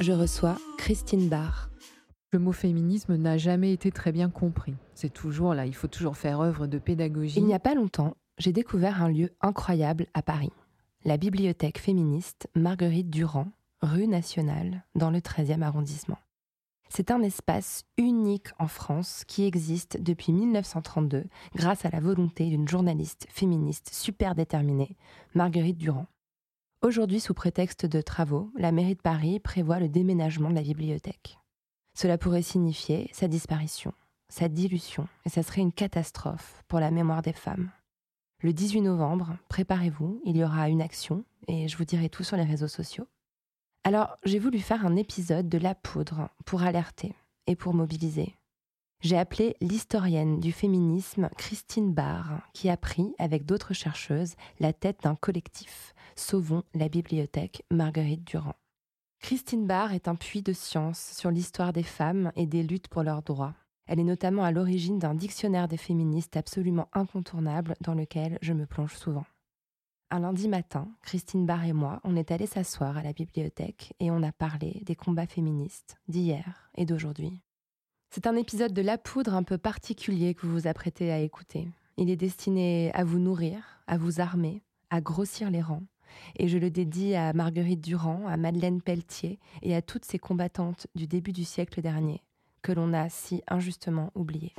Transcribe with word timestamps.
je 0.00 0.12
reçois 0.12 0.56
Christine 0.76 1.28
Barr. 1.28 1.70
Le 2.30 2.38
mot 2.38 2.52
féminisme 2.52 3.16
n'a 3.16 3.36
jamais 3.36 3.72
été 3.72 3.90
très 3.90 4.12
bien 4.12 4.30
compris. 4.30 4.74
C'est 4.94 5.12
toujours 5.12 5.54
là, 5.54 5.66
il 5.66 5.74
faut 5.74 5.88
toujours 5.88 6.16
faire 6.16 6.40
œuvre 6.40 6.66
de 6.66 6.78
pédagogie. 6.78 7.38
Il 7.38 7.46
n'y 7.46 7.54
a 7.54 7.58
pas 7.58 7.74
longtemps, 7.74 8.16
j'ai 8.38 8.52
découvert 8.52 9.02
un 9.02 9.08
lieu 9.08 9.30
incroyable 9.40 10.06
à 10.14 10.22
Paris, 10.22 10.52
la 11.04 11.16
bibliothèque 11.16 11.78
féministe 11.78 12.48
Marguerite 12.54 13.10
Durand, 13.10 13.48
rue 13.82 14.06
Nationale, 14.06 14.84
dans 14.94 15.10
le 15.10 15.18
13e 15.18 15.62
arrondissement. 15.62 16.18
C'est 16.90 17.10
un 17.10 17.22
espace 17.22 17.84
unique 17.96 18.48
en 18.58 18.68
France 18.68 19.24
qui 19.26 19.44
existe 19.44 20.00
depuis 20.00 20.32
1932 20.32 21.24
grâce 21.54 21.84
à 21.84 21.90
la 21.90 22.00
volonté 22.00 22.46
d'une 22.48 22.68
journaliste 22.68 23.26
féministe 23.30 23.90
super 23.92 24.34
déterminée, 24.34 24.96
Marguerite 25.34 25.78
Durand. 25.78 26.06
Aujourd'hui, 26.80 27.18
sous 27.18 27.34
prétexte 27.34 27.86
de 27.86 28.00
travaux, 28.00 28.52
la 28.56 28.70
mairie 28.70 28.94
de 28.94 29.00
Paris 29.00 29.40
prévoit 29.40 29.80
le 29.80 29.88
déménagement 29.88 30.48
de 30.48 30.54
la 30.54 30.62
bibliothèque. 30.62 31.36
Cela 31.92 32.18
pourrait 32.18 32.42
signifier 32.42 33.10
sa 33.12 33.26
disparition, 33.26 33.92
sa 34.28 34.48
dilution, 34.48 35.08
et 35.26 35.28
ça 35.28 35.42
serait 35.42 35.60
une 35.60 35.72
catastrophe 35.72 36.62
pour 36.68 36.78
la 36.78 36.92
mémoire 36.92 37.22
des 37.22 37.32
femmes. 37.32 37.72
Le 38.44 38.52
18 38.52 38.82
novembre, 38.82 39.36
préparez-vous, 39.48 40.22
il 40.24 40.36
y 40.36 40.44
aura 40.44 40.68
une 40.68 40.80
action, 40.80 41.24
et 41.48 41.66
je 41.66 41.76
vous 41.76 41.84
dirai 41.84 42.08
tout 42.08 42.22
sur 42.22 42.36
les 42.36 42.44
réseaux 42.44 42.68
sociaux. 42.68 43.08
Alors, 43.82 44.16
j'ai 44.22 44.38
voulu 44.38 44.60
faire 44.60 44.86
un 44.86 44.94
épisode 44.94 45.48
de 45.48 45.58
La 45.58 45.74
Poudre 45.74 46.28
pour 46.44 46.62
alerter 46.62 47.12
et 47.48 47.56
pour 47.56 47.74
mobiliser. 47.74 48.36
J'ai 49.00 49.18
appelé 49.18 49.56
l'historienne 49.60 50.38
du 50.38 50.52
féminisme 50.52 51.28
Christine 51.38 51.92
Barr, 51.92 52.40
qui 52.52 52.70
a 52.70 52.76
pris, 52.76 53.14
avec 53.18 53.46
d'autres 53.46 53.74
chercheuses, 53.74 54.34
la 54.60 54.72
tête 54.72 55.02
d'un 55.02 55.16
collectif, 55.16 55.94
Sauvons 56.18 56.64
la 56.74 56.88
bibliothèque 56.88 57.64
Marguerite 57.70 58.24
Durand. 58.24 58.56
Christine 59.20 59.68
Barr 59.68 59.92
est 59.92 60.08
un 60.08 60.16
puits 60.16 60.42
de 60.42 60.52
science 60.52 61.12
sur 61.16 61.30
l'histoire 61.30 61.72
des 61.72 61.84
femmes 61.84 62.32
et 62.34 62.46
des 62.46 62.64
luttes 62.64 62.88
pour 62.88 63.04
leurs 63.04 63.22
droits. 63.22 63.54
Elle 63.86 64.00
est 64.00 64.04
notamment 64.04 64.42
à 64.42 64.50
l'origine 64.50 64.98
d'un 64.98 65.14
dictionnaire 65.14 65.68
des 65.68 65.76
féministes 65.76 66.36
absolument 66.36 66.88
incontournable 66.92 67.76
dans 67.82 67.94
lequel 67.94 68.36
je 68.42 68.52
me 68.52 68.66
plonge 68.66 68.96
souvent. 68.96 69.24
Un 70.10 70.18
lundi 70.20 70.48
matin, 70.48 70.88
Christine 71.02 71.46
Barr 71.46 71.64
et 71.64 71.72
moi, 71.72 72.00
on 72.02 72.16
est 72.16 72.32
allés 72.32 72.46
s'asseoir 72.46 72.96
à 72.96 73.02
la 73.02 73.12
bibliothèque 73.12 73.94
et 74.00 74.10
on 74.10 74.24
a 74.24 74.32
parlé 74.32 74.82
des 74.84 74.96
combats 74.96 75.26
féministes 75.28 75.98
d'hier 76.08 76.68
et 76.76 76.84
d'aujourd'hui. 76.84 77.40
C'est 78.10 78.26
un 78.26 78.34
épisode 78.34 78.72
de 78.72 78.82
La 78.82 78.98
Poudre 78.98 79.34
un 79.34 79.44
peu 79.44 79.56
particulier 79.56 80.34
que 80.34 80.46
vous 80.46 80.52
vous 80.52 80.66
apprêtez 80.66 81.12
à 81.12 81.20
écouter. 81.20 81.68
Il 81.96 82.10
est 82.10 82.16
destiné 82.16 82.92
à 82.94 83.04
vous 83.04 83.20
nourrir, 83.20 83.62
à 83.86 83.96
vous 83.96 84.20
armer, 84.20 84.62
à 84.90 85.00
grossir 85.00 85.50
les 85.50 85.62
rangs. 85.62 85.84
Et 86.36 86.48
je 86.48 86.58
le 86.58 86.70
dédie 86.70 87.14
à 87.14 87.32
Marguerite 87.32 87.80
Durand, 87.80 88.26
à 88.26 88.36
Madeleine 88.36 88.80
Pelletier 88.80 89.38
et 89.62 89.74
à 89.74 89.82
toutes 89.82 90.04
ces 90.04 90.18
combattantes 90.18 90.86
du 90.94 91.06
début 91.06 91.32
du 91.32 91.44
siècle 91.44 91.80
dernier 91.80 92.22
que 92.62 92.72
l'on 92.72 92.92
a 92.92 93.08
si 93.08 93.42
injustement 93.48 94.10
oubliées. 94.14 94.54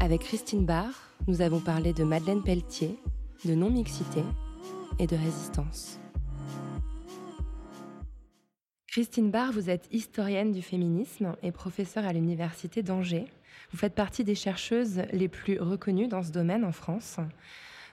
Avec 0.00 0.22
Christine 0.22 0.66
Barr, 0.66 0.92
nous 1.26 1.40
avons 1.40 1.60
parlé 1.60 1.92
de 1.92 2.04
Madeleine 2.04 2.42
Pelletier, 2.42 2.98
de 3.44 3.54
non-mixité 3.54 4.22
et 4.98 5.06
de 5.06 5.16
résistance. 5.16 5.98
Christine 8.88 9.30
Barr, 9.30 9.52
vous 9.52 9.70
êtes 9.70 9.88
historienne 9.90 10.52
du 10.52 10.60
féminisme 10.60 11.34
et 11.42 11.50
professeure 11.50 12.04
à 12.04 12.12
l'Université 12.12 12.82
d'Angers. 12.82 13.24
Vous 13.70 13.78
faites 13.78 13.94
partie 13.94 14.22
des 14.22 14.34
chercheuses 14.34 15.02
les 15.12 15.28
plus 15.28 15.58
reconnues 15.58 16.08
dans 16.08 16.22
ce 16.22 16.30
domaine 16.30 16.64
en 16.64 16.72
France. 16.72 17.16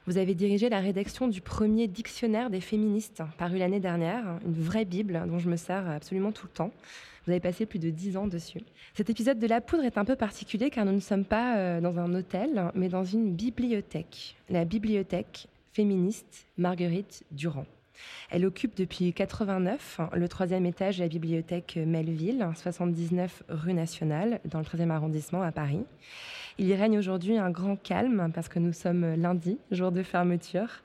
Vous 0.09 0.17
avez 0.17 0.33
dirigé 0.33 0.69
la 0.69 0.79
rédaction 0.79 1.27
du 1.27 1.39
premier 1.39 1.87
dictionnaire 1.87 2.49
des 2.49 2.61
féministes, 2.61 3.21
paru 3.37 3.59
l'année 3.59 3.79
dernière, 3.79 4.39
une 4.43 4.59
vraie 4.59 4.83
Bible 4.83 5.21
dont 5.27 5.37
je 5.37 5.47
me 5.47 5.55
sers 5.55 5.87
absolument 5.87 6.31
tout 6.31 6.47
le 6.47 6.51
temps. 6.51 6.71
Vous 7.27 7.31
avez 7.31 7.39
passé 7.39 7.67
plus 7.67 7.77
de 7.77 7.91
dix 7.91 8.17
ans 8.17 8.25
dessus. 8.25 8.61
Cet 8.95 9.11
épisode 9.11 9.37
de 9.37 9.45
La 9.45 9.61
Poudre 9.61 9.83
est 9.83 9.99
un 9.99 10.05
peu 10.05 10.15
particulier 10.15 10.71
car 10.71 10.83
nous 10.83 10.93
ne 10.93 10.99
sommes 10.99 11.25
pas 11.25 11.57
euh, 11.57 11.79
dans 11.79 11.99
un 11.99 12.11
hôtel, 12.15 12.71
mais 12.73 12.89
dans 12.89 13.03
une 13.03 13.35
bibliothèque, 13.35 14.35
la 14.49 14.65
bibliothèque 14.65 15.45
féministe 15.73 16.47
Marguerite 16.57 17.23
Durand. 17.29 17.67
Elle 18.31 18.47
occupe 18.47 18.75
depuis 18.75 19.13
89 19.13 19.99
le 20.13 20.27
troisième 20.27 20.65
étage 20.65 20.97
de 20.97 21.03
la 21.03 21.09
bibliothèque 21.09 21.77
Melville, 21.85 22.47
79 22.55 23.43
rue 23.49 23.73
Nationale, 23.73 24.39
dans 24.45 24.57
le 24.57 24.65
13e 24.65 24.89
arrondissement 24.89 25.43
à 25.43 25.51
Paris. 25.51 25.83
Il 26.61 26.67
y 26.67 26.75
règne 26.75 26.97
aujourd'hui 26.97 27.37
un 27.37 27.51
grand 27.51 27.77
calme 27.77 28.31
parce 28.35 28.49
que 28.49 28.59
nous 28.59 28.73
sommes 28.73 29.15
lundi, 29.15 29.57
jour 29.71 29.93
de 29.93 30.03
fermeture. 30.03 30.83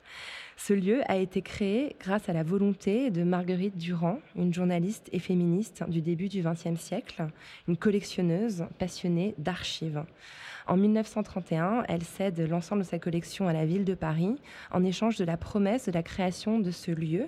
Ce 0.55 0.71
lieu 0.71 1.01
a 1.11 1.17
été 1.17 1.41
créé 1.41 1.97
grâce 1.99 2.29
à 2.29 2.33
la 2.33 2.43
volonté 2.43 3.11
de 3.11 3.23
Marguerite 3.23 3.77
Durand, 3.77 4.19
une 4.37 4.53
journaliste 4.53 5.09
et 5.11 5.19
féministe 5.19 5.83
du 5.89 5.99
début 5.99 6.29
du 6.29 6.41
XXe 6.41 6.79
siècle, 6.79 7.27
une 7.67 7.75
collectionneuse 7.75 8.63
passionnée 8.79 9.35
d'archives. 9.37 10.05
En 10.65 10.77
1931, 10.77 11.83
elle 11.89 12.03
cède 12.03 12.39
l'ensemble 12.49 12.83
de 12.83 12.87
sa 12.87 12.97
collection 12.97 13.49
à 13.49 13.53
la 13.53 13.65
ville 13.65 13.83
de 13.83 13.95
Paris 13.95 14.37
en 14.71 14.81
échange 14.85 15.17
de 15.17 15.25
la 15.25 15.35
promesse 15.35 15.87
de 15.87 15.91
la 15.91 16.03
création 16.03 16.57
de 16.57 16.71
ce 16.71 16.91
lieu, 16.91 17.27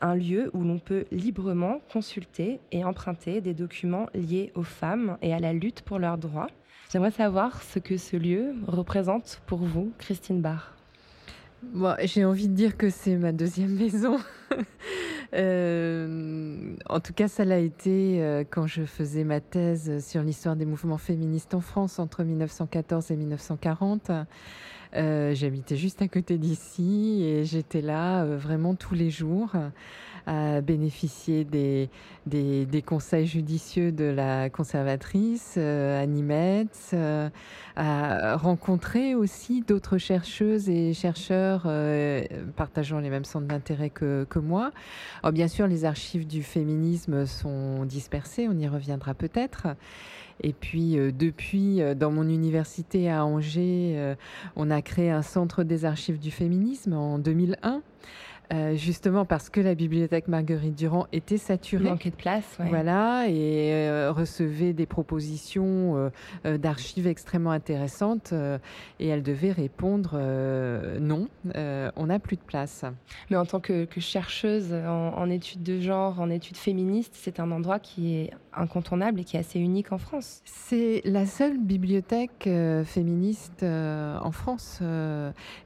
un 0.00 0.16
lieu 0.16 0.50
où 0.52 0.64
l'on 0.64 0.80
peut 0.80 1.04
librement 1.12 1.80
consulter 1.92 2.58
et 2.72 2.84
emprunter 2.84 3.40
des 3.40 3.54
documents 3.54 4.08
liés 4.14 4.50
aux 4.56 4.64
femmes 4.64 5.16
et 5.22 5.32
à 5.32 5.38
la 5.38 5.52
lutte 5.52 5.82
pour 5.82 6.00
leurs 6.00 6.18
droits. 6.18 6.48
J'aimerais 6.94 7.10
savoir 7.10 7.60
ce 7.60 7.80
que 7.80 7.96
ce 7.96 8.16
lieu 8.16 8.54
représente 8.68 9.40
pour 9.46 9.58
vous, 9.58 9.90
Christine 9.98 10.40
Barr. 10.40 10.76
Moi, 11.72 11.96
j'ai 12.04 12.24
envie 12.24 12.46
de 12.46 12.54
dire 12.54 12.76
que 12.76 12.88
c'est 12.88 13.16
ma 13.16 13.32
deuxième 13.32 13.74
maison. 13.76 14.20
Euh, 15.32 16.76
en 16.88 17.00
tout 17.00 17.12
cas, 17.12 17.26
ça 17.26 17.44
l'a 17.44 17.58
été 17.58 18.22
euh, 18.22 18.44
quand 18.48 18.68
je 18.68 18.84
faisais 18.84 19.24
ma 19.24 19.40
thèse 19.40 20.06
sur 20.06 20.22
l'histoire 20.22 20.54
des 20.54 20.66
mouvements 20.66 20.98
féministes 20.98 21.54
en 21.54 21.60
France 21.60 21.98
entre 21.98 22.22
1914 22.22 23.10
et 23.10 23.16
1940. 23.16 24.12
Euh, 24.94 25.34
J'habitais 25.34 25.76
juste 25.76 26.00
à 26.00 26.06
côté 26.06 26.38
d'ici 26.38 27.24
et 27.24 27.44
j'étais 27.44 27.80
là 27.80 28.24
vraiment 28.24 28.76
tous 28.76 28.94
les 28.94 29.10
jours 29.10 29.50
à 30.26 30.60
bénéficier 30.60 31.44
des, 31.44 31.90
des, 32.26 32.82
conseils 32.82 33.26
judicieux 33.26 33.92
de 33.92 34.04
la 34.04 34.48
conservatrice 34.48 35.54
euh, 35.58 36.02
Animetz, 36.02 36.90
euh, 36.94 37.28
à 37.76 38.36
rencontrer 38.36 39.14
aussi 39.14 39.60
d'autres 39.60 39.98
chercheuses 39.98 40.68
et 40.68 40.94
chercheurs 40.94 41.64
euh, 41.66 42.22
partageant 42.56 43.00
les 43.00 43.10
mêmes 43.10 43.24
centres 43.24 43.46
d'intérêt 43.46 43.90
que, 43.90 44.26
que 44.28 44.38
moi. 44.38 44.70
Alors, 45.22 45.32
bien 45.32 45.48
sûr, 45.48 45.66
les 45.66 45.84
archives 45.84 46.26
du 46.26 46.42
féminisme 46.42 47.26
sont 47.26 47.84
dispersées, 47.84 48.48
on 48.48 48.58
y 48.58 48.68
reviendra 48.68 49.14
peut-être. 49.14 49.66
Et 50.42 50.52
puis, 50.52 50.98
euh, 50.98 51.12
depuis, 51.12 51.80
dans 51.96 52.10
mon 52.10 52.28
université 52.28 53.10
à 53.10 53.24
Angers, 53.24 54.14
on 54.56 54.70
a 54.70 54.80
créé 54.82 55.10
un 55.10 55.22
centre 55.22 55.64
des 55.64 55.84
archives 55.84 56.18
du 56.18 56.30
féminisme 56.30 56.94
en 56.94 57.18
2001 57.18 57.82
euh, 58.52 58.76
justement 58.76 59.24
parce 59.24 59.48
que 59.48 59.60
la 59.60 59.74
bibliothèque 59.74 60.28
Marguerite 60.28 60.74
Durand 60.74 61.06
était 61.12 61.38
saturée. 61.38 61.84
Manquait 61.84 62.10
de 62.10 62.16
place, 62.16 62.44
ouais. 62.60 62.68
Voilà, 62.68 63.26
et 63.28 63.72
euh, 63.72 64.12
recevait 64.12 64.72
des 64.72 64.86
propositions 64.86 66.10
euh, 66.44 66.58
d'archives 66.58 67.06
extrêmement 67.06 67.52
intéressantes, 67.52 68.34
et 69.00 69.08
elle 69.08 69.22
devait 69.22 69.52
répondre 69.52 70.18
non, 71.00 71.28
on 71.54 72.06
n'a 72.06 72.18
plus 72.18 72.36
de 72.36 72.42
place. 72.42 72.84
Mais 73.30 73.36
en 73.36 73.46
tant 73.46 73.60
que, 73.60 73.86
que 73.86 74.00
chercheuse 74.00 74.72
en, 74.72 75.14
en 75.16 75.30
études 75.30 75.62
de 75.62 75.80
genre, 75.80 76.20
en 76.20 76.28
études 76.30 76.56
féministes, 76.56 77.14
c'est 77.16 77.40
un 77.40 77.50
endroit 77.50 77.78
qui 77.78 78.16
est 78.16 78.30
incontournable 78.56 79.20
et 79.20 79.24
qui 79.24 79.36
est 79.36 79.40
assez 79.40 79.58
unique 79.58 79.90
en 79.92 79.98
France. 79.98 80.40
C'est 80.44 81.00
la 81.04 81.26
seule 81.26 81.58
bibliothèque 81.58 82.48
féministe 82.84 83.62
en 83.62 84.32
France, 84.32 84.80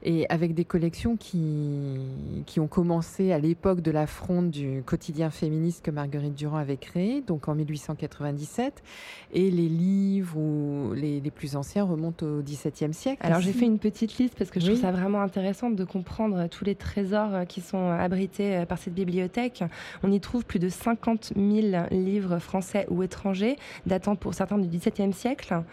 et 0.03 0.25
avec 0.29 0.53
des 0.53 0.65
collections 0.65 1.17
qui, 1.17 1.99
qui 2.45 2.59
ont 2.59 2.68
commencé 2.69 3.31
à 3.31 3.39
l'époque 3.39 3.81
de 3.81 3.91
la 3.91 4.07
fronde 4.07 4.51
du 4.51 4.83
quotidien 4.85 5.29
féministe 5.29 5.83
que 5.83 5.91
Marguerite 5.91 6.35
Durand 6.35 6.57
avait 6.57 6.77
créé, 6.77 7.21
donc 7.21 7.47
en 7.47 7.55
1897, 7.55 8.81
et 9.33 9.51
les 9.51 9.67
livres 9.67 10.37
ou 10.37 10.93
les, 10.93 11.19
les 11.19 11.31
plus 11.31 11.55
anciens 11.55 11.83
remontent 11.83 12.25
au 12.25 12.41
XVIIe 12.41 12.93
siècle. 12.93 13.25
Alors 13.25 13.41
j'ai 13.41 13.53
fait 13.53 13.65
une 13.65 13.79
petite 13.79 14.17
liste 14.17 14.35
parce 14.37 14.49
que 14.51 14.59
je 14.59 14.67
Oui. 14.67 14.73
trouve 14.73 14.81
ça 14.83 14.91
vraiment 14.91 15.21
intéressant 15.21 15.69
de 15.69 15.83
comprendre 15.83 16.47
tous 16.47 16.63
les 16.65 16.75
trésors 16.75 17.33
euh, 17.33 17.45
qui 17.45 17.61
sont 17.61 17.89
abrités 17.89 18.55
euh, 18.57 18.65
par 18.65 18.77
cette 18.77 18.93
bibliothèque. 18.93 19.63
On 20.03 20.11
y 20.11 20.19
trouve 20.19 20.45
plus 20.45 20.59
de 20.59 20.69
50 20.69 21.33
000 21.35 21.85
livres 21.91 22.39
français 22.39 22.85
ou 22.89 23.03
étrangers, 23.03 23.55
datant 23.85 24.15
pour 24.15 24.33
certains 24.33 24.57
du 24.57 24.67
XVIIe 24.67 25.13
siècle, 25.13 25.63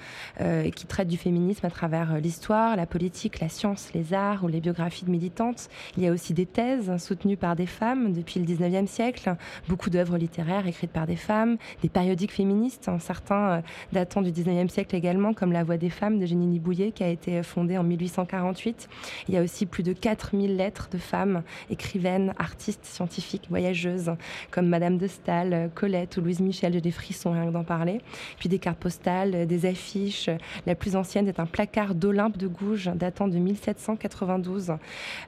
euh, 0.40 0.70
qui 0.70 0.86
traitent 0.86 1.08
du 1.08 1.16
féminisme 1.18 1.66
à 1.66 1.70
travers 1.70 2.14
euh, 2.14 2.18
l'histoire, 2.20 2.76
la 2.76 2.86
politique, 2.86 3.40
la 3.40 3.48
science, 3.48 3.92
les 3.94 4.14
arts 4.14 4.44
ou 4.44 4.48
les 4.48 4.60
biographies 4.60 5.04
de 5.04 5.10
militantes. 5.10 5.68
Il 5.96 6.02
y 6.02 6.08
a 6.08 6.12
aussi 6.12 6.32
des 6.34 6.46
thèses 6.46 6.85
soutenues 6.98 7.36
par 7.36 7.56
des 7.56 7.66
femmes 7.66 8.12
depuis 8.12 8.40
le 8.40 8.46
XIXe 8.46 8.90
siècle, 8.90 9.36
beaucoup 9.68 9.90
d'œuvres 9.90 10.16
littéraires 10.16 10.66
écrites 10.66 10.90
par 10.90 11.06
des 11.06 11.16
femmes, 11.16 11.56
des 11.82 11.88
périodiques 11.88 12.32
féministes, 12.32 12.88
hein, 12.88 12.98
certains 12.98 13.48
euh, 13.48 13.60
datant 13.92 14.22
du 14.22 14.30
19e 14.30 14.68
siècle 14.68 14.94
également, 14.96 15.32
comme 15.32 15.52
La 15.52 15.64
Voix 15.64 15.76
des 15.76 15.90
femmes 15.90 16.18
de 16.18 16.26
Génie 16.26 16.58
Bouillet, 16.58 16.92
qui 16.92 17.02
a 17.02 17.08
été 17.08 17.42
fondée 17.42 17.78
en 17.78 17.82
1848. 17.82 18.88
Il 19.28 19.34
y 19.34 19.38
a 19.38 19.42
aussi 19.42 19.66
plus 19.66 19.82
de 19.82 19.92
4000 19.92 20.56
lettres 20.56 20.88
de 20.90 20.98
femmes, 20.98 21.42
écrivaines, 21.70 22.34
artistes, 22.38 22.84
scientifiques, 22.84 23.46
voyageuses, 23.50 24.12
comme 24.50 24.68
Madame 24.68 24.98
de 24.98 25.06
Staël, 25.06 25.70
Colette 25.74 26.16
ou 26.16 26.20
Louise 26.20 26.40
Michel, 26.40 26.72
j'ai 26.72 26.80
des 26.80 26.90
frissons 26.90 27.32
rien 27.32 27.46
que 27.46 27.52
d'en 27.52 27.64
parler. 27.64 28.00
Puis 28.38 28.48
des 28.48 28.58
cartes 28.58 28.78
postales, 28.78 29.46
des 29.46 29.66
affiches. 29.66 30.30
La 30.66 30.74
plus 30.74 30.96
ancienne 30.96 31.28
est 31.28 31.40
un 31.40 31.46
placard 31.46 31.94
d'Olympe 31.94 32.36
de 32.36 32.46
Gouges, 32.46 32.90
datant 32.94 33.28
de 33.28 33.38
1792. 33.38 34.74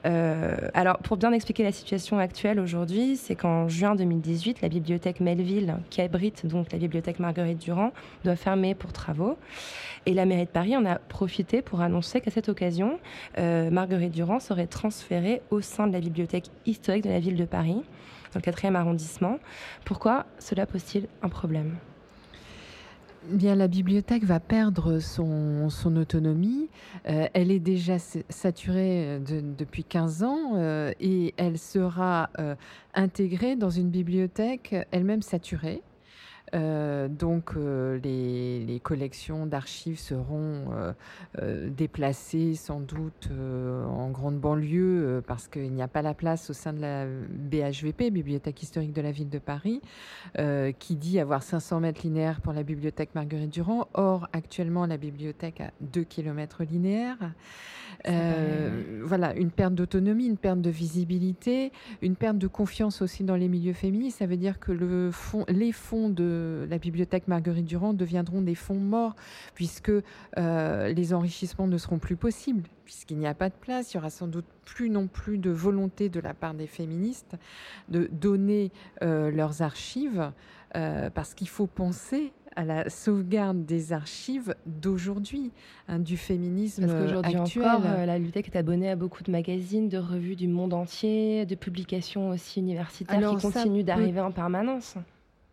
Euh, 0.05 0.55
alors, 0.73 0.97
pour 0.99 1.17
bien 1.17 1.31
expliquer 1.31 1.48
la 1.57 1.71
situation 1.71 2.19
actuelle 2.19 2.59
aujourd'hui, 2.59 3.17
c'est 3.17 3.35
qu'en 3.35 3.67
juin 3.67 3.95
2018, 3.95 4.61
la 4.61 4.69
bibliothèque 4.69 5.19
Melville, 5.19 5.77
qui 5.89 6.01
abrite 6.01 6.45
donc 6.45 6.71
la 6.71 6.77
bibliothèque 6.77 7.19
Marguerite 7.19 7.59
Durand, 7.59 7.91
doit 8.23 8.35
fermer 8.35 8.75
pour 8.75 8.93
travaux. 8.93 9.37
Et 10.05 10.13
la 10.13 10.25
mairie 10.25 10.45
de 10.45 10.49
Paris 10.49 10.77
en 10.77 10.85
a 10.85 10.95
profité 10.95 11.61
pour 11.61 11.81
annoncer 11.81 12.21
qu'à 12.21 12.31
cette 12.31 12.49
occasion, 12.49 12.99
euh, 13.39 13.71
Marguerite 13.71 14.13
Durand 14.13 14.39
serait 14.39 14.67
transférée 14.67 15.41
au 15.49 15.61
sein 15.61 15.87
de 15.87 15.93
la 15.93 15.99
bibliothèque 15.99 16.45
historique 16.65 17.03
de 17.03 17.09
la 17.09 17.19
ville 17.19 17.35
de 17.35 17.45
Paris, 17.45 17.81
dans 18.33 18.39
le 18.45 18.51
4e 18.51 18.75
arrondissement. 18.75 19.39
Pourquoi 19.85 20.27
cela 20.37 20.67
pose-t-il 20.67 21.07
un 21.23 21.29
problème? 21.29 21.77
Bien, 23.31 23.53
la 23.55 23.67
bibliothèque 23.67 24.23
va 24.23 24.39
perdre 24.39 24.99
son, 24.99 25.67
autonomie. 25.97 26.67
Euh, 27.07 27.27
elle 27.33 27.51
est 27.51 27.59
déjà 27.59 27.97
saturée 27.99 29.05
euh, 29.05 29.19
de- 29.19 29.43
depuis 29.55 29.83
15 29.83 30.23
ans 30.23 30.53
euh, 30.55 30.91
et 30.99 31.33
elle 31.37 31.57
sera 31.59 32.29
intégrée 32.93 33.55
dans 33.55 33.69
une 33.69 33.89
bibliothèque 33.89 34.75
elle-même 34.91 35.21
saturée. 35.21 35.81
Euh, 36.53 37.07
donc 37.07 37.51
euh, 37.55 37.99
les, 38.03 38.65
les 38.65 38.79
collections 38.79 39.45
d'archives 39.45 39.99
seront 39.99 40.65
euh, 41.41 41.69
déplacées 41.69 42.55
sans 42.55 42.79
doute 42.79 43.29
en 43.31 44.09
grande 44.09 44.39
banlieue 44.39 45.21
parce 45.27 45.47
qu'il 45.47 45.71
n'y 45.71 45.81
a 45.81 45.87
pas 45.87 46.01
la 46.01 46.13
place 46.13 46.49
au 46.49 46.53
sein 46.53 46.73
de 46.73 46.81
la 46.81 47.05
BHVP, 47.05 48.11
Bibliothèque 48.11 48.61
historique 48.63 48.93
de 48.93 49.01
la 49.01 49.11
ville 49.11 49.29
de 49.29 49.39
Paris, 49.39 49.81
qui 50.79 50.95
dit 50.95 51.19
avoir 51.19 51.43
500 51.43 51.79
mètres 51.81 52.01
linéaires 52.03 52.41
pour 52.41 52.53
la 52.53 52.63
bibliothèque 52.63 53.15
Marguerite 53.15 53.51
Durand. 53.51 53.87
Or, 53.93 54.27
actuellement, 54.33 54.85
la 54.85 54.97
bibliothèque 54.97 55.61
a 55.61 55.71
2 55.81 56.03
km 56.03 56.63
linéaires. 56.63 57.33
Euh, 58.07 59.01
voilà, 59.03 59.35
une 59.35 59.51
perte 59.51 59.73
d'autonomie, 59.75 60.25
une 60.25 60.37
perte 60.37 60.61
de 60.61 60.69
visibilité, 60.69 61.71
une 62.01 62.15
perte 62.15 62.37
de 62.37 62.47
confiance 62.47 63.01
aussi 63.01 63.23
dans 63.23 63.35
les 63.35 63.47
milieux 63.47 63.73
féministes. 63.73 64.19
Ça 64.19 64.25
veut 64.25 64.37
dire 64.37 64.59
que 64.59 64.71
le 64.71 65.11
fond, 65.11 65.45
les 65.47 65.71
fonds 65.71 66.09
de 66.09 66.38
la 66.69 66.77
bibliothèque 66.77 67.27
Marguerite 67.27 67.65
Durand 67.65 67.93
deviendront 67.93 68.41
des 68.41 68.55
fonds 68.55 68.79
morts, 68.79 69.15
puisque 69.55 69.91
euh, 70.37 70.87
les 70.89 71.13
enrichissements 71.13 71.67
ne 71.67 71.77
seront 71.77 71.99
plus 71.99 72.15
possibles, 72.15 72.63
puisqu'il 72.85 73.17
n'y 73.17 73.27
a 73.27 73.33
pas 73.33 73.49
de 73.49 73.55
place. 73.55 73.93
Il 73.93 73.97
y 73.97 73.99
aura 73.99 74.09
sans 74.09 74.27
doute 74.27 74.45
plus 74.65 74.89
non 74.89 75.07
plus 75.07 75.37
de 75.37 75.49
volonté 75.49 76.09
de 76.09 76.19
la 76.19 76.33
part 76.33 76.53
des 76.53 76.67
féministes 76.67 77.35
de 77.89 78.09
donner 78.11 78.71
euh, 79.01 79.31
leurs 79.31 79.61
archives, 79.61 80.31
euh, 80.75 81.09
parce 81.09 81.33
qu'il 81.33 81.49
faut 81.49 81.67
penser 81.67 82.31
à 82.55 82.65
la 82.65 82.89
sauvegarde 82.89 83.65
des 83.65 83.93
archives 83.93 84.53
d'aujourd'hui, 84.65 85.51
hein, 85.87 85.99
du 85.99 86.17
féminisme 86.17 86.85
Parce 86.85 86.99
qu'aujourd'hui 86.99 87.37
encore, 87.37 87.81
euh, 87.85 88.05
la 88.05 88.15
bibliothèque 88.15 88.47
est 88.53 88.57
abonnée 88.57 88.89
à 88.89 88.95
beaucoup 88.95 89.23
de 89.23 89.31
magazines, 89.31 89.87
de 89.87 89.97
revues 89.97 90.35
du 90.35 90.47
monde 90.47 90.73
entier, 90.73 91.45
de 91.45 91.55
publications 91.55 92.29
aussi 92.29 92.59
universitaires 92.59 93.17
Alors 93.17 93.37
qui 93.37 93.51
continuent 93.51 93.83
d'arriver 93.83 94.19
en 94.19 94.31
permanence. 94.31 94.95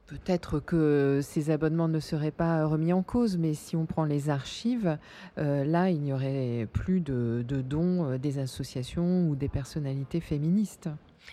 Peut-être 0.06 0.60
que 0.60 1.20
ces 1.20 1.50
abonnements 1.50 1.88
ne 1.88 1.98
seraient 1.98 2.30
pas 2.30 2.64
remis 2.64 2.92
en 2.92 3.02
cause, 3.02 3.38
mais 3.38 3.54
si 3.54 3.74
on 3.74 3.86
prend 3.86 4.04
les 4.04 4.30
archives, 4.30 4.98
euh, 5.38 5.64
là, 5.64 5.90
il 5.90 6.00
n'y 6.00 6.12
aurait 6.12 6.68
plus 6.72 7.00
de, 7.00 7.44
de 7.46 7.60
dons 7.60 8.04
euh, 8.04 8.18
des 8.18 8.38
associations 8.38 9.28
ou 9.28 9.34
des 9.34 9.48
personnalités 9.48 10.20
féministes. 10.20 10.88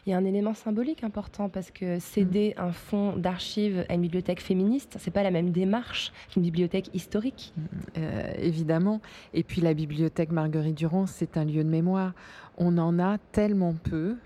Il 0.06 0.10
y 0.10 0.14
a 0.14 0.18
un 0.18 0.26
élément 0.26 0.54
symbolique 0.54 1.04
important 1.04 1.50
parce 1.50 1.72
que 1.72 2.00
céder 2.00 2.54
un 2.58 2.72
fonds 2.72 3.16
d'archives 3.16 3.86
à 3.90 3.94
une 3.94 4.02
bibliothèque 4.02 4.42
féministe, 4.42 4.98
c'est 5.00 5.12
pas 5.12 5.24
la 5.24 5.32
même 5.32 5.52
démarche 5.52 6.12
qu'une 6.32 6.42
bibliothèque 6.42 6.90
historique. 6.94 7.54
Euh, 7.98 8.34
évidemment. 8.38 9.02
Et 9.34 9.44
puis 9.44 9.62
la 9.62 9.74
bibliothèque 9.74 10.32
Marguerite 10.32 10.76
Durand, 10.76 11.06
c'est 11.06 11.38
un 11.38 11.46
lieu 11.46 11.64
de 11.64 11.70
mémoire. 11.70 12.14
On 12.58 12.78
en 12.78 13.00
a 13.00 13.18
tellement 13.32 13.76
peu. 13.84 14.18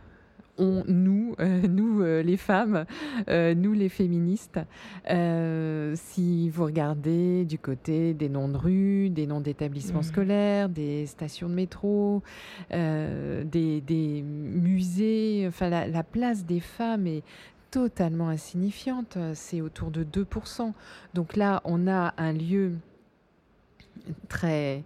On, 0.59 0.83
nous, 0.87 1.35
euh, 1.39 1.61
nous 1.67 2.01
euh, 2.01 2.21
les 2.23 2.37
femmes, 2.37 2.85
euh, 3.29 3.53
nous 3.53 3.73
les 3.73 3.89
féministes, 3.89 4.59
si 5.95 6.49
vous 6.49 6.63
regardez 6.65 7.45
du 7.45 7.59
côté 7.59 8.13
des 8.13 8.29
noms 8.29 8.49
de 8.49 8.57
rues, 8.57 9.09
des 9.09 9.27
noms 9.27 9.41
d'établissements 9.41 9.99
Mhm. 9.99 10.03
scolaires, 10.03 10.69
des 10.69 11.05
stations 11.05 11.49
de 11.49 11.53
métro, 11.53 12.21
des, 12.71 13.81
des 13.81 14.21
musées, 14.23 15.45
enfin 15.47 15.69
la, 15.69 15.87
la 15.87 16.03
place 16.03 16.45
des 16.45 16.59
femmes 16.59 17.07
est 17.07 17.23
totalement 17.71 18.29
insignifiante, 18.29 19.17
c'est 19.33 19.61
autour 19.61 19.91
de 19.91 20.03
2%. 20.03 20.73
Donc 21.13 21.35
là, 21.35 21.61
on 21.65 21.87
a 21.87 22.13
un 22.17 22.33
lieu 22.33 22.73
très 24.29 24.83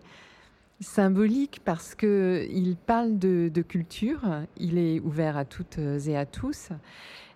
symbolique 0.81 1.61
parce 1.63 1.95
que 1.95 2.45
il 2.51 2.75
parle 2.75 3.17
de, 3.17 3.49
de 3.53 3.61
culture, 3.61 4.21
il 4.57 4.77
est 4.77 4.99
ouvert 4.99 5.37
à 5.37 5.45
toutes 5.45 5.77
et 5.77 6.17
à 6.17 6.25
tous. 6.25 6.69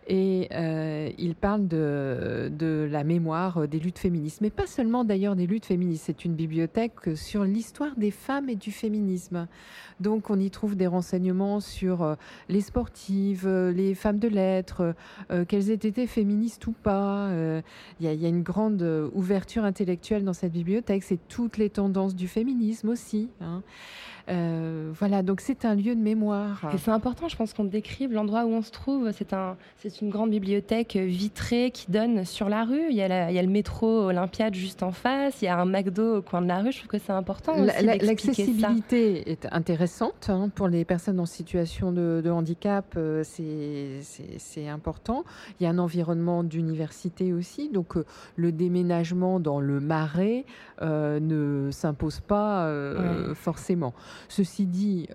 Et 0.08 0.50
euh, 0.52 1.10
il 1.18 1.34
parle 1.34 1.68
de, 1.68 2.88
la 2.92 3.04
mémoire 3.04 3.68
des 3.68 3.80
luttes 3.80 3.98
féministes, 3.98 4.40
mais 4.42 4.52
pas 4.52 4.68
seulement 4.68 5.04
d'ailleurs 5.04 5.36
des 5.36 5.48
luttes 5.48 5.66
féministes. 5.66 6.04
C'est 6.06 6.26
une 6.26 6.36
bibliothèque 6.36 7.16
sur 7.16 7.44
l'histoire 7.44 7.96
des 7.98 8.12
femmes 8.12 8.48
et 8.50 8.56
du 8.56 8.72
féminisme. 8.72 9.48
Donc 10.00 10.30
on 10.30 10.40
y 10.40 10.52
trouve 10.52 10.76
des 10.76 10.88
renseignements 10.88 11.60
sur 11.60 12.04
euh, 12.04 12.16
les 12.50 12.62
sportives, 12.62 13.48
euh, 13.48 13.72
les 13.72 13.96
femmes 13.96 14.20
de 14.20 14.28
lettres, 14.28 14.94
euh, 15.32 15.46
qu'elles 15.46 15.72
aient 15.72 15.74
été 15.74 16.06
féministes 16.06 16.68
ou 16.68 16.74
pas. 16.74 17.30
Euh, 17.30 17.62
Il 18.00 18.06
y, 18.06 18.26
a- 18.26 18.30
une 18.30 18.44
grande 18.44 18.82
euh, 18.82 19.10
ouverture 19.14 19.64
intellectuelle 19.64 20.24
dans 20.24 20.34
cette 20.34 20.52
bibliothèque. 20.52 21.04
C'est 21.04 21.28
toutes 21.30 21.58
les 21.58 21.70
tendances 21.70 22.14
du 22.16 22.28
féminisme 22.28 22.90
aussi. 22.90 23.30
hein. 23.42 23.64
Euh, 24.28 24.92
voilà, 24.94 25.22
donc 25.22 25.40
c'est 25.40 25.66
un 25.66 25.76
lieu 25.76 25.96
de 25.96 26.02
mémoire. 26.02 26.72
Et 26.74 26.80
c'est 26.80 26.90
important, 26.90 27.28
je 27.28 27.36
pense 27.36 27.54
qu'on 27.54 27.64
décrive 27.64 28.12
l'endroit 28.12 28.46
où 28.46 28.50
on 28.50 28.64
se 28.64 28.72
trouve. 28.72 29.12
C'est 29.12 29.34
un, 29.34 29.56
c'est 29.96 30.02
une 30.02 30.12
grande 30.12 30.32
bibliothèque 30.32 30.98
vitrée 30.98 31.72
qui 31.72 31.90
donne 31.90 32.26
sur 32.26 32.50
la 32.50 32.66
rue. 32.66 32.88
Il 32.90 32.96
y, 32.96 33.02
a 33.02 33.32
il 33.32 33.36
y 33.36 33.40
a 33.40 33.42
le 33.42 33.48
métro 33.48 33.88
Olympiade 34.08 34.54
juste 34.54 34.84
en 34.84 34.92
face, 34.92 35.42
il 35.42 35.46
y 35.46 35.48
a 35.48 35.58
un 35.58 35.66
McDo 35.66 36.18
au 36.18 36.22
coin 36.22 36.42
de 36.42 36.48
la 36.48 36.60
rue. 36.60 36.72
Je 36.72 36.80
trouve 36.80 36.90
que 36.90 36.98
c'est 36.98 37.14
important. 37.14 37.54
L'accessibilité 37.82 39.32
est 39.32 39.48
intéressante 39.52 40.30
hein, 40.30 40.50
pour 40.54 40.68
les 40.68 40.84
personnes 40.84 41.20
en 41.20 41.26
situation 41.26 41.94
de, 41.94 42.30
handicap. 42.30 42.96
Euh, 42.98 43.24
c'est 43.24 44.68
important. 44.68 45.24
Il 45.60 45.64
y 45.64 45.68
a 45.68 45.70
un 45.70 45.78
environnement 45.78 46.44
d'université 46.44 47.32
aussi. 47.32 47.70
Donc, 47.70 47.96
euh, 47.96 48.06
le 48.36 48.52
déménagement 48.52 49.40
dans 49.40 49.62
le 49.62 49.80
marais 49.80 50.46
euh, 50.82 51.20
ne 51.22 51.72
s'impose 51.72 52.20
pas 52.20 52.70
forcément. 53.34 53.94
Ceci 54.28 54.66
dit, 54.66 55.08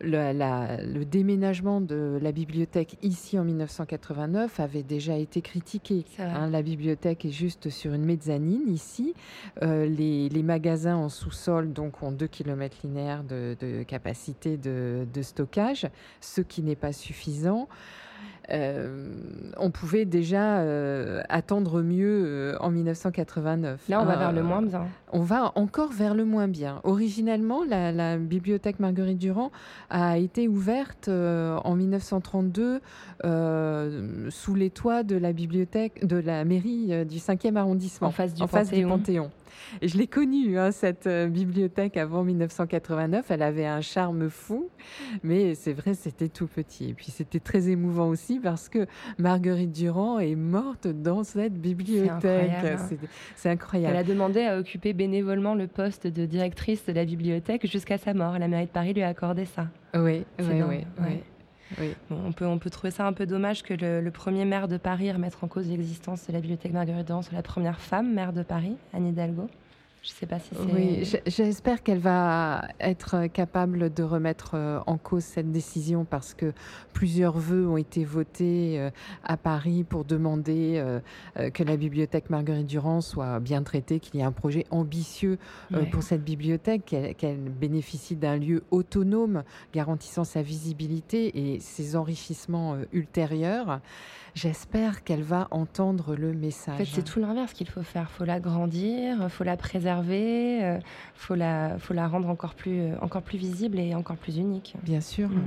le 0.00 1.04
déménagement 1.04 1.80
de 1.80 2.18
la 2.22 2.32
bibliothèque 2.32 2.96
ici 3.02 3.38
en 3.38 3.44
1989 3.58 4.60
avait 4.60 4.82
déjà 4.82 5.16
été 5.16 5.42
critiqué. 5.42 6.04
Hein. 6.18 6.48
la 6.48 6.62
bibliothèque 6.62 7.24
est 7.24 7.30
juste 7.30 7.70
sur 7.70 7.92
une 7.92 8.04
mezzanine 8.04 8.68
ici. 8.68 9.14
Euh, 9.62 9.86
les, 9.86 10.42
magasins 10.42 10.96
en 10.96 11.08
sous-sol 11.08 11.72
donc 11.72 12.02
ont 12.02 12.12
2 12.12 12.26
km 12.26 12.78
linéaires 12.84 13.24
de, 13.24 13.82
capacité 13.86 14.56
de, 14.56 15.22
stockage, 15.22 15.88
ce 16.20 16.40
qui 16.40 16.62
n'est 16.62 16.76
pas 16.76 16.92
suffisant. 16.92 17.68
Euh, 18.50 19.12
on 19.58 19.70
pouvait 19.70 20.06
déjà 20.06 20.58
euh, 20.58 21.22
attendre 21.28 21.82
mieux 21.82 22.24
euh, 22.26 22.56
en 22.60 22.70
1989. 22.70 23.88
Là, 23.88 24.00
on 24.00 24.04
va 24.04 24.16
vers 24.16 24.32
le 24.32 24.42
moins 24.42 24.62
bien. 24.62 24.86
On 25.12 25.20
va 25.20 25.52
encore 25.54 25.92
vers 25.92 26.14
le 26.14 26.24
moins 26.24 26.48
bien. 26.48 26.80
Originellement, 26.84 27.62
la, 27.64 28.16
bibliothèque 28.16 28.80
Marguerite 28.80 29.18
Durand 29.18 29.50
a 29.90 30.18
été 30.18 30.48
ouverte 30.48 31.08
en 31.08 31.74
1932 31.74 32.80
sous 34.30 34.54
les 34.54 34.70
toits 34.70 35.02
de 35.02 35.16
la 35.16 35.32
bibliothèque 35.32 36.06
de 36.06 36.16
la 36.16 36.44
mairie 36.44 37.06
du 37.06 37.18
5e 37.18 37.56
arrondissement, 37.56 38.08
en 38.08 38.12
face 38.12 38.34
du, 38.34 38.46
Face 38.46 38.70
du 38.70 38.86
Panthéon. 38.86 39.30
Et 39.82 39.88
je 39.88 39.98
l'ai 39.98 40.06
connue, 40.06 40.58
hein, 40.58 40.70
cette 40.70 41.06
euh, 41.06 41.28
bibliothèque 41.28 41.96
avant 41.96 42.24
1989. 42.24 43.30
Elle 43.30 43.42
avait 43.42 43.66
un 43.66 43.80
charme 43.80 44.28
fou, 44.28 44.70
mais 45.22 45.54
c'est 45.54 45.72
vrai, 45.72 45.94
c'était 45.94 46.28
tout 46.28 46.46
petit. 46.46 46.90
Et 46.90 46.94
puis 46.94 47.10
c'était 47.10 47.40
très 47.40 47.68
émouvant 47.68 48.08
aussi 48.08 48.40
parce 48.40 48.68
que 48.68 48.86
Marguerite 49.18 49.72
Durand 49.72 50.18
est 50.18 50.34
morte 50.34 50.86
dans 50.86 51.24
cette 51.24 51.54
bibliothèque. 51.54 52.78
C'est 53.36 53.50
incroyable. 53.50 53.94
Elle 53.94 54.00
a 54.00 54.04
demandé 54.04 54.42
à 54.42 54.58
occuper 54.58 54.92
bénévolement 54.92 55.54
le 55.54 55.66
poste 55.66 56.06
de 56.06 56.26
directrice 56.26 56.84
de 56.86 56.92
la 56.92 57.04
bibliothèque 57.04 57.66
jusqu'à 57.66 57.98
sa 57.98 58.14
mort. 58.14 58.38
La 58.38 58.48
mairie 58.48 58.66
de 58.66 58.70
Paris 58.70 58.92
lui 58.94 59.02
a 59.02 59.08
accordé 59.08 59.44
ça. 59.44 59.68
Oui, 59.94 60.24
oui, 60.38 60.62
oui. 60.68 60.84
Oui. 61.00 61.22
On, 62.10 62.32
peut, 62.32 62.46
on 62.46 62.58
peut 62.58 62.70
trouver 62.70 62.90
ça 62.90 63.06
un 63.06 63.12
peu 63.12 63.26
dommage 63.26 63.62
que 63.62 63.74
le, 63.74 64.10
premier 64.10 64.44
maire 64.44 64.68
de 64.68 64.76
Paris 64.76 65.10
remette 65.12 65.36
en 65.42 65.48
cause 65.48 65.68
l'existence 65.68 66.26
de 66.26 66.32
la 66.32 66.40
bibliothèque 66.40 66.72
Marguerite 66.72 67.06
Durand 67.06 67.22
soit 67.22 67.36
la 67.36 67.42
première 67.42 67.80
femme 67.80 68.12
maire 68.12 68.32
de 68.32 68.42
Paris, 68.42 68.76
Anne 68.92 69.06
Hidalgo. 69.06 69.48
Je 70.02 70.10
sais 70.10 70.26
pas 70.26 70.38
si 70.38 70.50
c'est. 70.52 70.72
Oui, 70.72 71.20
j'espère 71.26 71.82
qu'elle 71.82 71.98
va 71.98 72.68
être 72.78 73.26
capable 73.26 73.92
de 73.92 74.02
remettre 74.02 74.52
euh, 74.54 74.78
en 74.86 74.96
cause 74.96 75.24
cette 75.24 75.50
décision 75.50 76.04
parce 76.04 76.34
que 76.34 76.52
plusieurs 76.92 77.36
vœux 77.36 77.68
ont 77.68 77.76
été 77.76 78.04
votés 78.04 78.78
euh, 78.78 78.90
à 79.24 79.36
Paris 79.36 79.84
pour 79.84 80.04
demander 80.04 80.74
euh, 80.76 81.50
que 81.50 81.64
la 81.64 81.76
bibliothèque 81.76 82.30
Marguerite 82.30 82.66
Durand 82.66 83.00
soit 83.00 83.40
bien 83.40 83.62
traitée, 83.62 83.98
qu'il 83.98 84.16
y 84.16 84.22
ait 84.22 84.26
un 84.26 84.32
projet 84.32 84.66
ambitieux 84.70 85.38
pour 85.90 86.02
cette 86.02 86.24
bibliothèque, 86.24 86.96
qu'elle 87.18 87.38
bénéficie 87.38 88.16
d'un 88.16 88.36
lieu 88.36 88.62
autonome 88.70 89.42
garantissant 89.72 90.24
sa 90.24 90.42
visibilité 90.42 91.54
et 91.54 91.60
ses 91.60 91.96
enrichissements 91.96 92.76
ultérieurs. 92.92 93.80
J'espère 94.40 95.02
qu'elle 95.02 95.24
va 95.24 95.48
entendre 95.50 96.14
le 96.14 96.32
message. 96.32 96.74
En 96.74 96.78
fait, 96.78 96.84
c'est 96.84 97.02
tout 97.02 97.18
l'inverse 97.18 97.52
qu'il 97.52 97.68
faut 97.68 97.82
faire. 97.82 98.06
Il 98.08 98.18
faut 98.18 98.24
la 98.24 98.38
grandir, 98.38 99.16
il 99.20 99.28
faut 99.30 99.42
la 99.42 99.56
préserver, 99.56 100.58
il 100.58 100.62
euh, 100.62 100.78
faut, 101.16 101.34
la, 101.34 101.76
faut 101.80 101.92
la 101.92 102.06
rendre 102.06 102.28
encore 102.28 102.54
plus, 102.54 102.82
euh, 102.82 102.94
encore 103.00 103.22
plus 103.22 103.36
visible 103.36 103.80
et 103.80 103.96
encore 103.96 104.16
plus 104.16 104.36
unique. 104.36 104.76
Bien 104.84 105.00
sûr. 105.00 105.28
Mm. 105.28 105.42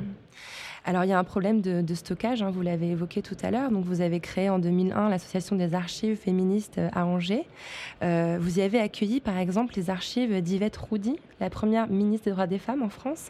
Alors, 0.84 1.04
il 1.04 1.10
y 1.10 1.14
a 1.14 1.20
un 1.20 1.24
problème 1.24 1.62
de, 1.62 1.94
stockage, 1.94 2.42
hein, 2.42 2.50
vous 2.50 2.64
l'avez 2.64 2.90
évoqué 2.90 3.22
tout 3.22 3.38
à 3.44 3.52
l'heure. 3.52 3.70
Donc, 3.70 3.86
vous 3.86 4.02
avez 4.02 4.20
créé 4.20 4.50
en 4.50 4.58
2001 4.58 5.10
l'Association 5.10 5.56
des 5.56 5.76
archives 5.76 6.18
féministes 6.18 6.80
euh, 6.80 6.90
à 6.94 7.06
Angers. 7.06 7.46
Euh, 8.02 8.40
vous 8.42 8.58
y 8.58 8.62
avez 8.64 8.80
accueilli, 8.80 9.20
par 9.20 9.38
exemple, 9.38 9.76
les 9.76 9.92
archives 9.92 10.42
d'Yvette 10.42 10.78
Roudy, 10.78 11.18
la 11.40 11.52
première 11.52 11.88
ministre 11.88 12.26
des 12.26 12.32
droits 12.32 12.48
des 12.48 12.58
femmes 12.58 12.82
en 12.82 12.90
France. 12.90 13.30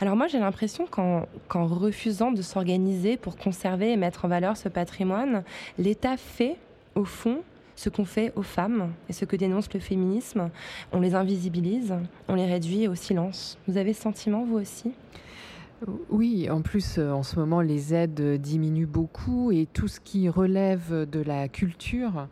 Alors, 0.00 0.16
moi, 0.16 0.26
j'ai 0.26 0.40
l'impression 0.40 0.86
qu'en 0.86 1.26
refusant 1.66 2.32
de 2.32 2.42
s'organiser 2.42 3.16
pour 3.16 3.36
conserver 3.36 3.92
et 3.92 3.96
mettre 3.96 4.24
en 4.24 4.28
valeur 4.28 4.56
ce 4.56 4.68
patrimoine, 4.68 5.44
l'État 5.78 6.16
fait, 6.16 6.56
au 6.96 7.04
fond, 7.04 7.42
ce 7.76 7.90
qu'on 7.90 8.04
fait 8.04 8.32
aux 8.34 8.42
femmes 8.42 8.92
et 9.08 9.12
ce 9.12 9.24
que 9.24 9.36
dénonce 9.36 9.72
le 9.72 9.80
féminisme. 9.80 10.50
On 10.92 11.00
les 11.00 11.14
invisibilise, 11.14 11.94
on 12.28 12.34
les 12.34 12.46
réduit 12.46 12.88
au 12.88 12.96
silence. 12.96 13.56
Vous 13.68 13.76
avez 13.76 13.92
ce 13.92 14.02
sentiment, 14.02 14.44
vous 14.44 14.58
aussi? 14.58 14.92
Oui, 16.10 16.48
en 16.50 16.62
plus, 16.62 16.98
euh, 16.98 17.10
en 17.10 17.22
ce 17.22 17.38
moment, 17.38 17.60
les 17.60 17.94
aides 17.94 18.40
diminuent 18.40 18.86
beaucoup 18.86 19.50
et 19.50 19.66
tout 19.66 19.88
ce 19.88 20.00
qui 20.00 20.28
relève 20.28 21.08
de 21.08 21.20
la 21.20 21.48
culture 21.48 22.28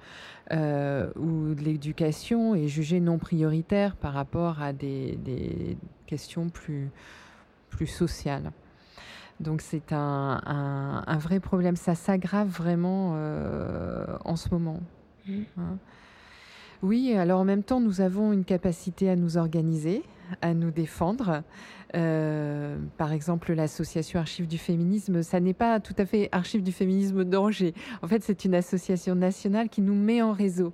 euh, 0.53 1.11
ou 1.17 1.55
de 1.55 1.63
l'éducation 1.63 2.55
est 2.55 2.69
jugé 2.69 3.01
non 3.01 3.19
prioritaire 3.19 3.97
par 3.97 4.13
rapport 4.13 4.63
à 4.63 4.73
des, 4.73 5.77
questions 6.07 6.49
plus, 6.49 6.91
plus 7.71 7.87
sociales. 7.87 8.53
Donc 9.41 9.63
c'est 9.63 9.93
un, 9.93 11.19
vrai 11.19 11.41
problème. 11.41 11.77
Ça 11.77 11.95
s'aggrave 11.95 12.49
vraiment 12.49 13.13
euh, 13.15 14.05
en 14.25 14.37
ce 14.37 14.51
moment. 14.51 14.81
Mmh. 15.27 15.41
Hein. 15.59 15.79
Oui, 16.83 17.15
alors 17.15 17.41
en 17.41 17.45
même 17.45 17.63
temps, 17.63 17.81
nous 17.81 18.01
avons 18.01 18.33
une 18.33 18.45
capacité 18.45 19.11
à 19.11 19.17
nous 19.17 19.37
organiser, 19.37 20.03
à 20.41 20.55
nous 20.55 20.71
défendre. 20.71 21.43
Euh, 21.95 22.79
par 22.97 23.13
exemple, 23.13 23.53
l'association 23.53 24.21
Archives 24.21 24.47
du 24.47 24.59
féminisme, 24.59 25.23
ça 25.23 25.41
n'est 25.41 25.55
pas 25.55 25.81
tout 25.81 25.95
à 25.99 26.07
fait 26.07 26.29
Archives 26.33 26.63
du 26.63 26.73
féminisme 26.73 27.25
d'Angers. 27.25 27.75
En 28.03 28.07
fait, 28.07 28.23
c'est 28.23 28.45
une 28.45 28.55
association 28.55 29.15
nationale 29.15 29.69
qui 29.69 29.81
nous 29.81 29.95
met 29.95 30.23
en 30.23 30.33
réseau. 30.33 30.73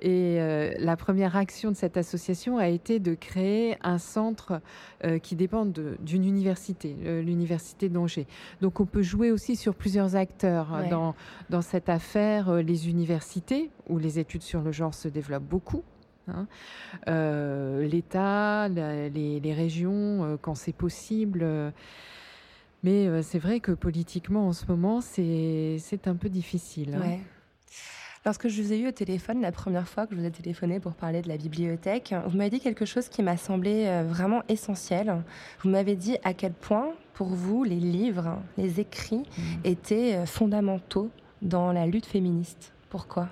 Et 0.00 0.40
euh, 0.40 0.72
la 0.78 0.96
première 0.96 1.36
action 1.36 1.70
de 1.70 1.76
cette 1.76 1.96
association 1.96 2.58
a 2.58 2.68
été 2.68 2.98
de 2.98 3.14
créer 3.14 3.76
un 3.82 3.98
centre 3.98 4.60
euh, 5.04 5.18
qui 5.18 5.36
dépend 5.36 5.66
d'une 5.66 6.24
université, 6.24 6.96
l'université 7.22 7.88
d'Angers. 7.88 8.26
Donc, 8.60 8.80
on 8.80 8.86
peut 8.86 9.02
jouer 9.02 9.30
aussi 9.30 9.56
sur 9.56 9.74
plusieurs 9.74 10.16
acteurs 10.16 10.84
dans, 10.90 11.14
dans 11.50 11.62
cette 11.62 11.88
affaire, 11.88 12.52
les 12.62 12.88
universités, 12.88 13.70
où 13.88 13.98
les 13.98 14.18
études 14.18 14.42
sur 14.42 14.60
le 14.60 14.72
genre 14.72 14.94
se 14.94 15.08
développent 15.08 15.48
beaucoup 15.48 15.82
Hein. 16.28 16.46
Euh, 17.08 17.86
L'État, 17.86 18.68
les, 18.68 19.54
régions, 19.54 20.24
euh, 20.24 20.36
quand 20.40 20.54
c'est 20.54 20.72
possible. 20.72 21.44
mais 22.82 23.06
euh, 23.06 23.22
c'est 23.22 23.38
vrai 23.38 23.60
que 23.60 23.72
politiquement, 23.72 24.48
en 24.48 24.52
ce 24.52 24.66
moment, 24.66 25.00
c'est 25.00 26.06
un 26.06 26.16
peu 26.16 26.28
difficile. 26.28 26.98
Hein. 27.02 27.18
Lorsque 28.26 28.48
je 28.48 28.60
vous 28.60 28.72
ai 28.72 28.78
eu 28.80 28.88
au 28.88 28.92
téléphone 28.92 29.40
la 29.40 29.52
première 29.52 29.88
fois 29.88 30.06
que 30.06 30.14
je 30.14 30.20
vous 30.20 30.26
ai 30.26 30.30
téléphoné 30.30 30.80
pour 30.80 30.92
parler 30.94 31.22
de 31.22 31.28
la 31.28 31.36
bibliothèque, 31.36 32.14
vous 32.26 32.36
m'avez 32.36 32.50
dit 32.50 32.60
quelque 32.60 32.84
chose 32.84 33.08
qui 33.08 33.22
m'a 33.22 33.36
semblé 33.36 34.02
vraiment 34.06 34.42
essentiel. 34.48 35.22
Vous 35.62 35.70
m'avez 35.70 35.94
dit 35.94 36.16
à 36.24 36.34
quel 36.34 36.52
point, 36.52 36.90
pour 37.14 37.28
vous, 37.28 37.64
les 37.64 37.76
livres, 37.76 38.38
les 38.58 38.80
écrits 38.80 39.22
mmh. 39.22 39.42
étaient 39.64 40.26
fondamentaux 40.26 41.10
dans 41.42 41.72
la 41.72 41.86
lutte 41.86 42.06
féministe. 42.06 42.72
Pourquoi? 42.90 43.28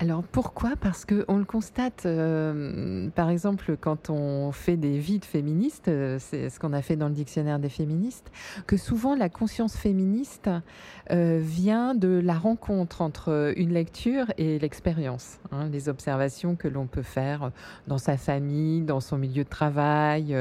Alors 0.00 0.22
pourquoi? 0.22 0.74
Parce 0.80 1.04
que 1.04 1.24
on 1.26 1.38
le 1.38 1.44
constate, 1.44 2.04
euh, 2.06 3.08
par 3.16 3.30
exemple, 3.30 3.76
quand 3.80 4.10
on 4.10 4.52
fait 4.52 4.76
des 4.76 4.96
vides 4.96 5.24
féministes, 5.24 5.88
euh, 5.88 6.18
c'est 6.20 6.50
ce 6.50 6.60
qu'on 6.60 6.72
a 6.72 6.82
fait 6.82 6.94
dans 6.94 7.08
le 7.08 7.14
dictionnaire 7.14 7.58
des 7.58 7.68
féministes, 7.68 8.30
que 8.68 8.76
souvent 8.76 9.16
la 9.16 9.28
conscience 9.28 9.76
féministe 9.76 10.48
euh, 11.10 11.40
vient 11.42 11.96
de 11.96 12.20
la 12.22 12.34
rencontre 12.34 13.02
entre 13.02 13.52
une 13.56 13.72
lecture 13.72 14.26
et 14.38 14.60
l'expérience, 14.60 15.40
hein, 15.50 15.68
les 15.72 15.88
observations 15.88 16.54
que 16.54 16.68
l'on 16.68 16.86
peut 16.86 17.02
faire 17.02 17.50
dans 17.88 17.98
sa 17.98 18.16
famille, 18.16 18.82
dans 18.82 19.00
son 19.00 19.18
milieu 19.18 19.42
de 19.42 19.48
travail, 19.48 20.36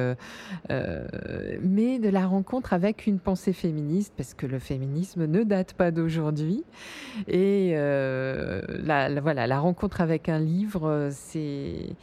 mais 0.70 1.98
de 1.98 2.10
la 2.10 2.28
rencontre 2.28 2.74
avec 2.74 3.08
une 3.08 3.18
pensée 3.18 3.54
féministe, 3.54 4.14
parce 4.16 4.36
que 4.36 4.46
le 4.46 4.60
féminisme 4.60 5.26
ne 5.26 5.42
date 5.42 5.74
pas 5.74 5.90
d'aujourd'hui, 5.90 6.64
et 7.28 7.74
voilà 8.84 9.47
la 9.48 9.60
rencontre 9.60 10.02
avec 10.02 10.30
un 10.30 10.40
livre, 10.40 10.88
euh, 10.88 11.10
c'est 11.12 11.96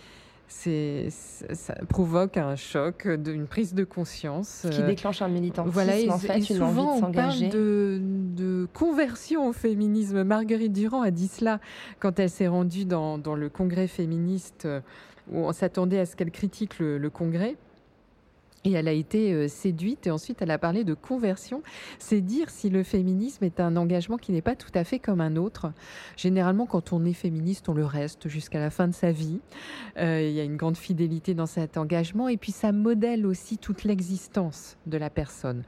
c'est, 0.47 1.09
ça 1.11 1.75
provoque 1.89 2.37
un 2.37 2.55
choc, 2.55 3.07
une 3.07 3.47
prise 3.47 3.75
de 3.75 3.83
conscience. 3.83 4.67
qui 4.71 4.83
déclenche 4.83 5.21
un 5.21 5.29
militantisme, 5.29 5.73
voilà, 5.73 5.99
et, 5.99 6.09
en 6.11 6.19
fait, 6.19 6.37
une 6.37 6.45
souvent, 6.45 6.91
envie 6.91 6.97
de 6.97 7.01
s'engager. 7.01 7.47
On 7.47 7.51
parle 7.51 7.61
de, 7.61 8.01
de, 8.37 8.69
conversion 8.73 9.49
au 9.49 9.53
féminisme. 9.53 10.23
Marguerite 10.23 10.73
Durand 10.73 11.03
a 11.03 11.11
dit 11.11 11.29
cela 11.29 11.61
quand 11.99 12.21
elle 12.21 12.31
s'est 12.31 12.47
rendue 12.47 12.85
dans, 12.85 13.19
dans, 13.19 13.35
le 13.35 13.49
congrès 13.49 13.89
féministe, 13.89 14.69
où 15.33 15.39
on 15.39 15.53
s'attendait 15.53 15.99
à 15.99 16.07
ce 16.07 16.15
qu'elle 16.15 16.31
critique 16.31 16.79
le, 16.79 16.99
le 16.99 17.11
congrès. 17.11 17.57
Et 18.67 18.73
elle 18.73 18.89
a 18.89 18.93
été 18.93 19.33
euh, 19.35 19.47
séduite 19.47 20.07
et 20.07 20.11
ensuite 20.11 20.41
elle 20.41 20.51
a 20.51 20.59
parlé 20.59 20.85
de 20.85 20.95
conversion. 20.95 21.63
C'est 21.99 22.23
dire 22.23 22.49
si 22.49 22.71
le 22.71 22.83
féminisme 22.83 23.45
est 23.45 23.61
un 23.61 23.77
engagement 23.77 24.17
qui 24.17 24.33
n'est 24.33 24.43
pas 24.43 24.57
tout 24.57 24.71
à 24.75 24.85
fait 24.85 24.99
comme 24.99 25.21
un 25.21 25.37
autre. 25.37 25.73
Généralement, 26.17 26.65
quand 26.65 26.95
on 26.95 27.05
est 27.05 27.13
féministe, 27.13 27.69
on 27.69 27.75
le 27.75 27.85
reste 27.85 28.27
jusqu'à 28.29 28.61
la 28.61 28.71
fin 28.71 28.89
de 28.89 28.95
sa 28.95 29.13
vie. 29.13 29.41
Euh, 29.99 30.23
il 30.23 30.33
y 30.33 30.41
a 30.41 30.45
une 30.45 30.57
grande 30.57 30.79
fidélité 30.79 31.35
dans 31.35 31.47
cet 31.47 31.77
engagement 31.77 32.29
et 32.29 32.39
puis 32.39 32.53
ça 32.53 32.73
modèle 32.73 33.27
aussi 33.27 33.59
toute 33.59 33.85
l'existence 33.85 34.79
de 34.87 34.97
la 34.97 35.11
personne 35.11 35.63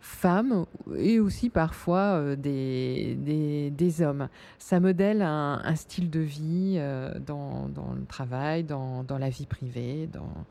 femmes 0.00 0.66
et 0.98 1.18
aussi 1.18 1.48
parfois 1.48 2.20
euh, 2.20 2.36
des, 2.36 4.02
hommes. 4.02 4.28
Ça 4.58 4.78
modèle 4.78 5.22
un, 5.22 5.74
style 5.76 6.10
de 6.10 6.20
vie 6.20 6.78
dans, 7.26 7.68
dans, 7.68 7.94
le 7.94 8.04
travail, 8.04 8.64
dans, 8.64 9.02
dans, 9.02 9.16
la 9.16 9.30
vie 9.30 9.46
privée, 9.46 10.06
dans, 10.12 10.44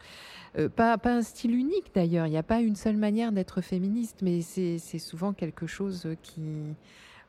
euh, 0.57 0.69
pas, 0.69 0.97
pas, 0.97 1.15
un 1.15 1.21
style 1.21 1.55
unique 1.55 1.91
d'ailleurs, 1.93 2.27
il 2.27 2.31
n'y 2.31 2.37
a 2.37 2.43
pas 2.43 2.61
une 2.61 2.75
seule 2.75 2.97
manière 2.97 3.31
d'être 3.31 3.61
féministe, 3.61 4.19
mais 4.21 4.41
c'est 4.41 4.77
souvent 4.99 5.33
quelque 5.33 5.67
chose 5.67 6.07
qui, 6.21 6.41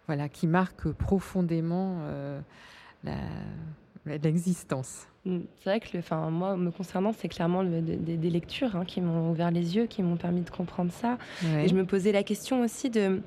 voilà, 0.07 0.29
qui 0.29 0.47
marque 0.47 0.91
profondément 0.91 1.99
euh, 2.03 2.41
l'existence. 4.07 5.09
Mm. 5.25 5.41
C'est 5.59 5.71
vrai 5.71 5.81
que, 5.81 5.99
enfin, 5.99 6.31
moi, 6.31 6.57
me 6.57 6.71
concernant, 6.71 7.13
c'est 7.13 7.29
clairement 7.29 7.65
des 7.65 8.31
lectures 8.31 8.77
hein, 8.77 8.85
qui 8.85 9.01
m'ont 9.01 9.31
ouvert 9.31 9.51
les 9.51 9.77
yeux, 9.77 9.87
qui 9.87 10.03
m'ont 10.03 10.17
permis 10.17 10.43
de 10.43 10.51
comprendre 10.51 10.93
ça. 10.93 11.19
Et 11.43 11.69
je 11.69 11.75
me 11.75 11.85
posais 11.85 12.13
la 12.13 12.23
question 12.23 12.61
aussi 12.63 12.91
de 12.91 13.23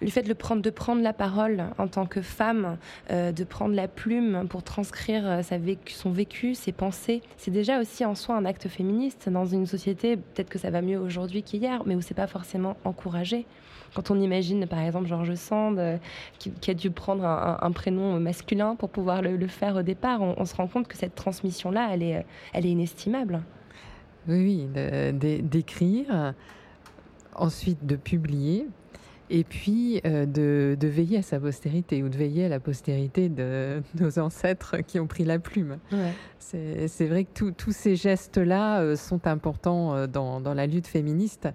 le 0.00 0.08
fait 0.08 0.22
de, 0.22 0.32
prendre, 0.34 1.02
la 1.02 1.12
parole 1.12 1.64
en 1.78 1.88
tant 1.88 2.06
que 2.06 2.20
femme, 2.20 2.76
euh, 3.10 3.32
de 3.32 3.44
prendre 3.44 3.74
la 3.74 3.88
plume 3.88 4.46
pour 4.48 4.62
transcrire 4.62 5.22
euh, 5.26 5.42
son 5.86 6.10
vécu, 6.10 6.54
ses 6.54 6.72
pensées, 6.72 7.22
c'est 7.36 7.50
déjà 7.50 7.80
aussi 7.80 8.04
en 8.04 8.14
soi 8.14 8.36
un 8.36 8.44
acte 8.44 8.68
féministe 8.68 9.28
dans 9.28 9.46
une 9.46 9.66
société, 9.66 10.16
peut-être 10.16 10.50
que 10.50 10.58
ça 10.58 10.70
va 10.70 10.82
mieux 10.82 10.98
aujourd'hui 10.98 11.42
qu'hier, 11.42 11.82
mais 11.86 11.94
où 11.94 12.00
c'est 12.00 12.14
pas 12.14 12.26
forcément 12.26 12.76
encouragé. 12.84 13.46
Quand 13.94 14.10
on 14.10 14.20
imagine, 14.20 14.66
par 14.66 14.80
exemple, 14.80 15.06
Georges 15.06 15.34
Sand, 15.34 15.78
euh, 15.78 15.96
qui, 16.38 16.70
a 16.70 16.74
dû 16.74 16.90
prendre 16.90 17.24
un, 17.24 17.72
prénom 17.72 18.20
masculin 18.20 18.74
pour 18.76 18.90
pouvoir 18.90 19.22
le, 19.22 19.46
faire 19.46 19.76
au 19.76 19.82
départ, 19.82 20.20
on, 20.20 20.44
se 20.44 20.54
rend 20.54 20.66
compte 20.66 20.88
que 20.88 20.96
cette 20.96 21.14
transmission-là, 21.14 21.88
elle 21.92 22.02
est, 22.02 22.26
elle 22.52 22.66
est 22.66 22.70
inestimable. 22.70 23.40
Oui, 24.28 24.68
d'écrire, 25.14 26.34
ensuite 27.34 27.86
de 27.86 27.96
publier, 27.96 28.66
et 29.30 29.44
puis 29.44 30.00
euh, 30.04 30.26
de, 30.26 30.86
veiller 30.86 31.18
à 31.18 31.22
sa 31.22 31.40
postérité 31.40 32.02
ou 32.02 32.08
de 32.08 32.16
veiller 32.16 32.46
à 32.46 32.48
la 32.48 32.60
postérité 32.60 33.28
de 33.28 33.82
nos 34.00 34.18
ancêtres 34.18 34.76
qui 34.86 35.00
ont 35.00 35.06
pris 35.06 35.24
la 35.24 35.38
plume. 35.38 35.78
C'est 36.38 37.06
vrai 37.06 37.24
que 37.24 37.50
tous 37.50 37.72
ces 37.72 37.96
gestes-là 37.96 38.80
euh, 38.80 38.96
sont 38.96 39.26
importants 39.26 39.94
euh, 39.94 40.06
dans, 40.06 40.40
dans, 40.40 40.54
la 40.54 40.66
lutte 40.66 40.86
féministe. 40.86 41.48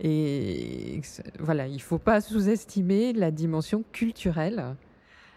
Et 0.00 1.00
voilà, 1.38 1.68
il 1.68 1.74
ne 1.74 1.80
faut 1.80 1.98
pas 1.98 2.20
sous-estimer 2.20 3.12
la 3.12 3.30
dimension 3.30 3.84
culturelle 3.92 4.74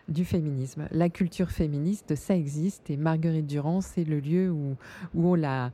du 0.08 0.24
féminisme. 0.26 0.88
La 0.92 1.10
culture 1.10 1.52
féministe, 1.52 2.16
ça 2.16 2.36
existe 2.36 2.90
et 2.90 2.98
Marguerite 2.98 3.48
Durand, 3.48 3.82
c'est 3.82 4.04
le 4.04 4.20
lieu 4.20 4.52
où, 4.52 4.76
on 5.16 5.36
la, 5.36 5.72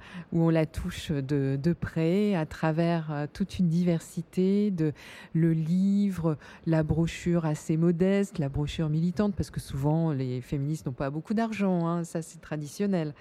touche 0.66 1.12
de, 1.12 1.74
près 1.74 2.36
à 2.36 2.46
travers 2.46 3.12
euh, 3.12 3.26
toute 3.32 3.60
une 3.60 3.68
diversité 3.68 4.72
de 4.72 4.94
le 5.34 5.54
livre, 5.54 6.38
la 6.66 6.84
brochure 6.84 7.46
assez 7.46 7.78
modeste, 7.78 8.40
la 8.40 8.50
brochure 8.50 8.90
militante, 8.90 9.36
parce 9.36 9.50
que 9.50 9.60
souvent 9.60 10.12
les 10.12 10.42
féministes 10.42 10.86
n'ont 10.86 10.92
pas 10.94 11.10
beaucoup 11.10 11.34
d'argent, 11.34 11.88
hein, 11.88 12.04
ça 12.04 12.22
c'est 12.22 12.40
traditionnel. 12.40 13.14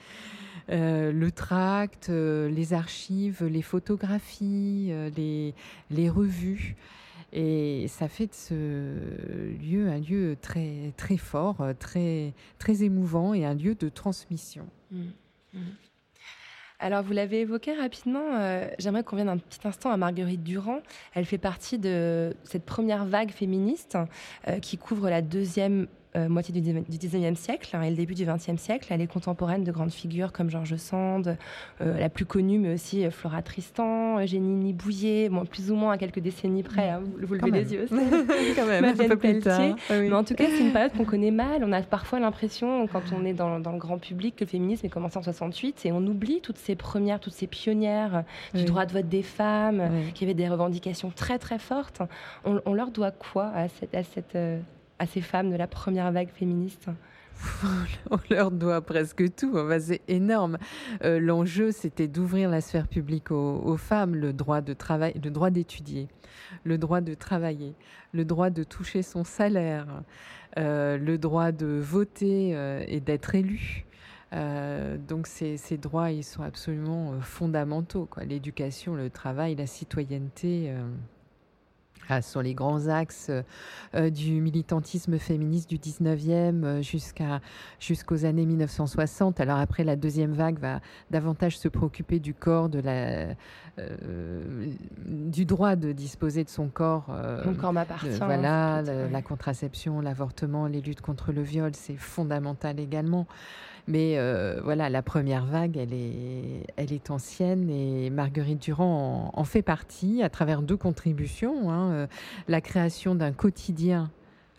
Euh, 0.70 1.10
le 1.10 1.30
tract, 1.32 2.08
euh, 2.10 2.48
les 2.48 2.72
archives, 2.72 3.44
les 3.44 3.62
photographies, 3.62 4.92
les 5.16 6.10
revues. 6.10 6.76
Et 7.32 7.86
ça 7.88 8.08
fait 8.08 8.26
de 8.26 8.34
ce 8.34 8.54
lieu 9.62 9.88
un 9.88 9.98
lieu 9.98 10.36
très, 10.40 10.92
très 10.96 11.16
fort, 11.16 11.64
très, 11.78 12.34
très 12.58 12.82
émouvant 12.82 13.34
et 13.34 13.44
un 13.44 13.54
lieu 13.54 13.74
de 13.74 13.88
transmission. 13.88 14.66
Mmh. 14.90 15.02
Mmh. 15.54 15.58
Alors, 16.82 17.02
vous 17.02 17.12
l'avez 17.12 17.40
évoqué 17.40 17.74
rapidement, 17.74 18.24
euh, 18.38 18.66
j'aimerais 18.78 19.04
qu'on 19.04 19.16
vienne 19.16 19.28
un 19.28 19.36
petit 19.36 19.60
instant 19.68 19.90
à 19.90 19.98
Marguerite 19.98 20.42
Durand. 20.42 20.80
Elle 21.12 21.26
fait 21.26 21.38
partie 21.38 21.78
de 21.78 22.34
cette 22.44 22.64
première 22.64 23.04
vague 23.04 23.30
féministe 23.30 23.98
euh, 24.48 24.58
qui 24.60 24.78
couvre 24.78 25.10
la 25.10 25.20
deuxième 25.20 25.88
euh, 26.16 26.28
moitié 26.28 26.52
du, 26.52 26.60
du 26.60 26.98
19e 26.98 27.36
siècle 27.36 27.76
hein, 27.76 27.82
et 27.82 27.90
le 27.90 27.94
début 27.94 28.14
du 28.14 28.26
20e 28.26 28.56
siècle. 28.56 28.88
Elle 28.90 29.00
est 29.00 29.06
contemporaine 29.06 29.62
de 29.62 29.70
grandes 29.70 29.92
figures 29.92 30.32
comme 30.32 30.50
Georges 30.50 30.74
Sand, 30.74 31.36
euh, 31.80 31.98
la 32.00 32.08
plus 32.08 32.24
connue, 32.24 32.58
mais 32.58 32.74
aussi 32.74 33.04
euh, 33.04 33.12
Flora 33.12 33.42
Tristan, 33.42 34.18
Eugénie 34.18 34.72
Bouillet, 34.72 35.28
bon, 35.28 35.44
plus 35.44 35.70
ou 35.70 35.76
moins 35.76 35.92
à 35.92 35.98
quelques 35.98 36.18
décennies 36.18 36.64
près, 36.64 36.90
hein, 36.90 37.00
vous, 37.04 37.28
vous 37.28 37.34
levez 37.34 37.52
les 37.52 37.74
yeux 37.74 37.84
aussi. 37.84 37.94
Quand 38.56 38.66
même, 38.66 38.86
un 38.86 38.94
peu 38.94 39.16
plus 39.16 39.38
tard. 39.38 39.76
Mais 39.88 40.12
en 40.12 40.24
tout 40.24 40.34
cas, 40.34 40.46
c'est 40.48 40.64
une 40.64 40.72
période 40.72 40.92
qu'on 40.96 41.04
connaît 41.04 41.30
mal. 41.30 41.62
On 41.64 41.70
a 41.70 41.80
parfois 41.82 42.18
l'impression, 42.18 42.88
quand 42.88 43.02
on 43.16 43.24
est 43.24 43.32
dans, 43.32 43.60
dans, 43.60 43.72
le 43.72 43.78
grand 43.78 43.98
public, 43.98 44.34
que 44.34 44.42
le 44.42 44.50
féminisme 44.50 44.86
est 44.86 44.90
commencé 44.90 45.16
en 45.16 45.22
68 45.22 45.86
et 45.86 45.92
on 45.92 46.04
oublie 46.04 46.40
toutes 46.40 46.58
ces 46.58 46.74
premières, 46.74 47.20
toutes 47.20 47.34
ces 47.34 47.46
pionnières 47.46 48.24
du 48.52 48.64
droit 48.64 48.84
de 48.84 48.92
vote 48.92 49.08
des 49.08 49.22
femmes, 49.22 49.88
qui 50.14 50.24
avaient 50.24 50.34
des 50.34 50.48
revendications 50.48 51.12
très 51.14 51.38
très 51.38 51.60
fortes. 51.60 52.02
On, 52.44 52.60
on 52.66 52.74
leur 52.74 52.90
doit 52.90 53.12
quoi 53.12 53.52
à 53.54 53.68
cette, 53.68 53.94
à 53.94 54.02
cette 54.02 54.36
à 55.00 55.06
ces 55.06 55.22
femmes 55.22 55.50
de 55.50 55.56
la 55.56 55.66
première 55.66 56.12
vague 56.12 56.28
féministe 56.28 56.88
on 58.10 58.18
leur 58.28 58.50
doit 58.50 58.82
presque 58.82 59.34
tout. 59.34 59.56
c'est 59.80 60.02
énorme. 60.08 60.58
Euh, 61.04 61.18
l'enjeu, 61.18 61.72
c'était 61.72 62.06
d'ouvrir 62.06 62.50
la 62.50 62.60
sphère 62.60 62.86
publique 62.86 63.30
aux, 63.30 63.76
femmes, 63.78 64.14
le 64.14 64.34
droit 64.34 64.60
de 64.60 64.74
travail, 64.74 65.18
le 65.24 65.30
droit 65.30 65.48
d'étudier, 65.48 66.08
le 66.64 66.76
droit 66.76 67.00
de 67.00 67.14
travailler, 67.14 67.74
le 68.12 68.26
droit 68.26 68.50
de 68.50 68.62
toucher 68.62 69.00
son 69.02 69.24
salaire, 69.24 69.86
euh, 70.58 70.98
le 70.98 71.16
droit 71.16 71.50
de 71.50 71.66
voter 71.66 72.54
euh, 72.54 72.84
et 72.86 73.00
d'être 73.00 73.34
élu. 73.34 73.86
donc 75.08 75.26
ces, 75.26 75.56
ces, 75.56 75.78
droits, 75.78 76.10
ils 76.10 76.24
sont 76.24 76.42
absolument 76.42 77.22
fondamentaux. 77.22 78.06
L'éducation, 78.22 78.94
le 78.94 79.08
travail, 79.08 79.54
la 79.54 79.66
citoyenneté 79.66 80.74
sur 82.20 82.42
les 82.42 82.54
grands 82.54 82.88
axes 82.88 83.30
euh, 83.94 84.10
du 84.10 84.40
militantisme 84.40 85.18
féministe 85.18 85.68
du 85.68 85.78
19e 85.78 86.64
euh, 86.64 86.82
jusqu'à 86.82 87.40
jusqu'aux 87.78 88.24
années 88.24 88.46
1960. 88.46 89.40
Alors 89.40 89.58
après, 89.58 89.84
la 89.84 89.96
deuxième 89.96 90.32
vague 90.32 90.58
va 90.58 90.80
davantage 91.10 91.58
se 91.58 91.68
préoccuper 91.68 92.18
du 92.18 92.34
corps, 92.34 92.68
de 92.68 92.80
la, 92.80 93.34
euh, 93.78 94.66
du 95.06 95.44
droit 95.44 95.76
de 95.76 95.92
disposer 95.92 96.44
de 96.44 96.48
son 96.48 96.68
corps. 96.68 97.06
Mon 97.44 97.54
corps 97.54 97.72
m'appartient. 97.72 98.08
Voilà, 98.18 98.82
la 98.82 99.22
contraception, 99.22 100.00
l'avortement, 100.00 100.66
les 100.66 100.80
luttes 100.80 101.00
contre 101.00 101.32
le 101.32 101.42
viol, 101.42 101.72
c'est 101.74 101.96
fondamental 101.96 102.80
également. 102.80 103.26
Mais 103.86 104.18
euh, 104.18 104.60
voilà, 104.62 104.88
la 104.88 105.02
première 105.02 105.46
vague, 105.46 105.76
elle 105.76 105.92
est, 105.92 106.66
elle 106.76 106.92
est 106.92 107.10
ancienne 107.10 107.70
et 107.70 108.10
Marguerite 108.10 108.62
Durand 108.62 109.30
en, 109.34 109.44
fait 109.44 109.62
partie 109.62 110.22
à 110.22 110.30
travers 110.30 110.62
deux 110.62 110.76
contributions. 110.76 111.70
Hein, 111.70 111.90
euh, 111.92 112.06
la 112.48 112.60
création 112.60 113.14
d'un 113.14 113.32
quotidien 113.32 114.10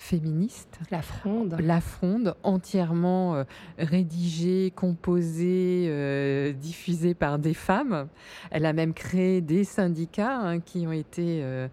féministe. 0.01 0.79
La 0.89 1.03
Fronde. 1.03 1.57
La 1.59 1.79
Fronde, 1.79 2.35
entièrement 2.41 3.35
euh, 3.35 3.43
rédigée, 3.77 4.73
composée, 4.75 5.85
euh, 5.87 6.53
diffusée 6.53 7.13
par 7.13 7.37
des 7.37 7.53
femmes. 7.53 8.07
Elle 8.49 8.65
a 8.65 8.73
même 8.73 8.93
créé 8.93 9.41
des 9.41 9.63
syndicats 9.63 10.37
hein, 10.37 10.59
qui 10.59 10.87
ont 10.87 10.91
été 10.91 11.41
euh, 11.43 11.67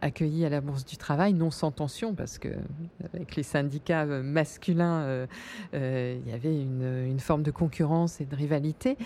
accueillis 0.00 0.44
à 0.44 0.48
la 0.48 0.60
Bourse 0.60 0.84
du 0.84 0.96
Travail, 0.96 1.32
non 1.32 1.50
sans 1.50 1.70
tension, 1.70 2.14
parce 2.14 2.38
que 2.38 2.48
avec 3.12 3.36
les 3.36 3.42
syndicats 3.42 4.04
masculins, 4.04 5.26
il 5.72 6.28
y 6.28 6.32
avait 6.32 6.54
une, 6.54 7.06
une, 7.06 7.20
forme 7.20 7.42
de 7.42 7.50
concurrence 7.50 8.20
et 8.20 8.24
de 8.24 8.36
rivalité. 8.36 8.96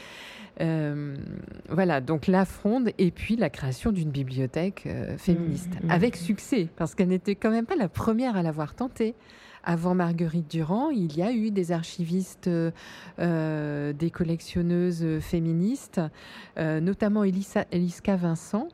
voilà, 1.69 2.01
donc 2.01 2.27
la 2.27 2.45
Fronde 2.45 2.91
et 2.99 3.11
puis 3.11 3.37
la 3.37 3.51
création 3.51 3.93
d'une 3.93 4.11
bibliothèque 4.11 4.89
féministe, 5.19 5.71
mmh, 5.83 5.87
mmh. 5.87 5.91
avec 5.91 6.17
succès, 6.17 6.69
parce 6.77 6.95
qu'elle 6.95 7.09
n'était 7.09 7.35
quand 7.35 7.51
même 7.51 7.67
pas 7.67 7.77
la 7.77 7.89
première 7.89 8.37
à 8.37 8.43
l'avoir 8.43 8.75
tenté. 8.75 9.15
Avant 9.69 9.97
Marguerite 9.97 10.49
Durand, 10.49 10.91
il 10.91 11.17
y 11.17 11.23
a 11.23 11.33
eu 11.33 11.51
des 11.51 11.73
archivistes, 11.73 12.49
euh, 13.19 13.93
des 13.93 14.11
collectionneuses 14.13 15.19
féministes, 15.21 16.01
euh, 16.57 16.79
notamment 16.79 17.25
Elisa, 17.25 17.67
Eliska 17.73 18.15
Vincent, 18.15 18.69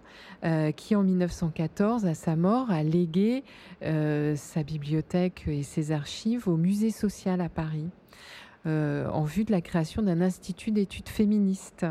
euh, 0.44 0.70
qui 0.70 0.94
en 0.94 1.02
1914, 1.02 2.04
à 2.04 2.12
sa 2.12 2.36
mort, 2.36 2.70
a 2.70 2.82
légué 2.82 3.42
sa 3.80 4.62
bibliothèque 4.62 5.44
et 5.46 5.62
ses 5.62 5.92
archives 5.92 6.46
au 6.46 6.58
musée 6.58 6.90
social 6.90 7.40
à 7.40 7.48
Paris, 7.48 7.88
en 8.66 9.24
vue 9.24 9.44
de 9.44 9.50
la 9.50 9.62
création 9.62 10.02
d'un 10.02 10.20
institut 10.20 10.72
d'études 10.72 11.08
féministes. 11.08 11.86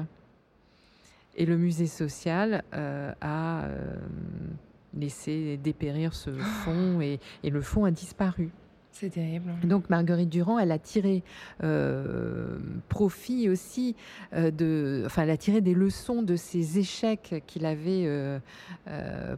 Et 1.36 1.48
le 1.48 1.58
musée 1.58 1.88
social 1.88 2.64
a 2.72 3.68
laisser 4.94 5.58
dépérir 5.58 6.14
ce 6.14 6.30
fonds 6.30 7.02
et, 7.02 7.20
le 7.44 7.62
fonds 7.62 7.86
a 7.86 7.92
disparu. 7.92 8.52
C'est 8.92 9.10
terrible. 9.10 9.52
Donc 9.64 9.90
Marguerite 9.90 10.30
Durand, 10.30 10.60
elle 10.60 10.72
a 10.72 10.80
tiré 10.80 11.24
euh, 11.64 12.58
profit 12.90 13.50
aussi 13.50 13.96
euh, 14.34 14.52
de, 14.52 15.04
enfin, 15.06 15.24
elle 15.24 15.30
a 15.30 15.38
tiré 15.38 15.62
des 15.62 15.74
leçons 15.74 16.22
de 16.22 16.36
ces 16.36 16.78
échecs 16.78 17.44
qu'il 17.48 17.66
avait 17.66 18.04
euh, 18.06 18.40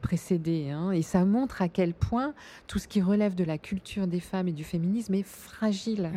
précédés, 0.01 0.69
hein. 0.69 0.91
et 0.91 1.01
ça 1.01 1.23
montre 1.23 1.61
à 1.61 1.69
quel 1.69 1.93
point 1.93 2.33
tout 2.67 2.79
ce 2.79 2.87
qui 2.87 3.01
relève 3.01 3.35
de 3.35 3.43
la 3.43 3.57
culture 3.57 4.07
des 4.07 4.19
femmes 4.19 4.47
et 4.47 4.53
du 4.53 4.63
féminisme 4.63 5.13
est 5.13 5.23
fragile. 5.23 6.11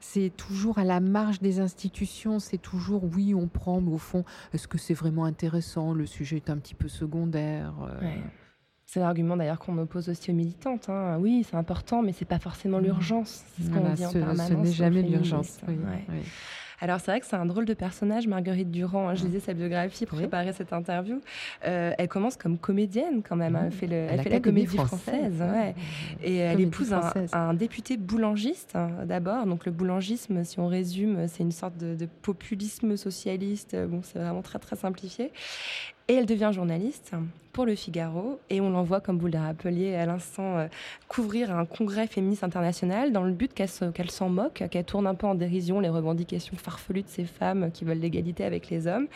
C'est 0.00 0.30
toujours 0.36 0.78
à 0.78 0.84
la 0.84 1.00
marge 1.00 1.40
des 1.40 1.58
institutions, 1.58 2.38
c'est 2.38 2.58
toujours 2.58 3.02
oui, 3.04 3.34
on 3.34 3.48
prend, 3.48 3.80
mais 3.80 3.92
au 3.92 3.98
fond, 3.98 4.24
est-ce 4.54 4.68
que 4.68 4.78
c'est 4.78 4.94
vraiment 4.94 5.24
intéressant? 5.24 5.92
Le 5.92 6.06
sujet 6.06 6.36
est 6.36 6.50
un 6.50 6.56
petit 6.56 6.74
peu 6.74 6.86
secondaire. 6.86 7.74
C'est 8.90 9.00
l'argument 9.00 9.36
d'ailleurs 9.36 9.58
qu'on 9.58 9.76
oppose 9.76 10.08
aussi 10.08 10.30
aux 10.30 10.34
militantes. 10.34 10.88
Hein. 10.88 11.18
Oui, 11.20 11.44
c'est 11.46 11.56
important, 11.58 12.00
mais 12.00 12.14
c'est 12.14 12.24
pas 12.24 12.38
forcément 12.38 12.78
mmh. 12.78 12.84
l'urgence. 12.84 13.44
C'est 13.54 13.64
ce 13.64 13.70
qu'on 13.70 13.92
dit 13.92 14.06
en 14.06 14.10
permanence. 14.10 14.48
Ce 14.48 14.54
n'est 14.54 14.72
jamais 14.72 15.02
l'urgence. 15.02 15.58
Alors 16.80 16.98
c'est 16.98 17.10
vrai 17.10 17.20
que 17.20 17.26
c'est 17.26 17.36
un 17.36 17.44
drôle 17.44 17.66
de 17.66 17.74
personnage, 17.74 18.26
Marguerite 18.26 18.70
Durand. 18.70 19.08
Hein. 19.08 19.14
Je 19.14 19.26
lisais 19.26 19.40
sa 19.40 19.52
biographie 19.52 20.06
pour 20.06 20.16
préparer 20.16 20.54
cette 20.54 20.72
interview. 20.72 21.20
Euh, 21.66 21.92
elle 21.98 22.08
commence 22.08 22.36
comme 22.36 22.56
comédienne 22.56 23.22
quand 23.22 23.36
même. 23.36 23.56
Hein. 23.56 23.64
Elle 23.66 23.72
fait, 23.72 23.86
le, 23.88 23.96
elle 23.96 24.22
fait 24.22 24.30
la 24.30 24.40
comédie 24.40 24.78
française. 24.78 25.38
ouais. 25.38 25.74
Et 26.22 26.36
elle 26.36 26.60
épouse 26.60 26.94
un, 27.32 27.52
député 27.52 27.98
boulangiste 27.98 28.74
d'abord. 29.04 29.44
Donc 29.44 29.66
le 29.66 29.72
boulangisme, 29.72 30.44
si 30.44 30.60
on 30.60 30.66
résume, 30.66 31.28
c'est 31.28 31.42
une 31.42 31.52
sorte 31.52 31.76
de, 31.76 31.94
de 31.94 32.06
populisme 32.06 32.96
socialiste. 32.96 33.76
Bon, 33.86 34.00
c'est 34.02 34.18
vraiment 34.18 34.42
très 34.42 34.58
très 34.58 34.76
simplifié. 34.76 35.30
Et 36.10 36.14
elle 36.14 36.24
devient 36.24 36.50
journaliste 36.54 37.12
pour 37.52 37.66
le 37.66 37.74
Figaro 37.74 38.40
et 38.48 38.62
on 38.62 38.70
l'envoie, 38.70 39.00
comme 39.02 39.18
vous 39.18 39.26
le 39.26 39.36
rappeliez 39.36 39.94
à 39.94 40.06
l'instant, 40.06 40.56
euh, 40.56 40.68
couvrir 41.08 41.54
un 41.54 41.66
congrès 41.66 42.06
féministe 42.06 42.44
international 42.44 43.12
dans 43.12 43.24
le 43.24 43.32
but 43.32 43.52
qu'elle 43.52 44.10
s'en 44.10 44.30
moque, 44.30 44.62
qu'elle 44.70 44.84
tourne 44.84 45.06
un 45.06 45.14
peu 45.14 45.26
en 45.26 45.34
dérision 45.34 45.80
les 45.80 45.90
revendications 45.90 46.56
farfelues 46.56 47.02
de 47.02 47.08
ces 47.08 47.24
femmes 47.24 47.70
qui 47.72 47.84
veulent 47.84 47.98
l'égalité 47.98 48.44
avec 48.44 48.70
les 48.70 48.86
hommes. 48.86 49.06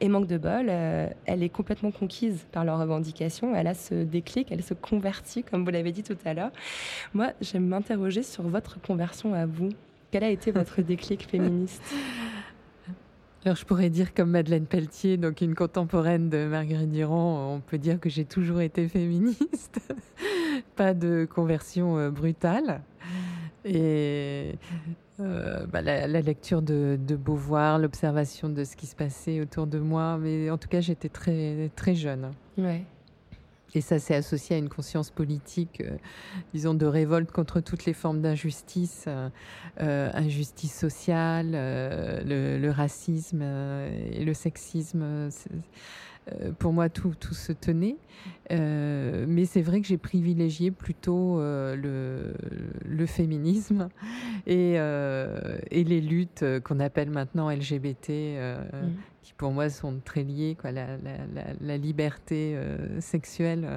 Et 0.00 0.08
manque 0.08 0.26
de 0.26 0.36
bol, 0.36 0.66
euh, 0.68 1.08
elle 1.24 1.42
est 1.42 1.48
complètement 1.48 1.90
conquise 1.90 2.44
par 2.52 2.66
leurs 2.66 2.80
revendications. 2.80 3.54
Elle 3.54 3.68
a 3.68 3.74
ce 3.74 4.04
déclic, 4.04 4.52
elle 4.52 4.62
se 4.62 4.74
convertit, 4.74 5.44
comme 5.44 5.64
vous 5.64 5.70
l'avez 5.70 5.92
dit 5.92 6.02
tout 6.02 6.18
à 6.26 6.34
l'heure. 6.34 6.52
Moi, 7.14 7.28
j'aime 7.40 7.66
m'interroger 7.66 8.22
sur 8.22 8.42
votre 8.42 8.78
conversion 8.82 9.32
à 9.32 9.46
vous. 9.46 9.70
Quel 10.10 10.24
a 10.24 10.28
été 10.28 10.50
votre 10.50 10.82
déclic 10.82 11.26
féministe? 11.30 11.82
alors 13.44 13.56
je 13.56 13.64
pourrais 13.64 13.90
dire 13.90 14.14
comme 14.14 14.30
Madeleine 14.30 14.66
Pelletier, 14.66 15.16
donc 15.16 15.40
une 15.40 15.54
contemporaine 15.54 16.28
de 16.28 16.46
Marguerite 16.46 16.90
Durand, 16.90 17.54
on 17.54 17.60
peut 17.60 17.78
dire 17.78 17.98
que 17.98 18.08
j'ai 18.08 18.24
toujours 18.24 18.60
été 18.60 18.86
féministe, 18.88 19.80
pas 20.76 20.94
de 20.94 21.26
conversion 21.32 21.98
euh, 21.98 22.10
brutale. 22.10 22.82
Et 23.64 24.54
euh, 25.20 25.66
bah, 25.66 25.82
la, 25.82 26.06
lecture 26.06 26.62
de, 26.62 26.98
de 27.04 27.16
Beauvoir, 27.16 27.78
l'observation 27.78 28.48
de 28.48 28.64
ce 28.64 28.76
qui 28.76 28.86
se 28.86 28.96
passait 28.96 29.40
autour 29.40 29.66
de 29.66 29.78
moi, 29.78 30.18
mais 30.18 30.50
en 30.50 30.58
tout 30.58 30.68
cas 30.68 30.80
j'étais 30.80 31.08
très 31.08 31.70
très 31.74 31.94
jeune. 31.94 32.30
Ouais. 32.58 32.84
Et 33.74 33.80
ça 33.80 33.98
s'est 33.98 34.14
associé 34.14 34.56
à 34.56 34.58
une 34.58 34.68
conscience 34.68 35.10
politique, 35.10 35.80
euh, 35.80 35.96
disons, 36.52 36.74
de 36.74 36.86
révolte 36.86 37.30
contre 37.30 37.60
toutes 37.60 37.86
les 37.86 37.94
formes 37.94 38.20
d'injustice, 38.20 39.04
euh, 39.08 39.28
euh 39.80 40.10
injustice 40.14 40.78
sociale, 40.78 41.52
le, 41.52 42.70
racisme 42.70 43.42
et 43.42 44.24
le 44.24 44.34
sexisme. 44.34 45.30
Pour 46.58 46.72
moi, 46.72 46.88
tout, 46.88 47.14
tout 47.18 47.34
se 47.34 47.52
tenait. 47.52 47.96
Mais 48.50 49.44
c'est 49.44 49.62
vrai 49.62 49.80
que 49.80 49.86
j'ai 49.86 49.98
privilégié 49.98 50.70
plutôt 50.70 51.38
le, 51.40 52.34
le, 52.84 53.06
féminisme 53.06 53.88
et, 54.46 54.74
et, 54.74 55.84
les 55.84 56.00
luttes 56.00 56.44
qu'on 56.64 56.80
appelle 56.80 57.10
maintenant 57.10 57.50
LGBT, 57.50 58.10
mm. 58.10 59.11
Pour 59.36 59.52
moi 59.52 59.70
sont 59.70 60.00
très 60.04 60.22
liées. 60.22 60.56
La, 60.64 61.76
liberté 61.76 62.58
sexuelle. 63.00 63.68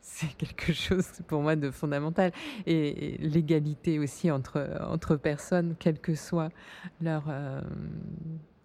c'est 0.00 0.36
quelque 0.36 0.72
chose 0.72 1.06
pour 1.26 1.42
moi 1.42 1.56
de 1.56 1.70
fondamental. 1.70 2.32
Et, 2.66 3.18
l'égalité 3.18 3.98
aussi 3.98 4.30
entre 4.30 5.16
personnes, 5.16 5.76
quelle 5.78 5.98
que 5.98 6.14
soit 6.14 6.50
leur 7.00 7.24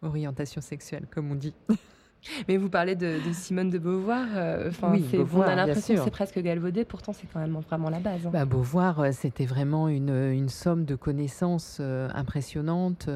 orientation 0.01 0.61
sexuelle, 0.61 1.05
comme 1.11 1.31
on 1.31 1.35
dit. 1.35 1.53
Mais 2.47 2.57
vous 2.57 2.69
parlez 2.69 2.95
de, 2.95 3.19
Simone 3.33 3.69
de 3.69 3.77
Beauvoir. 3.77 4.25
Euh, 4.35 4.71
oui, 4.91 5.05
on 5.33 5.41
a 5.41 5.55
l'impression 5.55 5.95
que 5.95 6.03
c'est 6.03 6.11
presque 6.11 6.39
galvaudé, 6.39 6.85
pourtant 6.85 7.13
c'est 7.13 7.27
quand 7.31 7.39
même 7.39 7.57
vraiment 7.57 7.89
la 7.89 7.99
base. 7.99 8.25
Hein. 8.25 8.31
Bah, 8.31 8.45
Beauvoir, 8.45 8.99
euh, 8.99 9.09
c'était 9.11 9.45
vraiment 9.45 9.87
une, 9.87 10.09
une, 10.09 10.49
somme 10.49 10.85
de 10.85 10.95
connaissances 10.95 11.77
euh, 11.79 12.09
impressionnantes. 12.13 13.09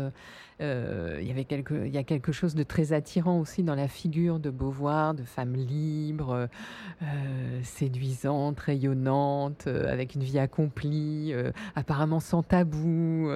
Euh, 0.61 1.17
il 1.19 1.27
y 1.27 1.31
avait 1.31 1.45
quelque, 1.45 1.85
il 1.85 1.93
y 1.93 1.97
a 1.97 2.03
quelque 2.03 2.31
chose 2.31 2.55
de 2.55 2.63
très 2.63 2.93
attirant 2.93 3.39
aussi 3.39 3.63
dans 3.63 3.75
la 3.75 3.87
figure 3.87 4.39
de 4.39 4.49
Beauvoir, 4.49 5.13
de 5.13 5.23
femme 5.23 5.55
libre, 5.55 6.47
séduisante, 7.63 8.59
rayonnante, 8.59 9.67
avec 9.67 10.15
une 10.15 10.23
vie 10.23 10.39
accomplie, 10.39 11.33
apparemment 11.75 12.19
sans 12.19 12.43
tabou. 12.43 13.29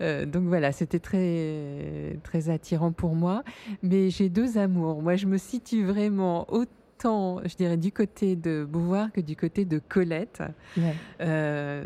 donc 0.00 0.44
voilà, 0.44 0.72
c'était 0.72 0.98
très 0.98 2.18
très 2.24 2.48
attirant 2.48 2.92
pour 2.92 3.14
moi. 3.14 3.44
Mais 3.82 4.10
j'ai 4.10 4.30
deux 4.30 4.58
amours. 4.58 4.87
Moi, 4.94 5.16
je 5.16 5.26
me 5.26 5.38
situe 5.38 5.84
vraiment 5.84 6.50
autant 6.52 6.72
tant, 6.98 7.40
je 7.44 7.54
dirais, 7.56 7.76
du 7.76 7.92
côté 7.92 8.36
de 8.36 8.66
Beauvoir 8.68 9.10
que 9.12 9.20
du 9.20 9.36
côté 9.36 9.64
de 9.64 9.78
Colette. 9.78 10.42
Euh, 11.20 11.84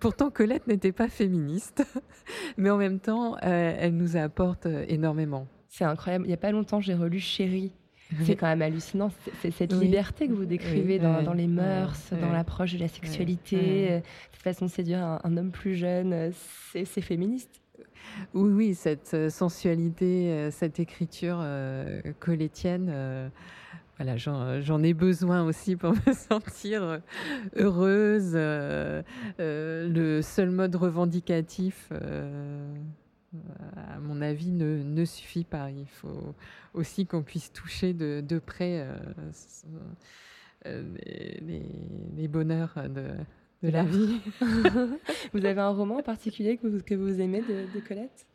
pourtant, 0.00 0.30
Colette 0.30 0.66
n'était 0.66 0.92
pas 0.92 1.08
féministe, 1.08 1.86
mais 2.58 2.70
en 2.70 2.76
même 2.76 2.98
temps, 2.98 3.36
euh, 3.36 3.76
elle 3.78 3.96
nous 3.96 4.16
apporte 4.16 4.66
énormément. 4.88 5.46
C'est 5.68 5.84
incroyable. 5.84 6.24
Il 6.24 6.28
n'y 6.28 6.34
a 6.34 6.38
pas 6.38 6.50
longtemps, 6.50 6.80
j'ai 6.80 6.94
relu 6.94 7.20
Chérie. 7.20 7.72
C'est 8.22 8.36
quand 8.36 8.46
même 8.46 8.62
hallucinant. 8.62 9.10
C'est 9.42 9.50
cette 9.50 9.74
liberté 9.74 10.28
que 10.28 10.32
vous 10.32 10.46
décrivez 10.46 10.98
dans, 10.98 11.34
les 11.34 11.46
mœurs, 11.46 12.10
dans 12.18 12.32
l'approche 12.32 12.72
de 12.72 12.78
la 12.78 12.88
sexualité, 12.88 13.90
euh, 13.90 14.00
cette 14.32 14.42
façon 14.42 14.64
de 14.64 14.70
séduire 14.70 15.20
un, 15.22 15.36
homme 15.36 15.50
plus 15.50 15.74
jeune. 15.74 16.32
C'est 16.72 17.02
féministe. 17.02 17.57
Oui, 18.34 18.50
oui, 18.52 18.74
cette 18.74 19.30
sensualité, 19.30 20.50
cette 20.50 20.80
écriture 20.80 21.44
colétienne 22.20 23.30
voilà, 23.98 24.16
j'en 24.16 24.82
ai 24.84 24.94
besoin 24.94 25.44
aussi 25.44 25.74
pour 25.74 25.92
me 26.06 26.12
sentir 26.12 26.84
euh, 26.84 26.98
heureuse. 27.56 28.32
Euh, 28.34 29.02
euh, 29.40 29.88
le 29.88 30.22
seul 30.22 30.50
mode 30.50 30.76
revendicatif, 30.76 31.90
à 33.76 33.98
mon 34.00 34.22
avis, 34.22 34.52
ne, 34.52 35.04
suffit 35.04 35.42
pas. 35.42 35.72
Il 35.72 35.88
faut 35.88 36.34
aussi 36.74 37.06
qu'on 37.06 37.24
puisse 37.24 37.52
toucher 37.52 37.92
de, 37.92 38.38
près 38.38 38.86
les, 40.64 42.28
bonheurs 42.28 42.74
de, 42.88 43.08
la 43.62 43.84
vie. 43.84 44.20
vous 45.32 45.44
avez 45.44 45.60
un 45.60 45.70
roman 45.70 45.96
en 45.96 46.02
particulier 46.02 46.56
que 46.56 46.66
vous, 46.66 46.82
que 46.82 46.94
vous 46.94 47.20
aimez 47.20 47.42
de, 47.42 47.66
de 47.74 47.80
Colette? 47.86 48.26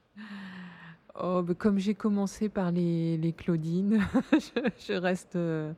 Oh, 1.21 1.43
bah, 1.43 1.53
comme 1.53 1.77
j'ai 1.77 1.93
commencé 1.93 2.49
par 2.49 2.71
les, 2.71 3.17
les 3.17 3.33
Claudines, 3.33 4.01
je, 4.87 4.93
reste 4.93 5.35
euh, 5.35 5.71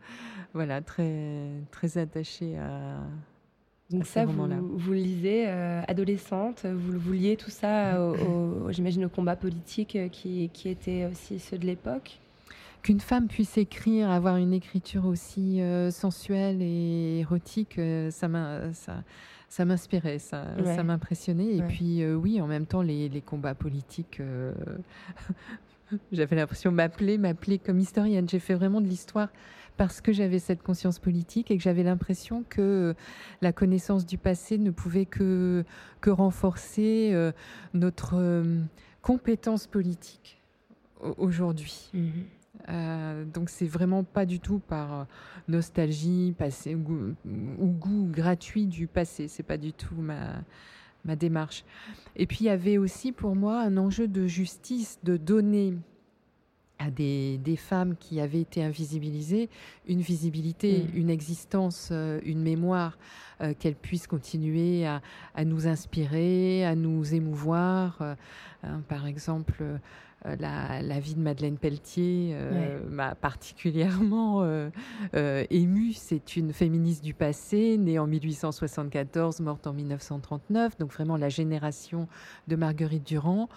voilà, 0.54 0.82
très, 0.82 1.50
très 1.72 1.98
attachée 1.98 2.58
à. 2.58 3.02
Donc, 3.92 4.08
ça, 4.08 4.26
vous, 4.26 4.48
vous 4.78 4.94
lisez 4.94 5.48
euh, 5.48 5.82
adolescente, 5.88 6.66
vous, 6.66 6.98
vous 6.98 7.14
liez 7.14 7.36
tout 7.38 7.52
ça, 7.52 8.02
au, 8.02 8.70
j'imagine, 8.72 9.06
au 9.06 9.10
combat 9.10 9.36
politique 9.36 9.96
euh, 9.96 10.08
qui, 10.08 10.50
qui 10.54 10.70
était 10.70 11.06
aussi 11.06 11.38
ceux 11.38 11.58
de 11.58 11.66
l'époque? 11.66 12.20
Qu'une 12.82 13.02
femme 13.02 13.28
puisse 13.28 13.58
écrire, 13.58 14.10
avoir 14.10 14.38
une 14.38 14.54
écriture 14.54 15.06
aussi 15.06 15.60
sensuelle 15.90 16.62
et 16.62 17.20
érotique, 17.20 17.80
ça 18.12 18.28
m'a. 18.28 18.74
Ça, 18.74 19.04
ça 19.56 19.64
m'inspirait, 19.64 20.20
ça, 20.20 20.48
ça 20.66 20.84
m'impressionnait. 20.84 21.56
Et 21.56 21.62
puis, 21.62 22.04
euh, 22.04 22.14
oui, 22.14 22.42
en 22.42 22.48
même 22.48 22.66
temps, 22.66 22.82
les, 22.82 23.08
les 23.08 23.22
combats 23.22 23.56
politiques, 23.56 24.20
euh, 24.20 24.54
j'avais 26.12 26.36
l'impression 26.36 26.72
de 26.72 26.76
m'appeler, 26.76 27.18
m'appeler 27.18 27.58
comme 27.58 27.80
historienne. 27.80 28.28
J'ai 28.28 28.40
fait 28.40 28.56
vraiment 28.56 28.82
de 28.82 28.88
l'histoire 28.88 29.30
parce 29.78 30.02
que 30.02 30.12
j'avais 30.12 30.40
cette 30.40 30.62
conscience 30.62 31.00
politique 31.00 31.52
et 31.52 31.58
que 31.58 31.64
j'avais 31.64 31.84
l'impression 31.84 32.44
que 32.50 32.96
la 33.42 33.54
connaissance 33.54 34.06
du 34.06 34.18
passé 34.18 34.58
ne 34.58 34.72
pouvait 34.72 35.06
que, 35.06 35.64
que 36.02 36.10
renforcer 36.10 37.12
euh, 37.14 37.32
notre 37.74 38.44
compétence 39.02 39.68
politique 39.68 40.42
aujourd'hui. 41.18 41.92
Mhm. 41.94 42.12
Euh, 42.70 43.26
donc 43.26 43.50
c'est 43.50 43.68
vraiment 43.68 44.04
pas 44.04 44.26
du 44.26 44.40
tout 44.40 44.60
par 44.60 44.94
euh, 44.94 45.04
nostalgie, 45.48 46.34
passé 46.38 46.76
ou, 46.76 47.16
goût 47.26 48.08
gratuit 48.12 48.66
du 48.66 48.88
passé. 48.88 49.28
C'est 49.28 49.44
pas 49.44 49.58
du 49.58 49.74
tout 49.74 49.96
ma 49.96 50.44
ma 51.06 51.16
démarche. 51.16 51.64
Et 52.16 52.26
puis 52.26 52.40
il 52.42 52.46
y 52.46 52.50
avait 52.50 52.78
aussi 52.80 53.12
pour 53.12 53.36
moi 53.36 53.62
un 53.62 53.78
enjeu 53.78 54.08
de 54.08 54.26
justice, 54.26 55.00
de 55.04 55.18
donner 55.18 55.76
à 56.80 56.92
des, 56.92 57.38
des, 57.38 57.56
femmes 57.56 57.96
qui 57.98 58.20
avaient 58.20 58.42
été 58.42 58.62
invisibilisées 58.64 59.50
une 59.88 60.02
visibilité, 60.02 60.84
Mm. 60.84 60.98
une 60.98 61.10
existence, 61.10 61.90
euh, 61.92 62.20
une 62.26 62.42
mémoire, 62.42 62.98
euh, 63.42 63.54
qu'elles 63.58 63.76
puissent 63.76 64.08
continuer 64.08 64.86
à, 64.86 65.02
à 65.36 65.46
nous 65.46 65.68
inspirer, 65.68 66.66
à 66.66 66.76
nous 66.76 67.14
émouvoir. 67.14 67.98
Euh, 68.02 68.16
hein, 68.64 68.82
par 68.90 69.08
exemple, 69.08 69.64
la, 70.40 70.82
la 70.82 71.00
vie 71.00 71.14
de 71.16 71.20
Madeleine 71.20 71.58
Pelletier 71.58 72.32
euh, 72.34 72.80
m'a 72.90 73.14
particulièrement 73.16 74.42
euh, 74.44 74.70
euh, 75.16 75.44
émue. 75.50 75.94
C'est 75.94 76.36
une 76.36 76.52
féministe 76.54 77.04
du 77.04 77.14
passé, 77.14 77.78
née 77.78 78.00
en 78.00 78.08
1874, 78.08 79.40
morte 79.42 79.68
en 79.68 79.74
1939, 79.74 80.78
donc 80.78 80.92
vraiment 80.94 81.18
la 81.18 81.30
génération 81.30 82.08
de 82.48 82.56
Marguerite 82.56 83.06
Durand, 83.06 83.50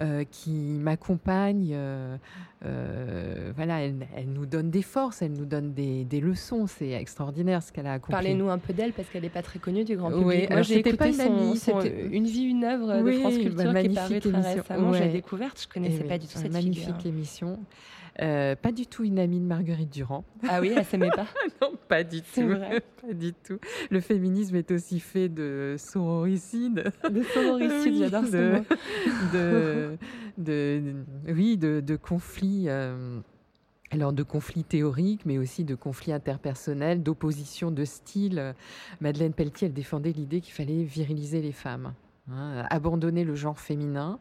euh, 0.00 0.24
qui 0.30 0.50
m'accompagne. 0.50 1.70
euh, 1.74 2.16
euh, 2.64 3.52
voilà, 3.54 3.82
elle, 3.82 4.06
elle 4.16 4.28
nous 4.32 4.46
donne 4.46 4.70
des 4.70 4.82
forces, 4.82 5.22
elle 5.22 5.32
nous 5.32 5.44
donne 5.44 5.72
des, 5.72 6.04
des 6.04 6.20
leçons. 6.20 6.66
C'est 6.66 6.90
extraordinaire 6.90 7.62
ce 7.62 7.72
qu'elle 7.72 7.86
a 7.86 7.92
accompli. 7.94 8.12
Parlez-nous 8.12 8.48
un 8.48 8.58
peu 8.58 8.72
d'elle 8.72 8.92
parce 8.92 9.08
qu'elle 9.08 9.22
n'est 9.22 9.28
pas 9.28 9.42
très 9.42 9.58
connue 9.58 9.84
du 9.84 9.96
grand 9.96 10.10
public. 10.10 10.26
Oui, 10.26 10.46
Moi, 10.50 10.62
j'ai 10.62 10.78
écouté 10.78 10.96
pas 10.96 11.08
une 11.08 11.54
son- 11.56 11.80
Une 12.10 12.24
vie, 12.26 12.44
une 12.44 12.64
œuvre 12.64 13.00
Oui, 13.02 13.14
de 13.16 13.20
France 13.20 13.34
bah, 13.34 13.40
Culture 13.40 13.56
qui 13.56 13.62
est 13.62 13.64
paru 13.64 13.72
magnifique 13.72 14.32
très 14.32 14.54
récemment. 14.54 14.92
J'ai 14.94 15.08
découverte, 15.12 15.60
je 15.62 15.68
connaissais 15.68 16.04
pas 16.04 16.15
du 16.18 16.26
tout 16.26 16.36
une 16.36 16.42
cette 16.42 16.52
magnifique 16.52 16.84
figure. 16.96 17.06
émission. 17.06 17.58
Euh, 18.22 18.56
pas 18.56 18.72
du 18.72 18.86
tout 18.86 19.04
une 19.04 19.18
amie 19.18 19.40
de 19.40 19.44
Marguerite 19.44 19.92
Durand. 19.92 20.24
Ah 20.48 20.60
oui, 20.62 20.72
elle 20.74 20.86
s'aimait 20.86 21.10
pas. 21.10 21.26
non, 21.60 21.72
pas 21.86 22.02
du 22.02 22.22
tout. 22.22 22.46
vrai. 22.48 22.80
pas 23.06 23.12
du 23.12 23.34
tout. 23.34 23.58
Le 23.90 24.00
féminisme 24.00 24.56
est 24.56 24.70
aussi 24.70 25.00
fait 25.00 25.28
de 25.28 25.76
sororicide. 25.78 26.92
De 27.10 27.22
sororicide, 27.22 27.92
Oui, 27.92 27.98
j'adore 27.98 28.24
ce 28.24 28.30
de, 28.30 28.62
de, 29.34 29.98
de- 30.38 30.94
oui, 31.28 31.58
de, 31.58 31.80
de 31.80 31.96
conflits. 31.96 32.64
euh, 32.68 33.18
alors 33.90 34.12
de 34.12 34.22
conflits 34.22 34.64
théoriques, 34.64 35.26
mais 35.26 35.38
aussi 35.38 35.62
de 35.64 35.74
conflits 35.74 36.12
interpersonnels, 36.12 37.02
d'opposition 37.02 37.70
de 37.70 37.84
style. 37.84 38.54
Madeleine 39.00 39.32
Pelletier, 39.32 39.66
elle 39.68 39.74
défendait 39.74 40.10
l'idée 40.12 40.40
qu'il 40.40 40.54
fallait 40.54 40.82
viriliser 40.84 41.40
les 41.40 41.52
femmes, 41.52 41.92
hein, 42.30 42.66
abandonner 42.70 43.24
le 43.24 43.34
genre 43.34 43.58
féminin, 43.58 44.18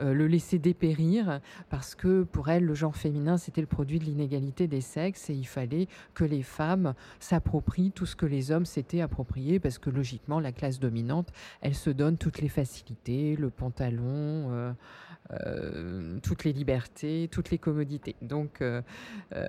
euh, 0.00 0.12
le 0.12 0.26
laisser 0.26 0.58
dépérir, 0.58 1.40
parce 1.70 1.94
que 1.94 2.22
pour 2.22 2.50
elle, 2.50 2.64
le 2.64 2.74
genre 2.74 2.96
féminin, 2.96 3.38
c'était 3.38 3.62
le 3.62 3.66
produit 3.66 3.98
de 3.98 4.04
l'inégalité 4.04 4.66
des 4.66 4.82
sexes, 4.82 5.30
et 5.30 5.34
il 5.34 5.46
fallait 5.46 5.88
que 6.12 6.24
les 6.24 6.42
femmes 6.42 6.94
s'approprient 7.18 7.92
tout 7.92 8.04
ce 8.04 8.14
que 8.14 8.26
les 8.26 8.50
hommes 8.50 8.66
s'étaient 8.66 9.00
approprié, 9.00 9.58
parce 9.58 9.78
que 9.78 9.88
logiquement, 9.88 10.38
la 10.38 10.52
classe 10.52 10.80
dominante, 10.80 11.32
elle 11.62 11.74
se 11.74 11.88
donne 11.88 12.18
toutes 12.18 12.40
les 12.40 12.50
facilités, 12.50 13.36
le 13.36 13.48
pantalon, 13.48 14.50
euh, 14.50 14.72
euh, 15.32 16.18
toutes 16.22 16.44
les 16.44 16.52
libertés, 16.52 17.28
toutes 17.30 17.50
les 17.50 17.58
commodités. 17.58 18.14
Donc, 18.22 18.60
euh, 18.60 18.80
euh, 19.34 19.46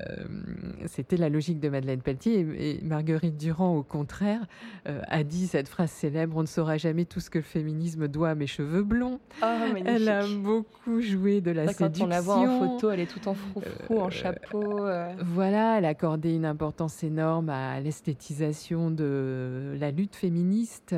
c'était 0.85 1.17
la 1.17 1.29
logique 1.29 1.59
de 1.59 1.69
Madeleine 1.69 2.01
Pelletier. 2.01 2.39
Et, 2.39 2.77
et 2.77 2.81
Marguerite 2.83 3.37
Durand, 3.37 3.75
au 3.75 3.83
contraire, 3.83 4.41
a 4.85 5.23
dit 5.23 5.47
cette 5.47 5.67
phrase 5.67 5.91
célèbre 5.91 6.37
On 6.37 6.41
ne 6.41 6.47
saura 6.47 6.77
jamais 6.77 7.05
tout 7.05 7.19
ce 7.19 7.29
que 7.29 7.39
le 7.39 7.43
féminisme 7.43 8.07
doit 8.07 8.29
à 8.29 8.35
mes 8.35 8.47
cheveux 8.47 8.83
blonds. 8.83 9.19
Oh. 9.41 9.45
Elle 9.85 10.09
a 10.09 10.25
beaucoup 10.27 11.01
joué 11.01 11.41
de 11.41 11.51
la 11.51 11.65
Quand 11.65 11.73
séduction. 11.73 12.05
on 12.05 12.09
la 12.09 12.21
voit 12.21 12.37
en 12.37 12.59
photo, 12.59 12.91
elle 12.91 13.01
est 13.01 13.11
toute 13.11 13.27
en 13.27 13.33
froufrou, 13.33 13.99
en 13.99 14.09
chapeau. 14.09 14.85
Voilà, 15.19 15.77
elle 15.77 15.85
accordait 15.85 16.35
une 16.35 16.45
importance 16.45 17.03
énorme 17.03 17.49
à 17.49 17.79
l'esthétisation 17.79 18.91
de 18.91 19.75
la 19.79 19.91
lutte 19.91 20.15
féministe 20.15 20.95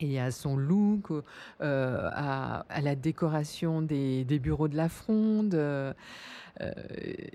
et 0.00 0.20
à 0.20 0.30
son 0.30 0.56
look, 0.56 1.10
euh, 1.60 2.08
à, 2.12 2.64
la 2.82 2.94
décoration 2.94 3.82
des, 3.82 4.24
des 4.24 4.38
bureaux 4.38 4.68
de 4.68 4.76
la 4.76 4.88
fronde. 4.88 5.54
euh, 5.54 5.92
euh, 6.60 6.72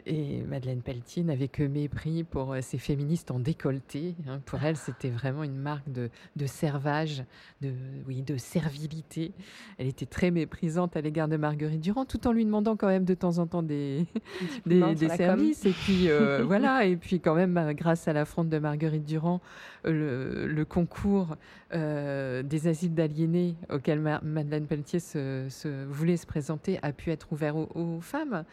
et 0.06 0.42
Madeleine 0.44 0.82
Pelletier 0.82 1.24
n'avait 1.24 1.48
que 1.48 1.64
mépris 1.64 2.24
pour 2.24 2.54
euh, 2.54 2.60
ces 2.62 2.78
féministes 2.78 3.32
en 3.32 3.40
décolleté. 3.40 4.16
hein. 4.28 4.40
Pour 4.46 4.64
elle, 4.64 4.76
c'était 4.78 5.10
vraiment 5.10 5.44
une 5.44 5.56
marque 5.58 5.92
de, 5.92 6.10
de 6.36 6.46
servage, 6.46 7.24
de, 7.62 7.72
oui, 8.08 8.22
de 8.22 8.38
servilité. 8.38 9.32
Elle 9.78 9.88
était 9.88 10.06
très 10.06 10.32
méprisante 10.32 10.96
à 10.96 11.02
l'égard 11.02 11.28
de 11.28 11.38
Marguerite 11.38 11.82
Durand, 11.82 12.06
tout 12.06 12.28
en 12.28 12.32
lui 12.32 12.46
demandant 12.46 12.76
quand 12.76 12.88
même 12.88 13.06
de 13.06 13.14
temps 13.14 13.38
en 13.40 13.48
temps 13.48 13.64
des, 13.64 14.06
com. 15.08 15.16
services. 15.18 15.66
Et 15.66 15.72
puis 15.72 16.10
euh, 16.10 16.44
voilà, 16.46 16.86
et 16.86 16.96
puis 16.96 17.20
quand 17.20 17.36
même, 17.36 17.74
grâce 17.74 18.08
à 18.08 18.14
la 18.14 18.26
fronde 18.26 18.50
de 18.50 18.60
Marguerite 18.60 19.06
Durand, 19.06 19.42
le, 19.84 20.48
le 20.48 20.66
concours 20.66 21.36
euh, 21.74 22.42
des 22.44 22.68
asiles 22.68 22.94
d'aliénés 22.94 23.56
auquel 23.72 24.00
Ma- 24.00 24.22
Madeleine 24.22 24.66
Pelletier 24.66 25.00
se, 25.00 25.46
se- 25.50 25.86
voulait 25.86 26.18
se 26.18 26.26
présenter 26.26 26.80
a 26.82 26.92
pu 26.92 27.12
être 27.12 27.32
ouvert 27.32 27.56
aux, 27.56 27.70
aux 27.76 28.02
femmes. 28.02 28.44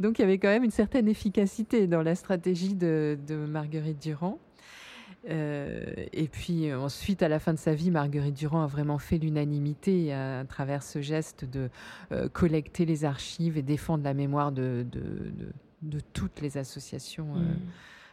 Donc 0.00 0.11
il 0.18 0.22
y 0.22 0.24
avait 0.24 0.38
quand 0.38 0.48
même 0.48 0.64
une 0.64 0.70
certaine 0.70 1.08
efficacité 1.08 1.86
dans 1.86 2.02
la 2.02 2.14
stratégie 2.14 2.74
de, 2.74 3.18
de 3.26 3.34
Marguerite 3.36 4.00
Durand. 4.02 4.38
Euh, 5.28 5.84
et 6.12 6.26
puis 6.26 6.72
ensuite, 6.74 7.22
à 7.22 7.28
la 7.28 7.38
fin 7.38 7.52
de 7.54 7.58
sa 7.58 7.74
vie, 7.74 7.90
Marguerite 7.92 8.34
Durand 8.34 8.62
a 8.62 8.66
vraiment 8.66 8.98
fait 8.98 9.18
l'unanimité 9.18 10.12
à, 10.12 10.40
à 10.40 10.44
travers 10.44 10.82
ce 10.82 11.00
geste 11.00 11.44
de 11.44 11.70
euh, 12.10 12.28
collecter 12.28 12.84
les 12.84 13.04
archives 13.04 13.56
et 13.56 13.62
défendre 13.62 14.02
la 14.02 14.14
mémoire 14.14 14.50
de, 14.50 14.84
de- 14.90 15.00
de- 15.00 15.52
de 15.82 16.00
toutes 16.12 16.40
les 16.40 16.58
associations 16.58 17.28
euh, 17.36 17.40
Mm. 17.40 17.58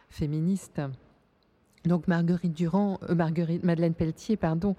féministes. 0.08 0.80
Donc 1.84 2.08
Marguerite 2.08 2.52
Durand, 2.52 2.98
euh, 3.08 3.14
Marguerite 3.14 3.64
Madeleine 3.64 3.94
Pelletier, 3.94 4.36
pardon, 4.36 4.76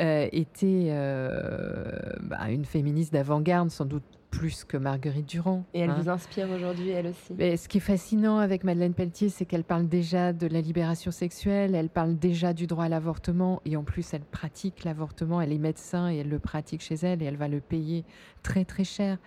euh, 0.00 0.28
était 0.32 0.88
euh, 0.90 1.90
bah, 2.20 2.50
une 2.50 2.64
féministe 2.64 3.12
d'avant-garde, 3.12 3.70
sans 3.70 3.84
doute 3.84 4.04
plus 4.30 4.64
que 4.64 4.76
Marguerite 4.76 5.28
Durand. 5.28 5.64
Et 5.74 5.80
elle 5.80 5.90
hein. 5.90 5.96
vous 6.00 6.08
inspire 6.08 6.50
aujourd'hui, 6.50 6.90
elle 6.90 7.08
aussi? 7.08 7.34
Mais 7.36 7.56
ce 7.56 7.68
qui 7.68 7.78
est 7.78 7.80
fascinant 7.80 8.38
avec 8.38 8.64
Madeleine 8.64 8.94
Pelletier, 8.94 9.28
c'est 9.28 9.44
qu'elle 9.44 9.64
parle 9.64 9.88
déjà 9.88 10.32
de 10.32 10.46
la 10.46 10.60
libération 10.60 11.10
sexuelle, 11.10 11.74
elle 11.74 11.88
parle 11.88 12.16
déjà 12.16 12.52
du 12.52 12.66
droit 12.66 12.84
à 12.84 12.88
l'avortement, 12.88 13.60
et 13.64 13.76
en 13.76 13.84
plus, 13.84 14.12
elle 14.12 14.24
pratique 14.24 14.84
l'avortement, 14.84 15.40
elle 15.40 15.52
est 15.52 15.58
médecin 15.58 16.10
et 16.10 16.18
elle 16.18 16.28
le 16.28 16.40
pratique 16.40 16.82
chez 16.82 16.96
elle, 16.96 17.22
et 17.22 17.26
elle 17.26 17.36
va 17.36 17.48
le 17.48 17.60
payer 17.60 18.04
très 18.42 18.64
très 18.64 18.84
cher. 18.84 19.18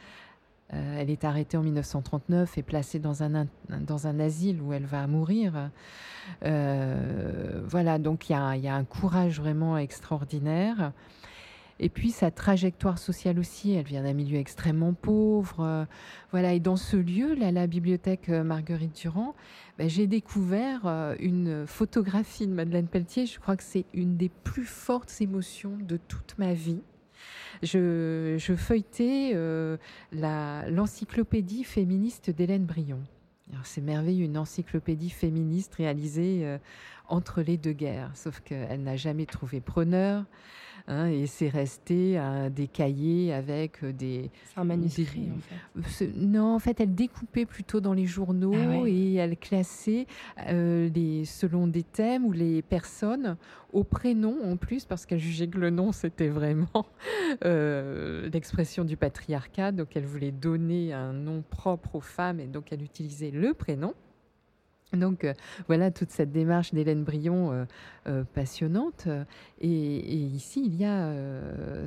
Euh, 0.74 0.98
elle 1.00 1.10
est 1.10 1.24
arrêtée 1.24 1.56
en 1.56 1.64
1939 1.64 2.58
et 2.58 2.64
placée 2.64 3.00
dans 3.00 3.24
un, 3.24 3.48
dans 3.70 4.08
un 4.08 4.20
asile 4.20 4.62
où 4.62 4.74
elle 4.74 4.86
va 4.86 5.08
mourir. 5.08 5.70
Euh, 6.44 7.62
voilà, 7.66 8.00
donc 8.00 8.30
il 8.30 8.34
y, 8.34 8.68
a 8.68 8.76
un- 8.76 8.84
courage 8.84 9.40
vraiment 9.40 9.78
extraordinaire. 9.78 10.92
Et 11.80 11.90
puis 11.90 12.10
sa 12.10 12.32
trajectoire 12.32 12.98
sociale 12.98 13.38
aussi, 13.38 13.74
elle 13.74 13.86
vient 13.86 14.02
d'un 14.04 14.14
milieu 14.14 14.40
extrêmement 14.40 14.94
pauvre. 14.94 15.88
voilà, 16.32 16.54
et 16.54 16.60
dans 16.60 16.76
ce 16.76 16.98
lieu, 16.98 17.36
là, 17.36 17.52
la 17.52 17.68
bibliothèque 17.68 18.30
euh, 18.30 18.44
Marguerite 18.44 19.00
Durand, 19.00 19.36
ben, 19.78 19.88
j'ai 19.88 20.08
découvert 20.08 20.88
une 21.20 21.66
photographie 21.68 22.48
de 22.48 22.52
Madeleine 22.54 22.88
Pelletier. 22.88 23.26
Je 23.26 23.40
crois 23.40 23.56
que 23.56 23.64
c'est 23.64 23.86
une 23.94 24.18
des 24.18 24.30
plus 24.30 24.66
fortes 24.66 25.16
émotions 25.22 25.78
de 25.80 25.98
toute 25.98 26.36
ma 26.40 26.54
vie. 26.54 26.82
Je, 27.64 28.56
feuilletais 28.58 29.32
euh, 29.34 29.78
l'encyclopédie 30.12 31.64
féministe 31.64 32.30
d'Hélène 32.30 32.66
Brion. 32.66 33.00
C'est 33.64 33.82
merveilleux, 33.82 34.26
une 34.26 34.38
encyclopédie 34.38 35.10
féministe 35.10 35.76
réalisée 35.76 36.42
euh, 36.44 36.58
entre 37.08 37.42
les 37.42 37.58
deux 37.58 37.72
guerres, 37.72 38.12
sauf 38.14 38.42
qu'elle 38.42 38.84
n'a 38.84 38.98
jamais 38.98 39.26
trouvé 39.26 39.62
preneur. 39.62 40.26
Hein, 40.88 41.08
et 41.08 41.26
c'est 41.28 41.50
resté 41.50 42.20
des 42.56 42.68
cahiers 42.68 43.34
avec 43.34 43.84
euh, 43.84 43.92
des, 43.94 44.30
C'est 44.46 44.60
un 44.60 44.64
manuscrit, 44.64 45.22
Des- 45.22 45.32
en 45.32 45.82
fait. 45.82 46.08
Non, 46.16 46.56
en 46.56 46.60
fait, 46.60 46.80
elle 46.80 46.96
découpait 46.96 47.46
plutôt 47.46 47.80
dans 47.82 47.94
les 47.94 48.06
journaux 48.06 48.54
Ah 48.56 48.82
ouais. 48.82 48.92
et 48.92 49.14
elle 49.16 49.38
classait 49.38 50.08
euh, 50.48 50.90
les, 50.94 51.26
selon 51.26 51.68
des 51.68 51.84
thèmes 51.84 52.26
ou 52.26 52.32
les 52.32 52.62
personnes 52.62 53.38
au 53.74 53.84
prénom 53.84 54.38
en 54.46 54.56
plus, 54.58 54.86
parce 54.86 55.06
qu'elle 55.06 55.20
jugeait 55.20 55.48
que 55.48 55.58
le 55.58 55.70
nom, 55.70 55.92
c'était 55.92 56.30
vraiment 56.30 56.68
euh, 57.46 58.30
l'expression 58.34 58.84
du 58.86 58.98
patriarcat. 58.98 59.72
Donc, 59.72 59.96
elle 59.96 60.06
voulait 60.06 60.32
donner 60.32 60.94
un 60.94 61.14
nom 61.14 61.44
propre 61.50 61.96
aux 61.96 62.02
femmes 62.02 62.40
et 62.40 62.48
donc 62.48 62.72
elle 62.72 62.82
utilisait 62.82 63.32
le 63.32 63.54
prénom. 63.54 63.94
Donc 64.94 65.24
euh, 65.24 65.34
voilà 65.68 65.92
toute 65.92 66.12
cette 66.12 66.32
démarche 66.32 66.74
d'Hélène 66.74 67.04
Brion 67.04 67.52
euh, 67.52 67.66
euh, 68.08 68.24
passionnante. 68.34 69.08
Et, 69.60 69.68
ici, 69.68 70.64
il 70.66 70.76
y 70.76 70.86
a 70.86 71.12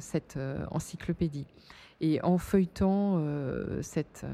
cette 0.00 0.38
encyclopédie. 0.70 1.46
Et 2.02 2.20
en 2.22 2.38
feuilletant 2.38 3.22
cette, 3.82 4.24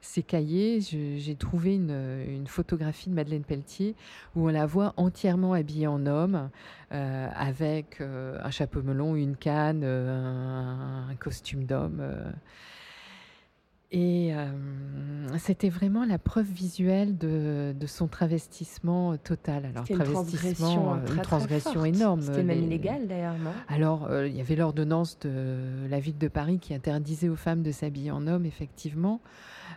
ces 0.00 0.22
cahiers, 0.24 0.80
j'ai 0.80 1.36
trouvé 1.36 1.76
une, 1.76 2.46
photographie 2.48 3.08
de 3.08 3.14
Madeleine 3.14 3.44
Pelletier 3.44 3.94
où 4.34 4.48
on 4.48 4.52
la 4.52 4.66
voit 4.66 4.92
entièrement 4.96 5.52
habillée 5.52 5.86
en 5.86 6.04
homme, 6.06 6.50
avec 6.90 8.00
un 8.00 8.50
chapeau 8.50 8.82
melon, 8.82 9.14
une 9.14 9.36
canne, 9.36 9.84
un 9.84 11.14
costume 11.18 11.64
d'homme. 11.64 12.02
Euh. 13.94 13.98
Et 13.98 14.34
euh, 14.34 15.38
c'était 15.38 15.68
vraiment 15.68 16.04
la 16.04 16.18
preuve 16.18 16.46
visuelle 16.46 17.16
de, 17.18 17.74
de 17.78 17.86
son 17.86 18.06
travestissement 18.08 19.16
total. 19.16 19.66
Alors, 19.66 19.84
une 19.88 19.96
travestissement, 19.96 20.74
transgression 20.74 20.92
euh, 20.94 20.98
une 21.00 21.06
très 21.06 21.22
transgression 21.22 21.84
énorme. 21.84 22.20
C'était 22.22 22.42
même 22.42 22.58
Les- 22.60 22.66
illégal 22.66 23.06
d'ailleurs, 23.08 23.38
non? 23.38 23.50
Alors, 23.68 24.06
euh, 24.10 24.26
il 24.28 24.36
y 24.36 24.40
avait 24.40 24.56
l'ordonnance 24.56 25.18
de 25.20 25.86
la 25.88 26.00
ville 26.00 26.18
de 26.18 26.28
Paris 26.28 26.58
qui 26.58 26.74
interdisait 26.74 27.28
aux 27.28 27.36
femmes 27.36 27.62
de 27.62 27.72
s'habiller 27.72 28.10
en 28.10 28.26
homme, 28.26 28.46
effectivement. 28.46 29.20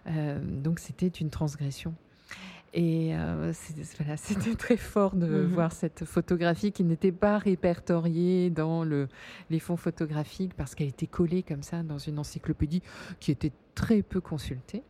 Euh, 0.08 0.40
donc, 0.64 0.80
c'était 0.80 1.08
une 1.08 1.30
transgression. 1.30 1.94
Et 2.74 3.16
euh, 3.16 3.52
voilà, 3.98 4.18
c'était 4.18 4.56
très 4.56 4.78
fort 4.78 5.16
de 5.16 5.26
Mhm. 5.26 5.46
voir 5.48 5.72
cette 5.72 6.06
photographie 6.06 6.72
qui 6.72 6.84
n'était 6.84 7.12
pas 7.12 7.38
répertoriée 7.38 8.50
dans 8.50 8.84
le, 8.84 9.08
les 9.50 9.60
fonds 9.60 9.78
photographiques 9.78 10.54
parce 10.54 10.76
qu'elle 10.76 10.90
était 10.90 11.08
collée 11.08 11.44
comme 11.44 11.64
ça 11.64 11.82
dans 11.84 11.98
une 11.98 12.20
encyclopédie 12.20 12.82
qui 13.20 13.32
était 13.32 13.52
très 13.76 14.02
peu 14.02 14.20
consultée. 14.22 14.84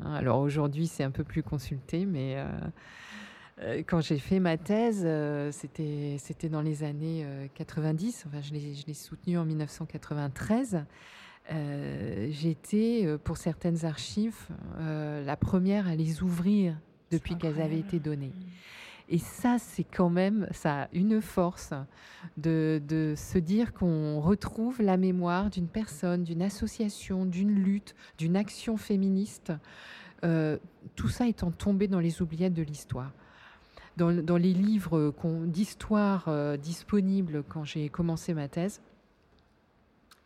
Hein, 0.00 0.12
Alors 0.14 0.38
aujourd'hui, 0.40 0.86
c'est 0.86 1.02
un 1.02 1.10
peu 1.10 1.24
plus 1.24 1.42
consulté, 1.42 2.04
mais 2.06 2.36
euh, 2.36 2.46
euh, 3.60 3.82
quand 3.86 4.00
j'ai 4.00 4.18
fait 4.18 4.38
ma 4.38 4.56
thèse, 4.56 5.02
euh, 5.04 5.50
c'était 5.50 6.48
dans 6.48 6.62
les 6.62 6.84
années 6.84 7.22
euh, 7.24 7.46
90. 7.54 8.26
Enfin, 8.28 8.40
je 8.42 8.52
l'ai 8.86 8.94
soutenue 8.94 9.38
en 9.38 9.44
1993. 9.44 10.84
Euh, 11.50 12.28
J'étais, 12.30 13.08
pour 13.24 13.38
certaines 13.38 13.84
archives, 13.86 14.36
euh, 14.78 15.24
la 15.24 15.36
première 15.36 15.88
à 15.88 15.96
les 15.96 16.22
ouvrir 16.22 16.76
depuis 17.10 17.36
qu'elles 17.36 17.60
avaient 17.60 17.78
été 17.78 17.98
données. 17.98 18.32
Et 19.10 19.18
ça, 19.18 19.56
c'est 19.58 19.84
quand 19.84 20.10
même, 20.10 20.46
ça 20.50 20.82
a 20.82 20.88
une 20.92 21.22
force 21.22 21.72
de, 22.36 22.80
de 22.86 23.14
se 23.16 23.38
dire 23.38 23.72
qu'on 23.72 24.20
retrouve 24.20 24.82
la 24.82 24.98
mémoire 24.98 25.48
d'une 25.48 25.68
personne, 25.68 26.24
d'une 26.24 26.42
association, 26.42 27.24
d'une 27.24 27.54
lutte, 27.54 27.94
d'une 28.18 28.36
action 28.36 28.76
féministe. 28.76 29.52
Euh, 30.24 30.58
tout 30.94 31.08
ça 31.08 31.26
étant 31.26 31.50
tombé 31.50 31.88
dans 31.88 32.00
les 32.00 32.20
oubliettes 32.20 32.54
de 32.54 32.62
l'histoire. 32.62 33.12
Dans, 33.96 34.12
dans 34.12 34.36
les 34.36 34.52
livres 34.52 35.14
d'histoire 35.46 36.26
euh, 36.28 36.56
disponibles 36.56 37.42
quand 37.48 37.64
j'ai 37.64 37.88
commencé 37.88 38.34
ma 38.34 38.46
thèse, 38.46 38.80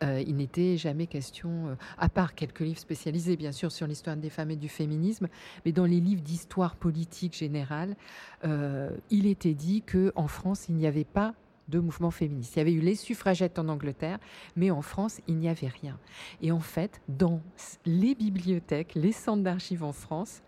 euh, 0.03 0.23
il 0.27 0.37
n'était 0.37 0.77
jamais 0.77 1.07
question, 1.07 1.69
euh, 1.69 1.75
à 1.99 2.09
part 2.09 2.35
quelques 2.35 2.61
livres 2.61 2.79
spécialisés 2.79 3.37
bien 3.37 3.53
sûr 3.53 3.71
sur 3.71 3.87
l'histoire 3.87 4.17
des 4.17 4.31
femmes 4.31 4.51
et 4.51 4.57
du 4.57 4.69
féminisme, 4.69 5.29
mais 5.65 5.73
dans 5.73 5.85
les 5.85 6.01
livres 6.01 6.23
d'histoire 6.23 6.77
politique 6.77 7.37
générale, 7.37 7.97
euh, 8.45 8.91
il 9.11 9.27
était 9.27 9.55
dit 9.55 9.83
que 9.83 10.13
en 10.17 10.29
France 10.29 10.67
il 10.69 10.75
n'y 10.75 10.87
avait 10.87 11.05
pas 11.05 11.35
de 11.69 11.79
mouvement 11.79 12.11
féministe. 12.11 12.57
Il 12.57 12.59
y 12.59 12.63
avait 12.63 12.73
eu 12.73 12.81
les 12.81 12.97
suffragettes 12.97 13.59
en 13.59 13.69
Angleterre, 13.69 14.19
mais 14.57 14.71
en 14.71 14.83
France 14.83 15.21
il 15.29 15.37
n'y 15.37 15.49
avait 15.49 15.69
rien. 15.69 15.99
Et 16.41 16.53
en 16.53 16.61
fait, 16.61 17.01
dans 17.09 17.41
les 17.87 18.15
bibliothèques, 18.15 18.95
les 18.95 19.13
centres 19.13 19.43
d'archives 19.43 19.85
en 19.85 19.93
France, 19.93 20.43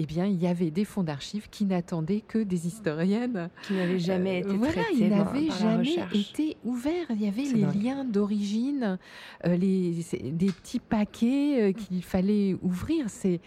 eh 0.00 0.06
bien, 0.06 0.26
il 0.26 0.40
y 0.40 0.46
avait 0.46 0.70
des 0.70 0.84
fonds 0.84 1.02
d'archives 1.02 1.48
qui 1.50 1.64
n'attendaient 1.64 2.20
que 2.20 2.38
des 2.38 2.66
historiennes 2.68 3.50
Qui 3.64 3.72
n'avait 3.74 3.98
jamais 3.98 4.38
été 4.38 4.48
euh, 4.50 4.52
voilà, 4.54 4.72
traité 4.72 4.88
il 4.94 5.10
dans- 5.10 5.16
n'avait 5.24 5.46
par 5.48 5.64
la 5.64 5.82
jamais 5.82 5.96
été 6.14 6.56
ouvert. 6.64 7.06
Il 7.10 7.20
y 7.20 7.26
avait 7.26 7.42
les 7.42 7.62
dingue. 7.62 7.82
liens 7.82 8.04
d'origine, 8.04 8.98
euh, 9.44 9.56
les, 9.56 10.04
des 10.30 10.52
petits 10.52 10.78
paquets 10.78 11.60
euh, 11.60 11.72
qu'il 11.72 12.02
fallait 12.04 12.56
ouvrir. 12.62 13.06
C'est, 13.08 13.40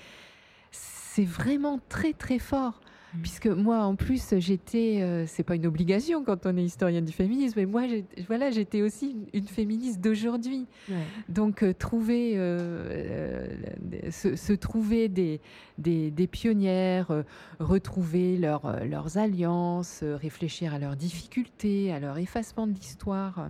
c'est 0.71 1.23
vraiment 1.25 1.79
très 1.89 2.11
très 2.13 2.37
fort. 2.39 2.81
Mm. 3.13 3.21
Puisque 3.21 3.47
moi, 3.47 3.79
en 3.79 3.95
plus, 3.95 4.35
j'étais, 4.37 4.99
euh, 5.01 5.25
c'est 5.27 5.43
pas 5.43 5.55
une 5.55 5.65
obligation 5.65 6.23
quand 6.23 6.45
on 6.45 6.55
est 6.55 6.63
historienne 6.63 7.05
du 7.05 7.11
féminisme, 7.11 7.59
mais 7.59 7.65
moi, 7.65 7.83
voilà, 8.27 8.51
j'étais 8.51 8.81
aussi 8.81 9.11
une, 9.11 9.41
une 9.41 9.47
féministe 9.47 9.99
d'aujourd'hui. 9.99 10.65
Ouais. 10.89 10.95
Donc 11.27 11.63
euh, 11.63 11.73
trouver, 11.73 12.33
euh, 12.35 13.47
euh, 13.93 14.11
se, 14.11 14.35
se 14.35 14.53
trouver 14.53 15.09
des, 15.09 15.41
des, 15.77 16.11
des 16.11 16.27
pionnières, 16.27 17.23
retrouver 17.59 18.37
leur, 18.37 18.85
leurs 18.85 19.17
alliances, 19.17 20.03
réfléchir 20.03 20.73
à 20.73 20.79
leurs 20.79 20.95
difficultés, 20.95 21.91
à 21.91 21.99
leur 21.99 22.17
effacement 22.17 22.67
de 22.67 22.73
l'histoire. 22.73 23.49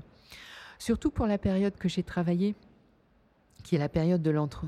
Surtout 0.79 1.11
pour 1.11 1.27
la 1.27 1.37
période 1.37 1.75
que 1.75 1.87
j'ai 1.87 2.01
travaillée, 2.01 2.55
qui 3.63 3.75
est 3.75 3.79
la 3.79 3.89
période 3.89 4.23
de 4.23 4.31
l'entre, 4.31 4.65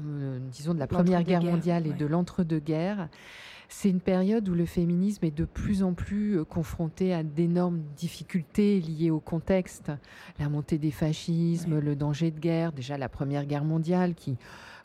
disons 0.52 0.76
de 0.76 0.80
la 0.80 0.86
Première 0.86 1.24
Guerre 1.24 1.42
mondiale 1.42 1.88
et 1.88 1.94
de 1.94 2.06
l'entre-deux-guerres. 2.06 3.10
C'est 3.76 3.90
une 3.90 4.00
période 4.00 4.48
où 4.48 4.54
le 4.54 4.66
féminisme 4.66 5.26
est 5.26 5.36
de 5.36 5.44
plus 5.44 5.84
en 5.84 5.94
plus 5.94 6.38
euh, 6.38 6.46
confronté 6.46 7.12
à 7.14 7.22
d'énormes 7.24 7.82
difficultés 7.98 8.80
liées 8.80 9.10
au 9.10 9.20
contexte, 9.20 9.92
la 10.40 10.48
montée 10.48 10.78
des 10.78 10.92
fascismes, 10.92 11.80
le 11.80 11.96
danger 11.96 12.30
de 12.32 12.40
guerre, 12.40 12.72
déjà 12.72 12.98
la 12.98 13.10
Première 13.10 13.46
Guerre 13.46 13.66
mondiale 13.66 14.14
qui 14.14 14.38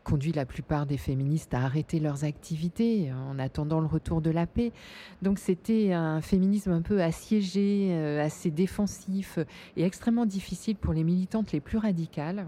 conduit 0.04 0.32
la 0.32 0.46
plupart 0.46 0.86
des 0.86 0.96
féministes 0.96 1.52
à 1.52 1.60
arrêter 1.60 2.00
leurs 2.00 2.24
activités 2.24 3.12
en 3.12 3.38
attendant 3.38 3.80
le 3.80 3.86
retour 3.86 4.22
de 4.22 4.30
la 4.30 4.46
paix. 4.46 4.72
Donc 5.20 5.38
c'était 5.38 5.92
un 5.92 6.22
féminisme 6.22 6.72
un 6.72 6.82
peu 6.82 7.02
assiégé, 7.02 7.90
euh, 7.92 8.24
assez 8.24 8.50
défensif 8.50 9.36
euh, 9.36 9.44
et 9.76 9.84
extrêmement 9.84 10.26
difficile 10.26 10.76
pour 10.76 10.94
les 10.94 11.04
militantes 11.04 11.52
les 11.52 11.60
plus 11.60 11.78
radicales. 11.78 12.46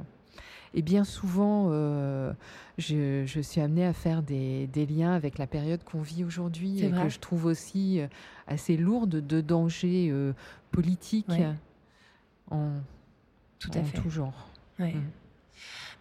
Et 0.74 0.82
bien 0.82 1.02
souvent, 1.04 1.68
euh, 1.70 2.32
je, 2.78 3.24
je 3.26 3.40
suis 3.40 3.60
amenée 3.60 3.84
à 3.84 3.92
faire 3.92 4.22
des, 4.22 4.68
des 4.68 4.86
liens 4.86 5.12
avec 5.12 5.36
la 5.38 5.46
période 5.48 5.82
qu'on 5.82 6.00
vit 6.02 6.22
aujourd'hui, 6.24 6.84
et 6.84 6.88
vrai. 6.88 7.02
que 7.04 7.08
je 7.08 7.18
trouve 7.18 7.46
aussi 7.46 8.00
euh, 8.00 8.06
assez 8.46 8.76
lourde 8.76 9.26
de 9.26 9.40
dangers 9.40 10.08
euh, 10.10 10.32
politiques 10.70 11.26
Ouais. 11.28 11.48
en, 12.52 12.70
Tout 13.58 13.70
à 13.74 13.80
en 13.80 13.84
fait. 13.84 13.98
tout 13.98 14.10
genre. 14.10 14.48
Ouais. 14.78 14.94
Mm. 14.94 15.02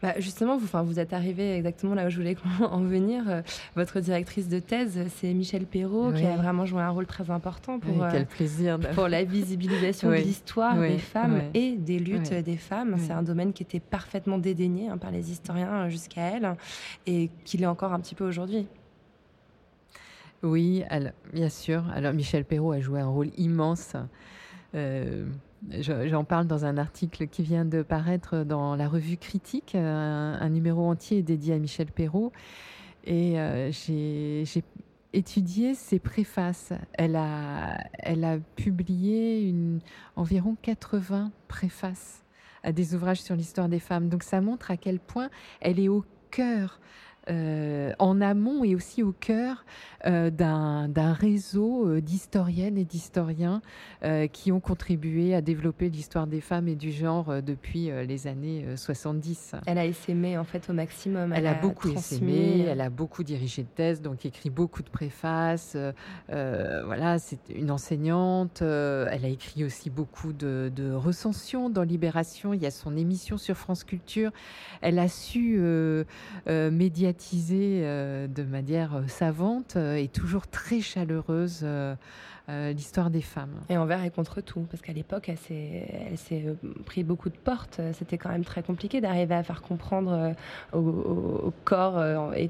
Bah, 0.01 0.13
justement, 0.17 0.57
vous, 0.57 0.63
enfin, 0.63 0.81
vous 0.81 0.97
êtes 0.97 1.11
arrivé 1.11 1.55
exactement 1.57 1.93
là 1.93 2.07
où 2.07 2.09
je 2.09 2.15
voulais 2.15 2.37
en 2.71 2.79
venir. 2.81 3.23
Euh, 3.27 3.41
Votre 3.75 3.99
directrice 3.99 4.47
de 4.47 4.59
thèse, 4.59 4.97
c'est 5.17 5.33
Michel 5.33 5.65
Perrault, 5.65 6.13
qui 6.13 6.25
a 6.25 6.37
vraiment 6.37 6.65
joué 6.65 6.81
un 6.81 6.89
rôle 6.89 7.05
très 7.05 7.29
important 7.29 7.79
pour, 7.79 7.95
Oui, 7.97 8.01
euh, 8.03 8.09
quel 8.11 8.25
plaisir. 8.25 8.79
de- 8.79 8.87
pour 8.87 9.09
la 9.09 9.25
visibilisation 9.25 10.09
Oui. 10.11 10.19
de 10.21 10.23
l'histoire 10.23 10.79
des 10.79 10.97
femmes 10.99 11.41
et 11.53 11.75
des 11.75 11.99
luttes 11.99 12.33
des 12.33 12.55
femmes. 12.55 12.95
C'est 12.97 13.11
un 13.11 13.23
domaine 13.23 13.51
qui 13.51 13.63
était 13.63 13.81
parfaitement 13.81 14.37
dédaigné 14.37 14.87
hein, 14.87 14.97
par 14.97 15.11
les 15.11 15.31
historiens 15.31 15.73
euh, 15.85 15.89
jusqu'à 15.89 16.21
elle 16.21 16.55
et 17.05 17.29
qui 17.43 17.57
l'est 17.57 17.65
encore 17.65 17.91
un 17.91 17.99
petit 17.99 18.15
peu 18.15 18.25
aujourd'hui. 18.25 18.67
Oui, 20.41 20.83
alors, 20.89 21.11
bien 21.33 21.49
sûr. 21.49 21.83
Alors 21.93 22.13
Michel 22.13 22.45
Perrault 22.45 22.71
a 22.71 22.79
joué 22.79 23.01
un 23.01 23.07
rôle 23.09 23.29
immense. 23.37 23.93
Euh, 24.75 25.25
J'en 25.81 26.23
parle 26.23 26.47
dans 26.47 26.65
un 26.65 26.77
article 26.77 27.27
qui 27.27 27.43
vient 27.43 27.65
de 27.65 27.81
paraître 27.81 28.43
dans 28.43 28.75
la 28.75 28.87
revue 28.87 29.17
Critique, 29.17 29.75
un, 29.75 30.37
un 30.39 30.49
numéro 30.49 30.87
entier 30.87 31.21
dédié 31.21 31.53
à 31.53 31.59
Michel 31.59 31.87
Perrault. 31.87 32.31
Et 33.05 33.39
euh, 33.39 33.71
j'ai 33.71 34.45
étudié 35.13 35.73
ses 35.73 35.99
préfaces. 35.99 36.73
Elle 36.93 37.15
a, 37.15 37.77
elle 37.99 38.23
a 38.23 38.37
publié 38.55 39.53
environ 40.15 40.55
80 40.61 41.31
préfaces 41.47 42.23
à 42.63 42.71
des 42.71 42.93
ouvrages 42.93 43.21
sur 43.21 43.35
l'histoire 43.35 43.69
des 43.69 43.79
femmes. 43.79 44.09
Donc 44.09 44.23
ça 44.23 44.41
montre 44.41 44.71
à 44.71 44.77
quel 44.77 44.99
point 44.99 45.29
elle 45.61 45.79
est 45.79 45.89
au 45.89 46.05
cœur 46.31 46.79
euh, 47.29 47.93
en 47.99 48.21
amont 48.21 48.63
et 48.63 48.75
aussi 48.75 49.03
au 49.03 49.11
cœur 49.11 49.65
euh, 50.05 50.29
d'un 50.29 51.13
réseau 51.13 51.87
euh, 51.87 52.01
d'historiennes 52.01 52.77
et 52.77 52.85
d'historiens 52.85 53.61
euh, 54.03 54.27
qui 54.27 54.51
ont 54.51 54.59
contribué 54.59 55.35
à 55.35 55.41
développer 55.41 55.89
l'histoire 55.89 56.25
des 56.25 56.41
femmes 56.41 56.67
et 56.67 56.75
du 56.75 56.91
genre 56.91 57.41
depuis 57.41 57.91
les 58.07 58.27
années 58.27 58.63
euh, 58.65 58.77
70. 58.77 59.55
Elle 59.65 59.77
a 59.77 59.85
essaimé 59.85 60.37
en 60.37 60.43
fait 60.43 60.69
au 60.69 60.73
maximum. 60.73 61.33
Elle 61.33 61.47
a 61.47 61.53
beaucoup 61.53 61.89
essaimé, 61.89 62.65
elle 62.67 62.81
a 62.81 62.89
beaucoup 62.89 63.23
dirigé 63.23 63.63
de 63.63 63.67
thèse, 63.67 64.01
donc 64.01 64.25
écrit 64.25 64.49
beaucoup 64.49 64.83
de 64.83 64.89
préfaces. 64.89 65.75
voilà, 66.29 67.19
c'est 67.19 67.39
une 67.53 67.71
enseignante. 67.71 68.61
elle 68.61 69.25
a 69.25 69.29
écrit 69.29 69.63
aussi 69.63 69.89
beaucoup 69.89 70.33
de, 70.33 70.71
de 70.75 70.91
recensions 70.91 71.69
dans 71.69 71.83
Libération. 71.83 72.53
Il 72.53 72.61
y 72.61 72.65
a 72.65 72.71
son 72.71 72.95
émission 72.95 73.37
sur 73.37 73.55
France 73.55 73.83
Culture. 73.83 74.31
Elle 74.81 74.99
a 74.99 75.07
su 75.07 75.59
médiatiser 76.47 77.18
euh, 77.51 78.27
de 78.27 78.43
manière 78.43 78.95
euh, 78.95 79.07
savante 79.07 79.75
euh, 79.75 79.95
et 79.95 80.07
toujours 80.07 80.47
très 80.47 80.81
chaleureuse 80.81 81.65
l'histoire 82.73 83.11
des 83.11 83.21
femmes. 83.21 83.53
Et 83.69 83.77
envers 83.77 84.03
et 84.03 84.09
contre 84.09 84.41
tout, 84.41 84.61
parce 84.71 84.81
qu'à 84.81 84.91
l'époque, 84.91 85.29
elle 85.29 85.37
s'est, 85.37 86.57
pris 86.83 87.03
beaucoup 87.03 87.29
de 87.29 87.37
portes. 87.37 87.79
C'était 87.93 88.17
quand 88.17 88.29
même 88.29 88.43
très 88.43 88.63
compliqué 88.63 89.01
d'arriver 89.01 89.35
à 89.35 89.43
faire 89.43 89.61
comprendre 89.61 90.33
au, 90.73 91.53
corps 91.63 92.03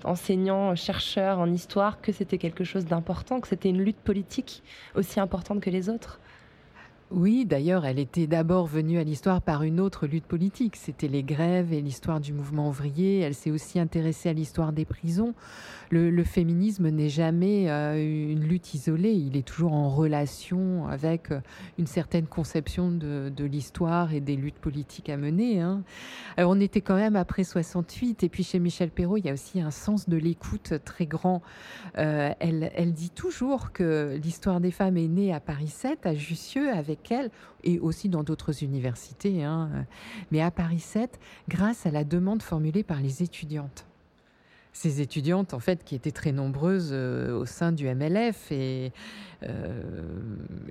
enseignants, 0.06 0.74
chercheurs 0.76 1.40
en 1.40 1.52
histoire 1.52 2.00
que 2.00 2.14
c'était 2.14 2.38
quelque 2.38 2.64
chose 2.64 2.86
d'important, 2.86 3.42
que 3.42 3.50
c'était 3.50 3.68
une 3.68 3.84
lutte 3.84 4.00
politique 4.00 4.64
aussi 4.96 5.20
importante 5.20 5.60
que 5.60 5.70
les 5.70 5.90
autres. 5.90 6.22
Oui, 7.12 7.46
d'ailleurs, 7.46 7.86
elle 7.86 7.98
était 7.98 8.28
d'abord 8.28 8.68
venue 8.68 9.00
à 9.00 9.04
l'histoire 9.04 9.42
par 9.42 9.64
une 9.64 9.80
autre 9.80 10.06
lutte 10.06 10.26
politique. 10.26 10.76
C'était 10.76 11.08
les 11.08 11.24
grèves 11.24 11.74
et 11.74 11.82
l'histoire 11.82 12.20
du 12.20 12.34
mouvement 12.34 12.70
ouvrier. 12.70 13.22
Elle 13.22 13.34
s'est 13.34 13.50
aussi 13.50 13.80
intéressée 13.80 14.30
à 14.30 14.34
l'histoire 14.34 14.74
des 14.74 14.86
prisons. 14.86 15.34
Le, 15.90 16.24
féminisme 16.24 16.90
n'est 16.90 17.10
jamais 17.10 17.68
euh, 17.72 17.96
une 17.96 18.44
lutte 18.44 18.76
isolée. 18.76 19.14
Il 19.14 19.36
est 19.38 19.48
toujours 19.48 19.74
en 19.74 19.90
relation 19.90 20.88
avec 20.88 21.32
euh, 21.32 21.40
une 21.80 21.88
certaine 21.88 22.28
conception 22.28 22.92
de, 22.92 23.44
l'histoire 23.44 24.14
et 24.14 24.20
des 24.20 24.36
luttes 24.36 24.60
politiques 24.60 25.10
à 25.10 25.18
mener. 25.18 25.62
Hein. 25.62 25.82
Alors, 26.38 26.52
on 26.52 26.60
était 26.60 26.82
quand 26.82 26.96
même 26.96 27.16
après 27.16 27.44
68. 27.44 28.24
Et 28.24 28.30
puis, 28.30 28.44
chez 28.44 28.60
Michel 28.60 28.92
Perrault, 28.92 29.18
il 29.18 29.26
y 29.26 29.30
a 29.32 29.34
aussi 29.34 29.62
un 29.62 29.72
sens 29.72 30.08
de 30.08 30.18
l'écoute 30.18 30.74
très 30.86 31.08
grand. 31.08 31.42
Euh, 31.98 32.32
elle, 32.40 32.72
elle 32.76 32.94
dit 32.94 33.10
toujours 33.10 33.72
que 33.72 34.16
l'histoire 34.22 34.60
des 34.60 34.70
femmes 34.70 34.98
est 34.98 35.08
née 35.08 35.34
à 35.34 35.40
Paris 35.40 35.70
7, 35.70 36.06
à 36.06 36.14
Jussieu, 36.14 36.70
avec 36.72 36.99
et 37.64 37.80
aussi 37.80 38.10
dans 38.10 38.24
d'autres 38.24 38.64
universités, 38.64 39.44
hein. 39.44 39.70
mais 40.32 40.42
à 40.42 40.52
Paris 40.52 40.80
7, 40.80 41.20
grâce 41.48 41.86
à 41.86 41.92
la 41.92 42.04
demande 42.04 42.42
formulée 42.42 42.84
par 42.84 43.00
les 43.00 43.24
étudiantes 43.24 43.86
ces 44.80 45.02
étudiantes, 45.02 45.54
en 45.54 45.60
fait, 45.60 45.84
qui 45.84 45.96
étaient 45.96 46.12
très 46.12 46.32
nombreuses 46.32 46.92
euh, 46.92 47.38
au 47.38 47.46
sein 47.46 47.72
du 47.72 47.94
MLF 47.94 48.50
euh, 48.52 48.90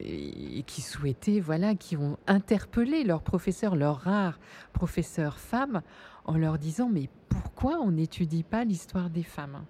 et, 0.00 0.62
qui 0.66 0.80
souhaitaient, 0.80 1.40
voilà, 1.40 1.74
qui 1.74 1.96
ont 1.96 2.16
interpellé 2.26 3.04
leurs 3.04 3.22
professeurs, 3.22 3.76
leurs 3.76 3.98
rares 3.98 4.38
professeurs 4.72 5.38
femmes, 5.38 5.82
en 6.24 6.38
leur 6.38 6.58
disant 6.58 6.88
mais 6.90 7.08
pourquoi 7.28 7.80
on 7.80 7.90
n'étudie 7.90 8.44
pas 8.44 8.64
l'histoire 8.64 9.10
des 9.10 9.22
femmes? 9.22 9.64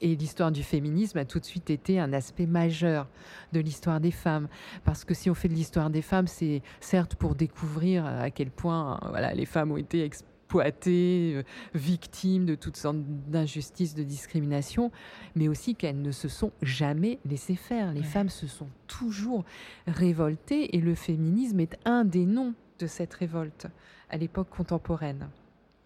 Et 0.00 0.14
l'histoire 0.16 0.52
du 0.52 0.62
féminisme 0.62 1.18
a 1.18 1.24
tout 1.24 1.40
de 1.40 1.44
suite 1.44 1.70
été 1.70 1.98
un 1.98 2.12
aspect 2.12 2.46
majeur 2.46 3.08
de 3.52 3.60
l'histoire 3.60 4.00
des 4.00 4.10
femmes. 4.10 4.48
Parce 4.84 5.04
que 5.04 5.14
si 5.14 5.30
on 5.30 5.34
fait 5.34 5.48
de 5.48 5.54
l'histoire 5.54 5.90
des 5.90 6.02
femmes, 6.02 6.26
c'est 6.26 6.62
certes 6.80 7.14
pour 7.14 7.34
découvrir 7.34 8.06
à 8.06 8.30
quel 8.30 8.50
point 8.50 8.98
voilà, 9.08 9.34
les 9.34 9.46
femmes 9.46 9.72
ont 9.72 9.76
été 9.76 10.04
exploitées, 10.04 11.34
euh, 11.36 11.42
victimes 11.74 12.46
de 12.46 12.54
toutes 12.54 12.76
sortes 12.76 12.98
d'injustices, 13.28 13.94
de 13.94 14.04
discrimination, 14.04 14.92
mais 15.34 15.48
aussi 15.48 15.74
qu'elles 15.74 16.00
ne 16.00 16.12
se 16.12 16.28
sont 16.28 16.52
jamais 16.62 17.18
laissées 17.24 17.56
faire. 17.56 17.92
Les 17.92 18.02
femmes 18.02 18.28
se 18.28 18.46
sont 18.46 18.68
toujours 18.86 19.44
révoltées 19.86 20.76
et 20.76 20.80
le 20.80 20.94
féminisme 20.94 21.60
est 21.60 21.76
un 21.84 22.04
des 22.04 22.26
noms 22.26 22.54
de 22.78 22.86
cette 22.86 23.14
révolte 23.14 23.66
à 24.08 24.16
l'époque 24.16 24.50
contemporaine. 24.50 25.28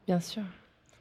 Bien 0.07 0.21
sûr. 0.21 0.43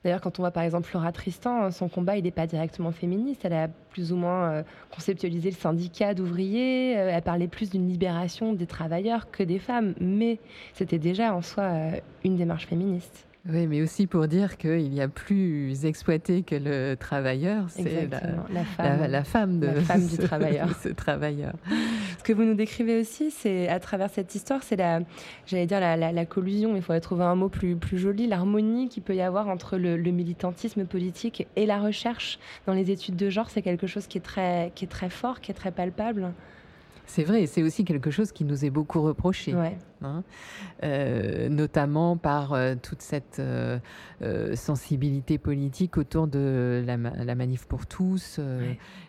D'ailleurs, 0.04 0.22
quand 0.22 0.39
on 0.39 0.43
voit 0.43 0.52
par 0.52 0.64
exemple 0.64 0.88
Flora 0.88 1.12
Tristan, 1.12 1.72
son 1.72 1.89
combat, 1.89 2.18
il 2.18 2.24
n'est 2.24 2.32
pas 2.32 2.47
directement 2.47 2.91
féministe. 2.91 3.41
Elle 3.43 3.54
a 3.54 3.68
plus 3.68 4.14
ou 4.14 4.16
moins 4.16 4.52
euh, 4.52 4.64
conceptualisé 4.91 5.50
le 5.50 5.56
syndicat 5.56 6.14
d'ouvriers. 6.14 6.97
Euh, 6.97 7.10
elle 7.12 7.22
parlait 7.22 7.50
plus 7.50 7.70
d'une 7.70 7.88
libération 7.88 8.54
des 8.54 8.66
travailleurs 8.66 9.30
que 9.30 9.43
des 9.43 9.60
femmes. 9.60 9.93
Mais 10.00 10.39
c'était 10.74 11.00
déjà 11.00 11.34
en 11.34 11.41
soi 11.41 11.64
euh, 11.64 11.91
une 12.24 12.38
démarche 12.38 12.68
féministe. 12.68 13.29
Oui, 13.48 13.68
mais 13.68 13.82
aussi 13.82 14.06
pour 14.06 14.28
dire 14.28 14.58
qu'il 14.58 14.94
y 14.94 15.00
a 15.00 15.08
plus 15.08 15.86
exploité 15.86 16.44
que 16.44 16.56
le 16.56 16.96
travailleur, 16.96 17.66
c'est 17.70 18.10
la, 18.10 18.20
la, 19.08 19.24
femme, 19.24 19.60
de 19.62 19.80
femme 19.80 20.06
du 20.06 20.18
travailleur. 20.26 20.76
ce 20.78 20.90
travailleur. 20.90 21.54
Ce 22.18 22.24
que 22.24 22.34
vous 22.34 22.44
nous 22.44 22.54
décrivez 22.54 23.00
aussi, 23.00 23.32
c'est 23.32 23.70
à 23.70 23.80
travers 23.80 24.10
cette 24.10 24.36
histoire, 24.36 24.62
c'est 24.62 24.76
la, 24.76 25.00
j'allais 25.46 25.68
dire 25.68 25.80
la, 25.80 26.26
collusion, 26.26 26.74
mais 26.74 26.80
il 26.80 26.82
faudrait 26.82 27.00
trouver 27.00 27.24
un 27.24 27.36
mot 27.36 27.48
plus, 27.48 27.78
plus 27.78 27.98
joli, 27.98 28.28
l'harmonie 28.28 28.90
qu'il 28.90 29.04
peut 29.04 29.16
y 29.16 29.22
avoir 29.22 29.48
entre 29.48 29.78
le, 29.78 29.98
militantisme 30.12 30.86
politique 30.86 31.48
et 31.56 31.66
la 31.66 31.80
recherche 31.80 32.40
dans 32.68 32.74
les 32.74 32.92
études 32.92 33.16
de 33.16 33.30
genre. 33.30 33.50
C'est 33.50 33.62
quelque 33.62 33.88
chose 33.88 34.08
qui 34.08 34.18
est 34.18 34.22
très, 34.22 34.74
qui 34.76 34.84
est 34.84 34.90
très 34.90 35.10
fort, 35.10 35.40
qui 35.40 35.52
est 35.52 35.56
très 35.56 35.72
palpable. 35.72 36.34
C'est 37.06 37.24
vrai, 37.24 37.46
c'est 37.46 37.64
aussi 37.64 37.86
quelque 37.86 38.12
chose 38.12 38.34
qui 38.34 38.44
nous 38.44 38.66
est 38.66 38.70
beaucoup 38.70 39.02
reproché. 39.02 39.56
Hein. 40.02 40.24
Euh, 40.84 41.50
notamment 41.50 42.16
par 42.16 42.54
euh, 42.54 42.76
toute 42.82 43.02
cette 43.02 43.39
euh, 43.39 43.80
sensibilité 44.56 45.38
politique 45.38 45.97
autour 45.97 46.28
de 46.28 46.82
la, 46.86 47.36
manif 47.36 47.66
pour 47.66 47.86
tous 47.86 48.39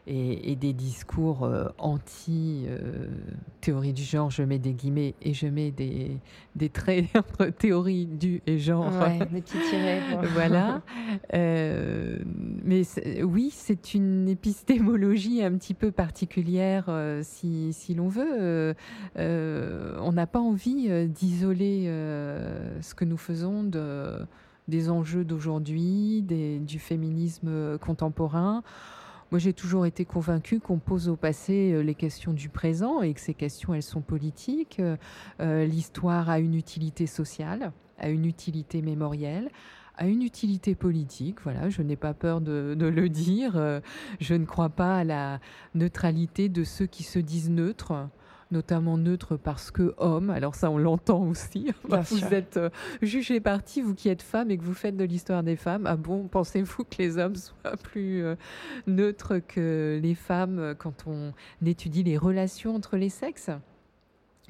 et, 0.07 0.57
des 0.57 0.72
discours 0.72 1.49
anti-théorie 1.78 3.93
du 3.93 4.03
genre, 4.03 4.30
je 4.30 4.43
mets 4.43 4.59
des 4.59 4.72
guillemets 4.72 5.14
et 5.22 5.32
je 5.32 5.47
mets 5.47 5.70
des, 5.70 6.18
des 6.57 6.68
traits 6.68 7.07
entre 7.16 7.47
théorie 7.47 8.07
du 8.07 8.43
et 8.47 8.59
genre. 8.59 8.91
des 9.30 9.41
petits 9.41 9.59
tirets. 9.70 10.03
voilà. 10.32 10.82
mais 11.32 12.82
oui, 13.22 13.51
c'est 13.53 13.95
une 13.95 14.28
épistémologie 14.28 15.43
un 15.43 15.53
petit 15.53 15.74
peu 15.74 15.93
particulière 15.93 16.91
si, 17.22 17.72
si 17.72 17.95
l'on 17.95 18.09
veut. 18.09 18.74
on 19.16 20.12
n'a 20.12 20.26
pas 20.26 20.41
envie 20.41 20.80
euh, 20.89 21.07
d'isoler 21.07 21.85
euh, 21.87 22.81
ce 22.83 22.95
que 22.95 23.05
nous 23.05 23.16
faisons 23.16 23.64
de, 23.64 24.26
des 24.68 24.91
enjeux 24.91 25.24
d'aujourd'hui, 25.24 26.22
du 26.22 26.78
féminisme 26.78 27.78
contemporain. 27.78 28.62
Moi, 29.31 29.39
j'ai 29.39 29.53
toujours 29.53 29.87
été 29.87 30.05
convaincue 30.05 30.59
qu'on 30.59 30.78
pose 30.78 31.09
au 31.09 31.16
passé 31.16 31.72
euh, 31.72 31.83
les 31.83 31.95
questions 31.95 32.33
du 32.33 32.49
présent 32.49 33.03
et 33.03 33.14
que 33.14 33.20
ces 33.20 33.35
questions, 33.35 33.74
elles 33.74 33.83
sont 33.83 34.01
politiques. 34.01 34.81
L'histoire 35.41 36.31
a 36.31 36.39
une 36.39 36.55
utilité 36.55 37.07
sociale, 37.07 37.72
a 37.99 38.09
une 38.09 38.24
utilité 38.24 38.83
mémorielle, 38.83 39.51
a 39.97 40.07
une 40.07 40.22
utilité 40.22 40.74
politique. 40.74 41.43
Voilà, 41.43 41.68
je 41.68 41.83
n'ai 41.83 41.97
pas 41.97 42.14
peur 42.14 42.41
de, 42.41 42.74
le 42.78 43.09
dire. 43.09 43.81
Je 44.20 44.35
ne 44.35 44.47
crois 44.47 44.70
pas 44.70 44.99
à 44.99 45.05
la 45.05 45.41
neutralité 45.74 46.49
de 46.49 46.64
ceux 46.64 46.87
qui 46.87 47.03
se 47.03 47.18
disent 47.18 47.51
neutres 47.51 48.09
notamment 48.51 48.98
neutre 48.98 49.36
parce 49.36 49.70
que 49.70 49.94
homme. 49.98 50.30
Alors 50.30 50.55
ça, 50.55 50.70
on 50.70 50.78
l'entend 50.78 51.22
aussi. 51.22 51.72
vous 51.84 52.34
êtes 52.34 52.57
euh, 52.57 52.70
jugé 53.03 53.40
parti, 53.40 53.80
vous 53.80 53.94
qui 53.94 54.09
êtes 54.09 54.22
femme 54.22 54.51
et 54.51 54.59
que 54.59 54.64
vous 54.64 54.74
faites 54.74 54.96
de 54.96 55.05
l'histoire 55.05 55.42
des 55.42 55.57
femmes. 55.57 55.86
Ah 55.86 55.96
bon, 55.96 56.28
pensez-vous 56.28 56.84
que 56.84 56.96
les 56.98 57.18
hommes 57.18 57.36
soient 57.36 57.76
plus 57.82 58.24
euh, 58.24 58.36
neutres 58.86 59.38
que 59.38 59.98
les 60.03 60.14
femmes 60.14 60.59
euh, 60.59 60.74
quand 60.74 61.07
on 61.07 61.32
étudie 61.64 62.03
les 62.03 62.18
relations 62.18 62.74
entre 62.74 62.96
les 62.96 63.09
sexes? 63.09 63.51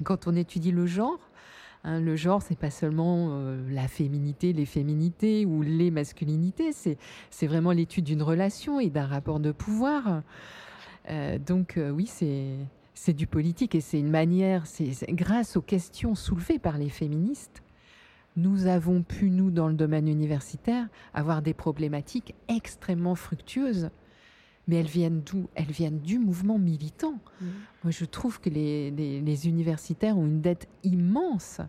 Quand 0.03 0.27
on 0.27 0.35
étudie 0.35 0.71
le 0.71 0.87
genre 0.87 1.19
hein, 1.83 1.99
le 1.99 2.15
genre, 2.15 2.41
c'est 2.41 2.57
pas 2.57 2.71
seulement 2.71 3.39
la 3.69 3.87
féminité, 3.87 4.51
les 4.51 4.65
féminités 4.65 5.45
ou 5.45 5.61
les 5.61 5.91
masculinités, 5.91 6.71
c'est 6.71 7.47
vraiment 7.47 7.71
l'étude 7.71 8.05
d'une 8.05 8.23
relation 8.23 8.79
et 8.79 8.89
d'un 8.89 9.05
rapport 9.05 9.39
de 9.39 9.51
pouvoir. 9.51 10.23
donc 11.45 11.79
oui, 11.93 12.07
c'est 12.07 12.55
c'est 13.03 13.13
du 13.13 13.25
politique 13.25 13.73
et 13.73 13.81
c'est 13.81 13.99
une 13.99 14.11
manière, 14.11 14.67
c'est 14.67 14.93
grâce 15.09 15.57
aux 15.57 15.61
questions 15.63 16.13
soulevées 16.13 16.59
par 16.59 16.77
les 16.77 16.89
féministes, 16.89 17.63
nous 18.35 18.67
avons 18.67 19.01
pu, 19.01 19.31
nous, 19.31 19.49
dans 19.49 19.67
le 19.67 19.73
domaine 19.73 20.07
universitaire, 20.07 20.87
avoir 21.11 21.41
des 21.41 21.55
problématiques 21.55 22.35
extrêmement 22.47 23.15
fructueuses. 23.15 23.89
Mais 24.67 24.75
elles 24.75 24.85
viennent 24.85 25.21
d'où? 25.21 25.49
Elles 25.55 25.71
viennent 25.71 25.97
du 25.97 26.19
mouvement 26.19 26.59
militant. 26.59 27.15
Mmh. 27.41 27.45
Moi, 27.83 27.89
je 27.91 28.05
trouve 28.05 28.39
que 28.39 28.49
les, 28.49 28.91
les, 28.91 29.47
universitaires 29.47 30.15
ont 30.15 30.25
une 30.25 30.41
dette 30.41 30.67
immense 30.83 31.61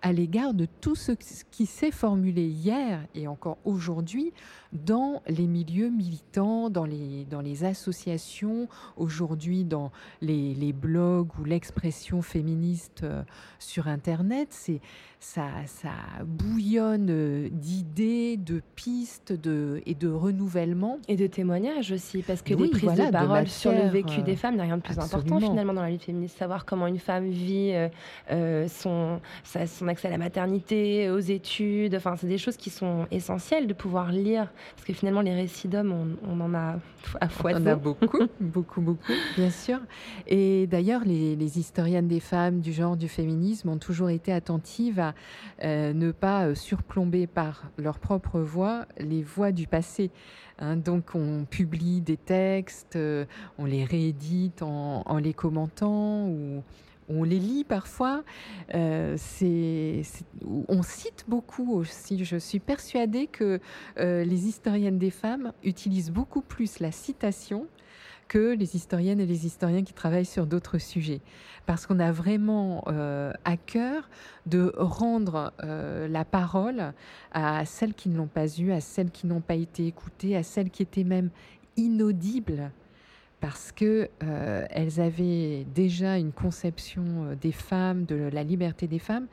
à 0.00 0.12
l'égard 0.12 0.54
de 0.54 0.66
tout 0.80 0.94
ce 0.94 1.12
qui 1.50 1.66
s'est 1.66 1.90
formulé 1.90 2.46
hier 2.46 3.00
et 3.14 3.28
encore 3.28 3.58
aujourd'hui 3.64 4.32
dans 4.72 5.22
les 5.26 5.46
milieux 5.46 5.90
militants, 5.90 6.70
dans 6.70 6.84
les, 6.84 7.26
dans 7.26 7.40
les 7.40 7.64
associations, 7.64 8.68
aujourd'hui 8.96 9.64
dans 9.64 9.90
les, 10.22 10.54
les, 10.54 10.72
blogs 10.72 11.28
ou 11.38 11.44
l'expression 11.44 12.22
féministe 12.22 13.02
euh, 13.02 13.22
sur 13.58 13.88
Internet. 13.88 14.48
C'est, 14.50 14.80
ça, 15.20 15.48
ça 15.66 15.90
bouillonne 16.24 17.08
euh, 17.10 17.48
d'idées, 17.50 18.36
de 18.36 18.62
pistes 18.76 19.32
de, 19.32 19.82
et 19.84 19.94
de 19.94 20.08
renouvellement. 20.08 20.98
Et 21.08 21.16
de 21.16 21.26
témoignages 21.26 21.92
aussi, 21.92 22.22
parce 22.22 22.42
que 22.42 22.54
des 22.54 22.68
prises 22.68 22.94
de 22.94 23.10
parole 23.10 23.48
sur 23.48 23.72
le 23.72 23.88
vécu 23.88 24.22
des 24.22 24.36
femmes 24.36 24.56
n'a 24.56 24.64
rien 24.64 24.76
de 24.76 24.82
plus 24.82 24.98
important 24.98 25.40
finalement 25.58 25.74
dans 25.74 25.82
la 25.82 25.90
lutte 25.90 26.04
féministe. 26.04 26.38
Savoir 26.38 26.64
comment 26.64 26.86
une 26.86 26.98
femme 26.98 27.28
vit 27.28 27.72
euh, 28.30 28.68
son, 28.68 29.20
son 29.44 29.88
accès 29.88 30.08
à 30.08 30.10
la 30.10 30.18
maternité, 30.18 31.10
aux 31.10 31.18
études, 31.18 31.94
enfin 31.96 32.14
c'est 32.16 32.28
des 32.28 32.38
choses 32.38 32.56
qui 32.56 32.70
sont 32.70 33.06
essentielles 33.10 33.66
de 33.66 33.74
pouvoir 33.74 34.12
lire 34.12 34.48
parce 34.76 34.86
que 34.86 34.92
finalement, 34.92 35.20
les 35.20 35.34
récits 35.34 35.68
d'hommes, 35.68 36.16
on, 36.22 36.40
en 36.40 36.54
a 36.54 36.76
à 37.20 37.28
foison. 37.28 37.58
On 37.58 37.62
en 37.62 37.66
a 37.66 37.74
beaucoup, 37.74 38.26
beaucoup, 38.40 38.80
beaucoup, 38.80 39.12
bien 39.36 39.50
sûr. 39.50 39.78
Et 40.26 40.66
d'ailleurs, 40.66 41.02
les, 41.04 41.58
historiennes 41.58 42.08
des 42.08 42.20
femmes, 42.20 42.60
du 42.60 42.72
genre, 42.72 42.96
du 42.96 43.08
féminisme 43.08 43.70
ont 43.70 43.78
toujours 43.78 44.10
été 44.10 44.32
attentives 44.32 45.00
à 45.00 45.14
euh, 45.64 45.92
ne 45.92 46.12
pas 46.12 46.46
euh, 46.46 46.54
surplomber 46.54 47.26
par 47.26 47.64
leur 47.78 47.98
propre 47.98 48.40
voix 48.40 48.86
les 48.98 49.22
voix 49.22 49.52
du 49.52 49.66
passé. 49.66 50.10
Hein. 50.58 50.76
donc 50.76 51.14
on 51.14 51.44
publie 51.44 52.00
des 52.00 52.16
textes, 52.16 52.96
euh, 52.96 53.24
on 53.58 53.64
les 53.64 53.84
réédite 53.84 54.62
en, 54.62 55.18
les 55.18 55.34
commentant 55.34 56.26
ou 56.26 56.62
on 57.08 57.22
les 57.24 57.38
lit 57.38 57.64
parfois. 57.64 58.22
Euh, 58.74 59.16
on 60.68 60.82
cite 60.82 61.24
beaucoup 61.28 61.74
aussi. 61.74 62.24
Je 62.24 62.36
suis 62.36 62.60
persuadée 62.60 63.26
que 63.26 63.60
euh, 63.98 64.24
les 64.24 64.46
historiennes 64.46 64.98
des 64.98 65.10
femmes 65.10 65.52
utilisent 65.64 66.10
beaucoup 66.10 66.42
plus 66.42 66.80
la 66.80 66.92
citation 66.92 67.66
que 68.28 68.54
les 68.54 68.76
historiennes 68.76 69.20
et 69.20 69.26
les 69.26 69.46
historiens 69.46 69.82
qui 69.82 69.94
travaillent 69.94 70.24
sur 70.24 70.46
d'autres 70.46 70.78
sujets. 70.78 71.20
Parce 71.66 71.86
qu'on 71.86 71.98
a 71.98 72.12
vraiment 72.12 72.84
euh, 72.86 73.32
à 73.44 73.56
cœur 73.56 74.08
de 74.46 74.72
rendre 74.76 75.52
euh, 75.64 76.06
la 76.08 76.24
parole 76.24 76.92
à 77.32 77.64
celles 77.64 77.94
qui 77.94 78.08
ne 78.08 78.16
l'ont 78.16 78.28
pas 78.28 78.46
eue, 78.58 78.72
à 78.72 78.80
celles 78.80 79.10
qui 79.10 79.26
n'ont 79.26 79.40
pas 79.40 79.54
été 79.54 79.86
écoutées, 79.86 80.36
à 80.36 80.42
celles 80.42 80.70
qui 80.70 80.82
étaient 80.82 81.04
même 81.04 81.30
inaudibles 81.76 82.70
parce 83.40 83.70
que 83.70 84.08
euh, 84.24 84.66
elles 84.70 85.00
avaient 85.00 85.64
déjà 85.72 86.18
une 86.18 86.32
conception 86.32 87.36
des 87.40 87.52
femmes, 87.52 88.04
de 88.04 88.28
la 88.32 88.42
liberté 88.42 88.88
des 88.88 88.98
femmes, 88.98 89.28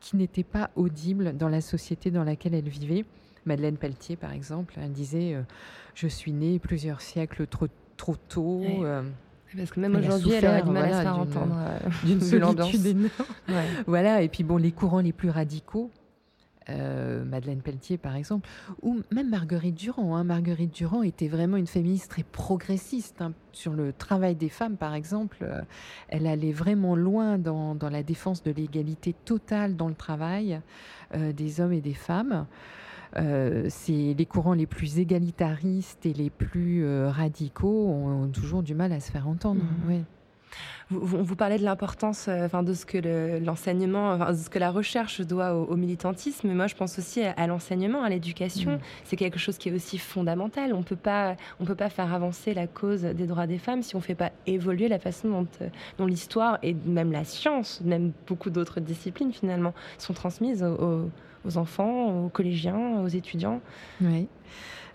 qui 0.00 0.16
n'était 0.16 0.44
pas 0.44 0.70
audible 0.76 1.36
dans 1.36 1.50
la 1.50 1.60
société 1.60 2.10
dans 2.10 2.24
laquelle 2.24 2.54
elles 2.54 2.68
vivaient. 2.68 3.04
Madeleine 3.44 3.76
Pelletier, 3.76 4.16
par 4.16 4.32
exemple, 4.32 4.78
disait 4.88 5.36
Je 5.94 6.08
suis 6.08 6.32
née 6.32 6.58
plusieurs 6.58 7.02
siècles 7.02 7.46
trop, 7.46 7.68
trop 7.98 8.16
tôt. 8.16 8.62
Parce 9.56 9.70
que 9.70 9.80
même 9.80 9.96
aujourd'hui, 9.96 10.32
elle 10.32 10.46
aurait 10.46 10.62
du 10.62 10.70
mal 10.70 10.92
à 10.92 10.98
se 10.98 11.02
faire 11.02 11.18
entendre 11.18 11.56
d'une 12.04 12.20
solitude 12.20 12.86
énorme. 12.86 13.10
Voilà, 13.86 14.22
et 14.22 14.28
puis 14.28 14.44
bon, 14.44 14.56
les 14.56 14.72
courants 14.72 15.00
les 15.00 15.12
plus 15.12 15.30
radicaux, 15.30 15.90
euh, 16.70 17.24
Madeleine 17.24 17.62
Pelletier 17.62 17.96
par 17.96 18.14
exemple, 18.14 18.46
ou 18.82 19.00
même 19.10 19.30
Marguerite 19.30 19.74
Durand. 19.74 20.16
Hein. 20.16 20.24
Marguerite 20.24 20.74
Durand 20.74 21.02
était 21.02 21.28
vraiment 21.28 21.56
une 21.56 21.66
féministe 21.66 22.10
très 22.10 22.24
progressiste. 22.24 23.22
Hein. 23.22 23.32
Sur 23.52 23.72
le 23.72 23.94
travail 23.94 24.34
des 24.34 24.50
femmes 24.50 24.76
par 24.76 24.94
exemple, 24.94 25.38
euh, 25.42 25.62
elle 26.08 26.26
allait 26.26 26.52
vraiment 26.52 26.94
loin 26.94 27.38
dans, 27.38 27.74
dans 27.74 27.88
la 27.88 28.02
défense 28.02 28.42
de 28.42 28.50
l'égalité 28.50 29.14
totale 29.24 29.76
dans 29.76 29.88
le 29.88 29.94
travail 29.94 30.60
euh, 31.14 31.32
des 31.32 31.62
hommes 31.62 31.72
et 31.72 31.80
des 31.80 31.94
femmes. 31.94 32.46
Euh, 33.16 33.66
c'est 33.68 34.14
les 34.16 34.26
courants 34.26 34.54
les 34.54 34.66
plus 34.66 34.98
égalitaristes 34.98 36.04
et 36.06 36.12
les 36.12 36.30
plus 36.30 36.84
euh, 36.84 37.10
radicaux 37.10 37.88
ont, 37.88 38.28
toujours 38.28 38.62
du 38.62 38.74
mal 38.74 38.92
à 38.92 39.00
se 39.00 39.10
faire 39.10 39.28
entendre. 39.28 39.62
Mmh. 39.62 40.02
Vous, 40.90 41.22
vous, 41.22 41.36
parlez 41.36 41.58
de 41.58 41.64
l'importance 41.64 42.28
euh, 42.28 42.46
enfin, 42.46 42.62
de 42.62 42.72
ce 42.72 42.86
que 42.86 43.38
l'enseignement, 43.44 44.12
enfin, 44.12 44.32
de 44.32 44.38
ce 44.38 44.48
que 44.48 44.58
la 44.58 44.70
recherche 44.70 45.20
doit 45.20 45.52
au, 45.52 45.76
militantisme, 45.76 46.48
mais 46.48 46.54
moi 46.54 46.66
je 46.66 46.74
pense 46.74 46.98
aussi 46.98 47.22
à, 47.22 47.46
l'enseignement, 47.46 48.02
à 48.02 48.08
l'éducation. 48.08 48.72
Mmh. 48.72 48.80
C'est 49.04 49.16
quelque 49.16 49.38
chose 49.38 49.58
qui 49.58 49.68
est 49.68 49.72
aussi 49.72 49.98
fondamental. 49.98 50.72
On 50.72 50.82
peut 50.82 50.96
pas, 50.96 51.36
on 51.60 51.66
peut 51.66 51.74
pas 51.74 51.90
faire 51.90 52.14
avancer 52.14 52.54
la 52.54 52.66
cause 52.66 53.02
des 53.02 53.26
droits 53.26 53.46
des 53.46 53.58
femmes 53.58 53.82
si 53.82 53.96
on 53.96 53.98
ne 53.98 54.04
fait 54.04 54.14
pas 54.14 54.32
évoluer 54.46 54.88
la 54.88 54.98
façon 54.98 55.28
dont, 55.28 55.46
dont 55.98 56.06
l'histoire 56.06 56.58
et 56.62 56.74
même 56.86 57.12
la 57.12 57.24
science, 57.24 57.82
même 57.82 58.12
beaucoup 58.26 58.48
d'autres 58.48 58.80
disciplines 58.80 59.32
finalement, 59.32 59.74
sont 59.98 60.14
transmises 60.14 60.62
aux 60.62 60.78
aux 60.78 61.10
enfants, 61.56 62.24
aux 62.24 62.28
collégiens, 62.28 63.00
aux 63.00 63.08
étudiants. 63.08 63.60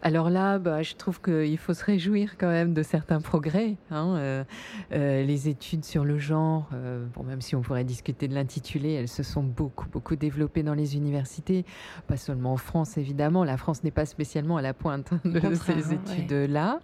Alors 0.06 0.30
là, 0.30 0.60
bah, 0.60 0.82
je 0.84 0.96
trouve 0.96 1.22
qu'il 1.22 1.58
faut 1.58 1.74
se 1.74 1.86
réjouir 1.86 2.36
quand 2.38 2.50
même 2.50 2.74
de 2.74 2.84
certains 2.84 3.22
progrès. 3.22 3.78
Hein, 3.90 4.16
euh, 4.18 4.44
euh, 4.92 5.24
les 5.24 5.48
études 5.48 5.86
sur 5.86 6.04
le 6.04 6.20
genre, 6.20 6.70
euh, 6.74 7.06
bon, 7.16 7.24
même 7.24 7.40
si 7.40 7.56
on 7.56 7.62
pourrait 7.62 7.86
discuter 7.86 8.28
de 8.28 8.36
l'intitulé, 8.36 8.92
elles 8.92 9.08
se 9.08 9.24
sont 9.24 9.44
beaucoup, 9.44 9.88
beaucoup 9.90 10.18
développées 10.18 10.62
dans 10.62 10.74
les 10.74 10.98
universités, 10.98 11.64
pas 12.06 12.18
seulement 12.18 12.52
en 12.52 12.58
France 12.58 12.98
évidemment. 12.98 13.46
La 13.46 13.56
France 13.56 13.86
n'est 13.86 13.92
pas 13.92 14.06
spécialement 14.06 14.58
à 14.58 14.62
la 14.62 14.74
pointe 14.74 15.14
de 15.24 15.56
ces 15.56 15.94
études-là. 15.94 16.82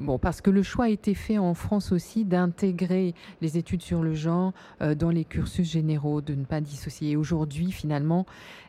bon, 0.00 0.18
parce 0.18 0.40
que 0.40 0.50
le 0.50 0.64
choix 0.64 0.86
a 0.86 0.88
été 0.88 1.14
fait 1.14 1.38
en 1.38 1.54
France 1.54 1.92
aussi 1.92 2.24
d'intégrer 2.24 3.14
les 3.40 3.58
études 3.58 3.82
sur 3.82 4.02
le 4.02 4.14
genre 4.14 4.52
dans 4.80 5.10
les 5.10 5.24
cursus 5.24 5.70
généraux, 5.70 6.20
de 6.20 6.34
ne 6.34 6.44
pas 6.44 6.60
dissocier. 6.60 7.14
Aujourd'hui, 7.14 7.70
finalement, 7.70 8.26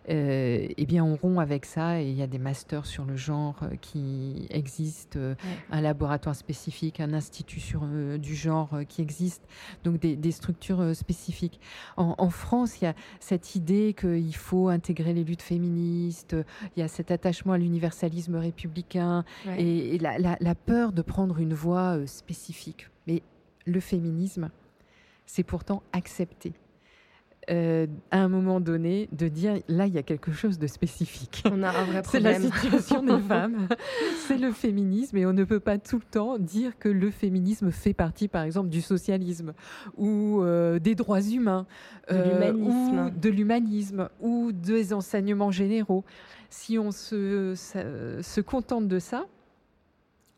euh, 0.10 0.68
eh 0.76 0.86
bien, 0.86 1.04
on 1.04 1.16
rompt 1.16 1.40
avec 1.40 1.66
ça 1.66 2.02
et 2.02 2.10
il 2.10 2.18
y 2.18 2.24
a 2.24 2.28
des 2.28 2.40
masters 2.40 2.86
sur 2.86 3.06
le 3.06 3.16
genre 3.16 3.56
euh, 3.62 3.76
qui 3.80 4.48
existent, 4.50 5.20
euh, 5.20 5.36
un 5.70 5.82
laboratoire 5.82 6.36
spécifique, 6.36 7.00
un 7.00 7.14
institut 7.14 7.60
sur, 7.60 7.82
du 8.18 8.36
genre 8.36 8.80
qui 8.88 9.02
existe, 9.02 9.44
donc 9.84 10.00
des, 10.00 10.32
structures 10.32 10.96
spécifiques. 10.96 11.60
En, 11.98 12.30
France, 12.30 12.82
il 12.82 12.86
y 12.86 12.88
a 12.88 12.96
cette 13.20 13.56
idée 13.56 13.94
qu'il 13.94 14.36
faut 14.36 14.70
intégrer 14.70 15.14
les 15.14 15.24
luttes 15.24 15.42
féministes, 15.42 16.36
il 16.76 16.80
y 16.80 16.84
a 16.84 16.88
cet 16.88 17.12
attachement 17.12 17.54
à 17.54 17.58
l'universalisme 17.58 18.36
républicain 18.36 19.24
et, 19.58 19.98
la, 20.00 20.18
la 20.40 20.56
peur 20.56 20.94
de 20.94 21.02
prendre 21.02 21.40
une 21.40 21.54
voie 21.54 21.98
spécifique. 22.08 22.90
Mais 23.08 23.22
le 23.66 23.80
féminisme, 23.80 24.50
c'est 25.26 25.44
pourtant 25.44 25.84
accepté. 25.92 26.54
Euh, 27.50 27.88
à 28.12 28.20
un 28.20 28.28
moment 28.28 28.60
donné 28.60 29.10
de 29.12 29.28
dire 29.28 29.56
là 29.68 29.88
il 29.88 29.94
y 29.94 29.98
a 29.98 30.04
quelque 30.04 30.32
chose 30.32 30.60
de 30.60 30.68
spécifique. 30.68 31.42
On 31.52 31.64
a 31.64 31.70
un 31.70 31.86
vrai 31.86 32.04
C'est 32.08 32.20
la 32.20 32.40
situation 32.40 33.02
des 33.02 33.20
femmes, 33.28 33.68
c'est 34.28 34.38
le 34.38 34.52
féminisme 34.52 35.18
et 35.18 35.26
on 35.26 35.34
ne 35.34 35.44
peut 35.44 35.60
pas 35.60 35.80
tout 35.80 35.98
le 35.98 36.04
temps 36.04 36.38
dire 36.38 36.78
que 36.78 36.88
le 36.88 37.10
féminisme 37.10 37.72
fait 37.72 37.94
partie 37.94 38.28
par 38.28 38.44
exemple 38.44 38.70
du 38.70 38.80
socialisme 38.82 39.54
ou 39.98 40.42
euh, 40.44 40.78
des 40.78 40.94
droits 40.94 41.22
humains, 41.22 41.66
de 42.12 42.16
euh, 42.16 42.32
l'humanisme, 42.32 43.00
ou 43.00 43.20
de 43.20 43.30
l'humanisme 43.30 44.10
ou 44.20 44.52
des 44.52 44.94
enseignements 44.94 45.52
généraux. 45.52 46.06
Si 46.52 46.78
on 46.78 46.92
se, 46.92 47.56
se 47.56 48.42
contente 48.42 48.88
de 48.88 49.00
ça, 49.00 49.26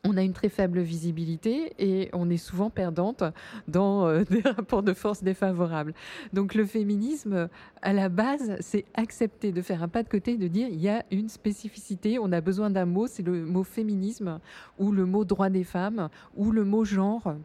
on 0.05 0.17
a 0.17 0.21
une 0.21 0.33
très 0.33 0.49
faible 0.49 0.81
visibilité 0.81 1.73
et 1.79 2.09
on 2.13 2.29
est 2.29 2.37
souvent 2.37 2.69
perdante 2.69 3.23
dans 3.67 4.07
euh, 4.07 4.23
des 4.29 4.41
rapports 4.41 4.83
de 4.83 4.93
force 4.93 5.23
défavorables. 5.23 5.93
Donc 6.33 6.55
le 6.55 6.65
féminisme, 6.65 7.49
à 7.81 7.93
la 7.93 8.09
base, 8.09 8.57
c'est 8.59 8.85
accepter 8.93 9.51
de 9.51 9.61
faire 9.61 9.81
un 9.81 9.87
pas 9.87 10.03
de 10.03 10.09
côté, 10.09 10.37
de 10.37 10.47
dire 10.47 10.67
il 10.69 10.81
y 10.81 10.89
a 10.89 11.05
une 11.11 11.29
spécificité, 11.29 12.19
on 12.19 12.31
a 12.31 12.41
besoin 12.41 12.69
d'un 12.69 12.85
mot, 12.85 13.07
c'est 13.07 13.23
le 13.23 13.45
mot 13.45 13.63
féminisme 13.63 14.39
ou 14.77 14.91
le 14.91 15.05
mot 15.05 15.23
droit 15.23 15.49
des 15.49 15.63
femmes 15.63 16.09
ou 16.35 16.51
le 16.51 16.65
mot 16.65 16.83
genre 16.83 17.35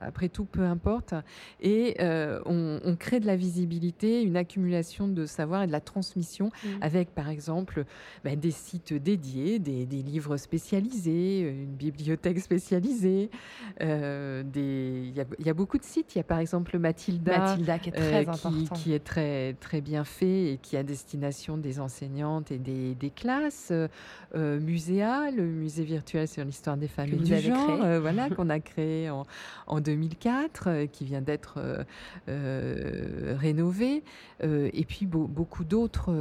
après 0.00 0.28
tout, 0.28 0.44
peu 0.44 0.62
importe. 0.62 1.14
Et 1.60 1.96
euh, 2.00 2.40
on, 2.46 2.96
crée 2.96 3.20
de 3.20 3.26
la 3.26 3.36
visibilité, 3.36 4.22
une 4.22 4.36
accumulation 4.36 5.08
de 5.08 5.26
savoir 5.26 5.62
et 5.62 5.66
de 5.66 5.72
la 5.72 5.80
transmission 5.80 6.46
mmh. 6.46 6.68
avec, 6.80 7.14
par 7.14 7.28
exemple, 7.28 7.84
bah, 8.24 8.36
des 8.36 8.50
sites 8.50 8.92
dédiés, 8.92 9.58
des, 9.58 9.86
livres 9.86 10.36
spécialisés, 10.36 11.40
une 11.40 11.74
bibliothèque 11.74 12.40
spécialisée. 12.40 13.30
Euh, 13.82 14.42
il 14.54 15.46
y, 15.46 15.50
a 15.50 15.54
beaucoup 15.54 15.78
de 15.78 15.84
sites. 15.84 16.14
Il 16.14 16.18
y 16.18 16.20
a 16.20 16.24
par 16.24 16.38
exemple 16.38 16.78
Mathilda, 16.78 17.56
qui 17.56 17.88
est 17.88 17.92
très, 17.92 18.28
euh, 18.28 18.64
qui, 18.74 18.92
est 18.92 19.04
très, 19.04 19.54
très 19.54 19.80
bien 19.80 20.04
fait 20.04 20.52
et 20.52 20.58
qui 20.58 20.76
a 20.76 20.82
destination 20.82 21.56
des 21.56 21.80
enseignantes 21.80 22.50
et 22.50 22.58
des, 22.58 23.12
classes. 23.14 23.72
Muséa, 24.34 25.30
le 25.30 25.44
musée 25.44 25.84
virtuel 25.84 26.28
sur 26.28 26.44
l'histoire 26.44 26.76
des 26.76 26.88
femmes 26.88 27.08
et 27.12 27.16
du 27.16 27.40
genre, 27.40 28.00
voilà, 28.00 28.30
qu'on 28.30 28.50
a 28.50 28.60
créé 28.60 29.10
en, 29.10 29.24
en 29.66 29.80
2004, 29.88 30.66
euh, 30.66 30.86
qui 30.86 31.04
vient 31.04 31.22
d'être 31.22 31.54
euh, 31.58 31.82
euh, 32.28 33.36
rénové, 33.38 34.02
et 34.42 34.84
puis 34.84 35.06
beaucoup 35.06 35.64
d'autres 35.64 36.12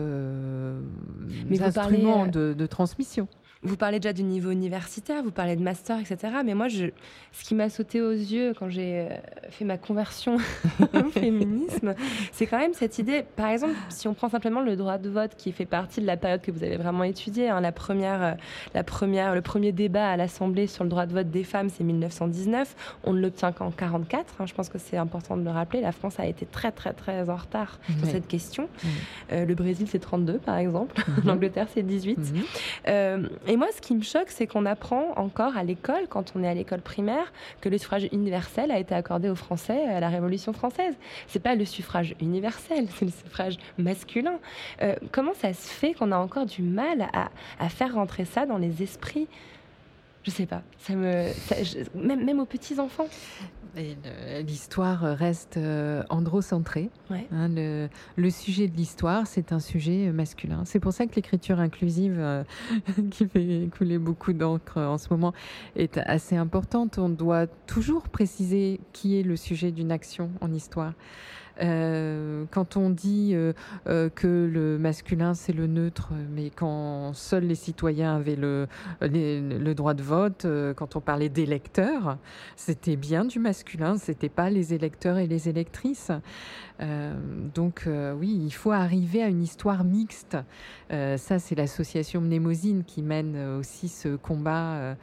instruments 1.62 2.28
de 2.28 2.66
transmission. 2.66 3.28
Vous 3.64 3.78
parlez 3.78 4.00
déjà 4.00 4.14
du 4.14 4.24
niveau 4.24 4.52
universitaire, 4.52 5.24
vous 5.24 5.32
parlez 5.32 5.56
de 5.56 5.64
master, 5.64 6.00
etc. 6.00 6.18
Mais 6.46 6.54
moi, 6.54 6.68
je, 6.68 6.86
ce 7.32 7.44
qui 7.44 7.56
m'a 7.56 7.70
sauté 7.70 8.02
aux 8.02 8.12
yeux 8.12 8.54
quand 8.58 8.70
j'ai 8.70 9.00
euh, 9.00 9.10
fait 9.50 9.66
ma 9.66 9.78
conversion 9.78 10.38
au 10.94 11.10
féminisme, 11.10 11.96
c'est 12.32 12.46
quand 12.46 12.60
même 12.60 12.74
cette 12.74 13.00
idée. 13.00 13.24
Par 13.36 13.48
exemple, 13.48 13.74
si 13.90 14.08
on 14.08 14.14
prend 14.14 14.30
simplement 14.30 14.62
le 14.62 14.76
droit 14.76 14.98
de 14.98 15.10
vote, 15.10 15.32
qui 15.38 15.52
fait 15.52 15.66
partie 15.66 16.02
de 16.02 16.06
la 16.06 16.18
période 16.18 16.42
que 16.42 16.52
vous 16.52 16.64
avez 16.64 16.78
vraiment 16.78 17.04
étudiée, 17.04 17.50
hein, 17.50 17.62
la 17.62 17.72
première, 17.72 18.24
euh, 18.24 18.32
la 18.76 18.84
première, 18.84 19.34
le 19.34 19.42
premier 19.42 19.72
débat 19.72 20.10
à 20.10 20.18
l'Assemblée 20.18 20.68
sur 20.68 20.84
le 20.84 20.90
droit 20.90 21.06
de 21.06 21.14
vote 21.14 21.32
des 21.32 21.44
femmes, 21.44 21.70
c'est 21.70 21.84
1919. 21.84 23.00
On 23.06 23.14
ne 23.14 23.22
l'obtient 23.22 23.52
qu'en 23.52 23.72
44. 23.72 24.36
Hein, 24.40 24.46
je 24.46 24.54
pense 24.54 24.70
que 24.70 24.78
c'est 24.78 24.98
important 24.98 25.36
de 25.36 25.44
le 25.44 25.52
rappeler. 25.52 25.82
La 25.82 25.92
France 25.92 26.20
a 26.20 26.28
été 26.28 26.46
très, 26.46 26.72
très, 26.72 26.94
très 26.94 27.30
en 27.30 27.36
retard 27.36 27.80
sur 27.98 28.08
cette 28.08 28.28
question. 28.28 28.70
Euh, 29.32 29.46
le 29.46 29.56
Brésil, 29.56 29.88
c'est 29.90 30.00
32, 30.00 30.38
par 30.38 30.58
exemple. 30.58 30.96
Mhm. 31.08 31.24
L'Angleterre, 31.26 31.68
c'est 31.74 31.84
18. 31.84 32.20
Et 33.50 33.56
moi, 33.56 33.68
ce 33.74 33.80
qui 33.80 33.96
me 33.96 34.04
choque, 34.04 34.30
c'est 34.30 34.46
qu'on 34.46 34.66
apprend 34.66 35.14
encore 35.16 35.56
à 35.56 35.64
l'école, 35.64 36.08
quand 36.10 36.34
on 36.36 36.44
est 36.44 36.48
à 36.50 36.54
l'école 36.54 36.82
primaire, 36.82 37.32
que 37.62 37.70
le 37.70 37.78
suffrage 37.78 38.10
universel 38.12 38.72
a 38.72 38.78
été 38.78 38.94
accordé 38.94 39.30
aux 39.30 39.36
Français 39.36 39.86
à 39.86 40.02
la 40.02 40.10
Révolution 40.10 40.52
française. 40.52 40.94
C'est 41.28 41.42
pas 41.42 41.56
le 41.56 41.64
suffrage 41.64 42.14
universel, 42.20 42.88
c'est 42.96 43.06
le 43.06 43.12
suffrage 43.12 43.58
masculin. 43.78 44.40
Euh, 44.82 44.96
comment 45.14 45.34
ça 45.34 45.54
se 45.54 45.68
fait 45.70 45.94
qu'on 45.94 46.12
a 46.12 46.18
encore 46.18 46.46
du 46.46 46.62
mal 46.62 47.08
à, 47.14 47.30
à 47.60 47.70
faire 47.70 47.94
rentrer 47.94 48.26
ça 48.26 48.46
dans 48.46 48.58
les 48.58 48.84
esprits? 48.84 49.30
Je 50.28 50.32
sais 50.32 50.46
pas, 50.46 50.62
ça 50.80 50.94
me, 50.94 51.32
même, 51.96 52.26
même 52.26 52.42
aux 52.42 52.46
petits 52.46 52.82
enfants. 52.82 53.08
L'histoire 54.46 55.02
reste 55.02 55.56
euh, 55.56 56.04
androcentrée. 56.10 56.90
Hein, 57.32 57.48
le, 57.48 58.30
sujet 58.30 58.68
de 58.68 58.76
l'histoire, 58.76 59.26
c'est 59.26 59.54
un 59.54 59.62
sujet 59.62 60.12
masculin. 60.12 60.64
C'est 60.66 60.82
pour 60.82 60.92
ça 60.92 61.06
que 61.06 61.16
l'écriture 61.16 61.62
inclusive, 61.62 62.18
euh, 62.18 62.44
qui 63.12 63.26
fait 63.26 63.70
couler 63.78 64.00
beaucoup 64.00 64.34
d'encre 64.34 64.80
en 64.80 64.98
ce 64.98 65.08
moment, 65.12 65.34
est 65.78 65.98
assez 66.00 66.36
importante. 66.36 66.98
On 66.98 67.08
doit 67.08 67.48
toujours 67.66 68.10
préciser 68.10 68.82
qui 68.92 69.18
est 69.18 69.24
le 69.24 69.38
sujet 69.38 69.72
d'une 69.72 69.94
action 69.94 70.30
en 70.42 70.52
histoire. 70.52 70.92
Euh, 71.62 72.46
quand 72.52 72.78
on 72.78 72.90
dit 72.90 73.32
euh, 73.34 73.54
euh, 73.88 74.10
que 74.10 74.28
le 74.28 74.78
masculin 74.78 75.34
c'est 75.34 75.54
le 75.54 75.68
neutre, 75.68 76.12
mais 76.32 76.50
quand 76.50 77.14
seuls 77.14 77.46
les 77.46 77.56
citoyens 77.56 78.16
avaient 78.16 78.36
le, 78.36 78.68
le 79.02 79.74
droit 79.74 79.94
de 79.94 80.04
vote, 80.04 80.46
quand 80.76 80.96
on 80.96 81.02
parlait 81.02 81.30
d'électeurs, 81.30 82.18
c'était 82.56 82.96
bien 82.96 83.26
du 83.26 83.40
masculin, 83.40 83.98
c'était 83.98 84.30
pas 84.30 84.50
les 84.50 84.74
électeurs 84.74 85.18
et 85.18 85.28
les 85.28 85.50
électrices. 85.50 86.12
donc 86.80 87.88
oui, 88.16 88.40
il 88.44 88.52
faut 88.52 88.72
arriver 88.72 89.24
à 89.24 89.28
une 89.28 89.42
histoire 89.42 89.84
mixte. 89.84 90.38
ça, 90.90 91.40
c'est 91.40 91.56
l'association 91.56 92.22
Mnémosine 92.22 92.84
qui 92.84 93.02
mène 93.02 93.38
aussi 93.60 93.88
ce 93.90 94.16
combat 94.16 94.96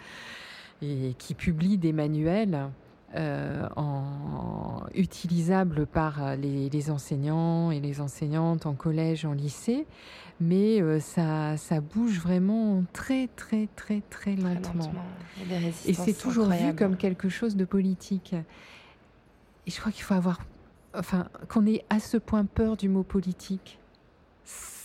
et 0.82 1.14
qui 1.18 1.34
publie 1.34 1.78
des 1.78 1.92
manuels 1.92 2.70
euh, 3.16 3.68
en, 3.76 4.82
utilisable 4.94 5.86
par 5.86 6.36
les, 6.36 6.90
enseignants 6.90 7.70
et 7.70 7.80
les 7.80 8.00
enseignantes 8.00 8.66
en 8.66 8.74
collège, 8.74 9.24
en 9.24 9.32
lycée, 9.32 9.86
mais 10.40 10.80
euh, 10.80 11.00
ça, 11.00 11.56
ça 11.56 11.80
bouge 11.80 12.18
vraiment 12.18 12.82
très, 12.92 13.28
très, 13.36 13.68
très, 13.76 14.02
très 14.10 14.36
lentement. 14.36 14.92
Et 15.86 15.94
c'est 15.94 16.18
toujours 16.18 16.48
vu 16.48 16.74
comme 16.74 16.96
quelque 16.96 17.28
chose 17.28 17.56
de 17.56 17.64
politique. 17.64 18.34
Et 19.66 19.70
je 19.70 19.80
crois 19.80 19.92
qu'il 19.92 20.02
faut 20.02 20.14
avoir, 20.14 20.40
enfin, 20.94 21.28
qu'on 21.48 21.66
ait 21.66 21.84
à 21.90 22.00
ce 22.00 22.16
point 22.16 22.44
peur 22.44 22.76
du 22.76 22.88
mot 22.88 23.02
politique 23.02 23.78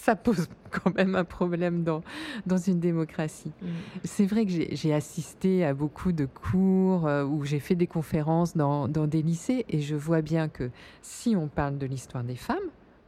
ça 0.09 0.15
pose 0.15 0.47
quand 0.71 0.95
même 0.95 1.13
un 1.15 1.23
problème 1.23 1.83
dans, 1.83 2.01
dans 2.47 2.57
une 2.57 2.79
démocratie. 2.79 3.51
Mm. 3.61 3.67
C'est 4.03 4.25
vrai 4.25 4.45
que 4.45 4.51
j'ai 4.51 4.93
assisté 4.93 5.63
à 5.63 5.73
beaucoup 5.75 6.11
de 6.11 6.25
cours 6.25 7.05
euh, 7.05 7.23
où 7.23 7.45
j'ai 7.45 7.59
fait 7.59 7.75
des 7.75 7.85
conférences 7.85 8.57
dans, 8.57 8.87
dans, 8.87 9.05
des 9.05 9.21
lycées 9.21 9.65
et 9.69 9.81
je 9.81 9.95
vois 9.95 10.21
bien 10.21 10.49
que 10.49 10.71
si 11.03 11.35
on 11.35 11.47
parle 11.47 11.77
de 11.77 11.85
l'histoire 11.85 12.23
des 12.23 12.35
femmes, 12.35 12.57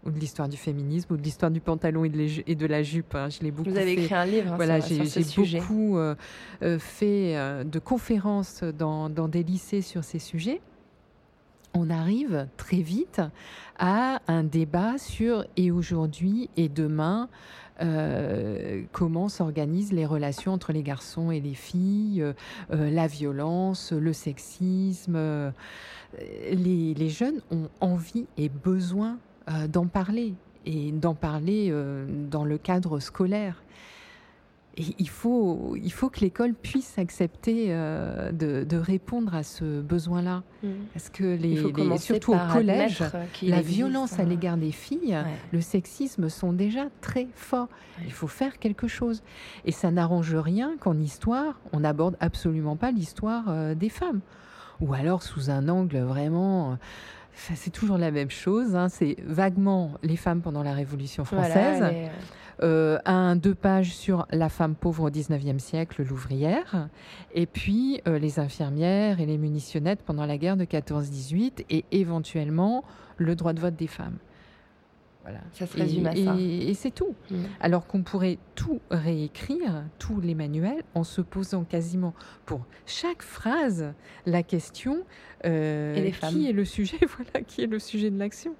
ou 0.03 0.09
de 0.09 0.19
l'histoire 0.19 0.49
du 0.49 0.57
féminisme, 0.57 1.13
ou 1.13 1.17
de 1.17 1.21
l'histoire 1.21 1.51
du 1.51 1.59
pantalon 1.59 2.03
et 2.03 2.09
de, 2.09 2.41
et 2.47 2.55
de 2.55 2.65
la 2.65 2.81
jupe. 2.81 3.13
Hein, 3.13 3.29
je 3.29 3.41
l'ai 3.41 3.51
beaucoup 3.51 3.69
Vous 3.69 3.77
avez 3.77 3.93
écrit 3.93 4.15
un 4.15 4.25
livre 4.25 4.53
hein, 4.53 4.55
voilà, 4.55 4.79
j'ai 4.79 4.97
beaucoup 5.35 5.97
euh, 5.97 6.15
euh, 6.63 6.79
fait 6.79 7.35
de 7.65 7.79
conférences 7.79 8.63
dans, 8.63 9.09
dans 9.09 9.27
des 9.27 9.43
lycées 9.43 9.81
sur 9.81 10.03
ces 10.03 10.19
sujets 10.19 10.61
on 11.74 11.89
arrive 11.89 12.47
très 12.57 12.82
vite 12.82 13.22
à 13.78 14.22
un 14.28 14.43
débat 14.43 14.97
sur 14.97 15.45
et 15.57 15.72
aujourd'hui 15.72 16.49
et 16.57 16.69
demain 16.69 17.30
euh, 17.82 18.84
comment 18.91 19.28
s'organisent 19.28 19.91
les 19.91 20.05
relations 20.05 20.53
entre 20.53 20.72
les 20.72 20.84
garçons 20.84 21.32
et 21.32 21.39
les 21.39 21.55
filles, 21.55 22.22
euh, 22.22 22.34
euh, 22.72 22.91
la 22.91 23.07
violence, 23.07 23.91
le 23.91 24.13
sexisme. 24.13 25.17
Les, 26.51 26.93
les, 26.93 27.09
jeunes 27.09 27.41
ont 27.51 27.69
envie 27.80 28.26
et 28.38 28.49
besoin 28.49 29.17
d'en 29.69 29.88
parler 29.88 30.34
et 30.65 30.91
d'en 30.91 31.15
parler 31.15 31.74
dans 32.30 32.43
le 32.43 32.57
cadre 32.57 32.99
scolaire 32.99 33.63
il 34.78 35.09
faut, 35.09 35.76
il 35.76 35.91
faut 35.91 36.09
que 36.09 36.22
l'école 36.22 36.53
puisse 36.53 36.97
accepter 36.97 37.67
euh, 37.69 38.32
de, 38.32 38.78
répondre 38.78 39.36
à 39.36 39.43
ce 39.43 39.82
besoin-là. 39.82 40.43
Mm. 40.63 40.69
Parce 40.93 41.09
que 41.09 41.24
les, 41.24 41.57
surtout 41.97 42.34
au 42.34 42.53
collège, 42.53 43.03
la 43.41 43.61
violence 43.61 44.19
à 44.19 44.24
l'égard 44.24 44.57
des 44.57 44.72
filles, 44.72 45.17
le 45.51 45.61
sexisme 45.61 46.30
sont 46.30 46.53
déjà 46.53 46.86
très 47.01 47.28
forts. 47.36 47.67
Il 48.05 48.13
faut 48.13 48.28
faire 48.28 48.59
quelque 48.59 48.88
chose. 48.88 49.24
Et 49.65 49.72
ça 49.72 49.91
n'arrange 49.91 50.36
rien 50.36 50.78
qu'en 50.80 50.97
histoire, 50.97 51.59
on 51.74 51.82
n'aborde 51.82 52.15
absolument 52.19 52.76
pas 52.76 52.91
l'histoire 52.91 53.45
euh, 53.49 53.76
des 53.76 53.89
femmes. 53.89 54.22
Ou 54.80 54.93
alors 54.93 55.22
sous 55.22 55.49
un 55.49 55.67
angle 55.67 55.99
vraiment... 55.99 56.78
c'est 57.34 57.72
toujours 57.72 57.97
la 57.97 58.09
même 58.09 58.32
chose. 58.32 58.76
Hein. 58.76 58.88
c'est 58.89 59.17
vaguement 59.26 59.91
les 60.01 60.15
femmes 60.15 60.41
pendant 60.41 60.63
la 60.63 60.74
Révolution 60.74 61.26
française. 61.26 61.84
Euh, 62.64 62.99
un 63.05 63.36
deux 63.36 63.55
pages 63.55 63.93
sur 63.95 64.28
la 64.32 64.47
femme 64.47 64.76
pauvre 64.76 65.05
au 65.05 65.09
19e 65.09 65.57
siècle, 65.57 66.03
l'ouvrière, 66.07 66.89
et 67.34 67.47
puis 67.47 68.01
euh, 68.07 68.20
les 68.20 68.39
infirmières 68.39 69.20
et 69.20 69.26
les 69.26 69.39
munitionnettes 69.39 70.03
pendant 70.03 70.28
la 70.28 70.38
guerre 70.38 70.57
de 70.57 70.66
14-18, 70.66 71.66
et 71.72 71.86
éventuellement 71.91 72.84
le 73.18 73.36
droit 73.36 73.53
de 73.53 73.59
vote 73.59 73.76
des 73.76 73.88
femmes. 73.88 74.18
Voilà. 75.24 75.39
Ça 75.53 75.68
se 75.68 75.78
résume 75.78 76.07
et, 76.07 76.09
à 76.09 76.16
ça. 76.16 76.36
Et, 76.39 76.74
c'est 76.74 76.91
tout. 76.91 77.16
Mm. 77.30 77.43
Alors 77.59 77.86
qu'on 77.86 78.03
pourrait 78.03 78.38
tout 78.55 78.80
réécrire, 78.89 79.84
tous 79.99 80.20
les 80.20 80.36
manuels, 80.36 80.84
en 80.95 81.03
se 81.03 81.22
posant 81.22 81.64
quasiment 81.64 82.14
pour 82.45 82.66
chaque 82.86 83.22
phrase 83.22 83.93
la 84.26 84.43
question 84.43 85.03
euh, 85.45 86.12
qui 86.30 86.47
est 86.47 86.53
le 86.53 86.66
sujet, 86.66 86.97
voilà, 87.07 87.43
qui 87.45 87.62
est 87.62 87.68
le 87.68 87.80
sujet 87.80 88.09
de 88.09 88.18
l'action. 88.18 88.55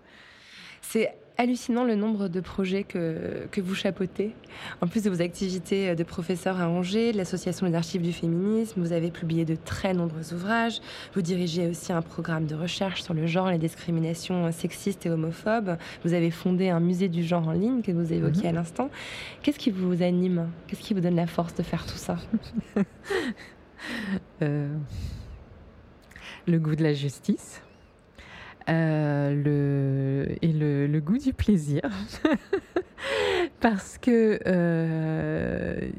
C'est 0.82 1.16
hallucinant 1.42 1.84
le 1.84 1.96
nombre 1.96 2.28
de 2.28 2.40
projets 2.40 2.84
que, 2.84 3.48
que 3.52 3.62
vous 3.62 3.74
chapeautez. 3.74 4.36
En 4.80 4.88
plus 4.88 5.04
de 5.04 5.10
vos 5.10 5.22
activités 5.22 5.96
de 5.96 6.04
professeur 6.04 6.62
à 6.62 6.70
Angers, 6.70 7.14
l'Association 7.14 7.68
des 7.68 7.74
archives 7.74 8.04
du 8.04 8.14
féminisme, 8.14 8.80
vous 8.80 8.94
avez 8.94 9.10
publié 9.10 9.44
de 9.44 9.56
très 9.56 9.96
nombreux 9.96 10.34
ouvrages. 10.34 10.82
Vous 11.16 11.24
dirigez 11.24 11.68
aussi 11.68 11.92
un 11.92 12.04
programme 12.04 12.46
de 12.46 12.54
recherche 12.54 13.02
sur 13.02 13.16
le 13.16 13.26
genre 13.26 13.50
et 13.50 13.54
les 13.54 13.58
discriminations 13.58 14.52
sexistes 14.52 15.08
et 15.08 15.10
homophobes. 15.10 15.78
Vous 16.06 16.14
avez 16.14 16.30
fondé 16.30 16.70
un 16.70 16.80
musée 16.80 17.10
du 17.10 17.24
genre 17.24 17.48
en 17.48 17.54
ligne 17.54 17.82
que 17.82 17.92
vous 17.92 18.14
évoquiez 18.14 18.48
à 18.48 18.52
mhm. 18.52 18.58
l'instant. 18.58 18.92
Qu'est-ce 19.42 19.58
qui 19.60 19.72
vous 19.72 20.04
anime? 20.04 20.48
Qu'est-ce 20.68 20.82
qui 20.82 20.94
vous 20.94 21.02
donne 21.02 21.16
la 21.16 21.28
force 21.28 21.56
de 21.56 21.64
faire 21.64 21.86
tout 21.86 21.98
ça? 21.98 22.18
Euh, 24.44 24.72
Le 26.46 26.60
goût 26.60 26.76
de 26.76 26.84
la 26.84 26.94
justice 26.94 27.64
le, 28.72 30.26
et 30.42 30.54
le, 30.54 31.00
goût 31.00 31.18
du 31.18 31.34
plaisir. 31.34 31.82
Parce 33.60 33.98
que 33.98 34.40
euh, 34.46 35.90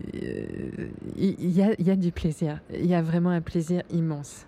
il 1.16 1.50
y, 1.50 1.62
a, 1.62 1.74
y, 1.78 1.90
a, 1.90 1.96
du 1.96 2.12
plaisir. 2.12 2.60
Il 2.72 2.86
y 2.86 2.94
a 2.94 3.02
vraiment 3.02 3.30
un 3.30 3.40
plaisir 3.40 3.82
immense. 3.90 4.46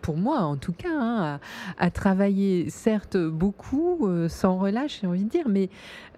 Pour 0.00 0.16
moi 0.16 0.40
en 0.40 0.56
tout 0.56 0.72
cas, 0.72 0.88
hein, 0.90 1.40
à, 1.76 1.90
travailler 1.90 2.70
certes 2.70 3.18
beaucoup, 3.18 4.06
euh, 4.06 4.28
sans 4.28 4.56
relâche, 4.56 5.00
j'ai 5.02 5.06
envie 5.06 5.24
de 5.24 5.28
dire, 5.28 5.48
mais 5.48 5.68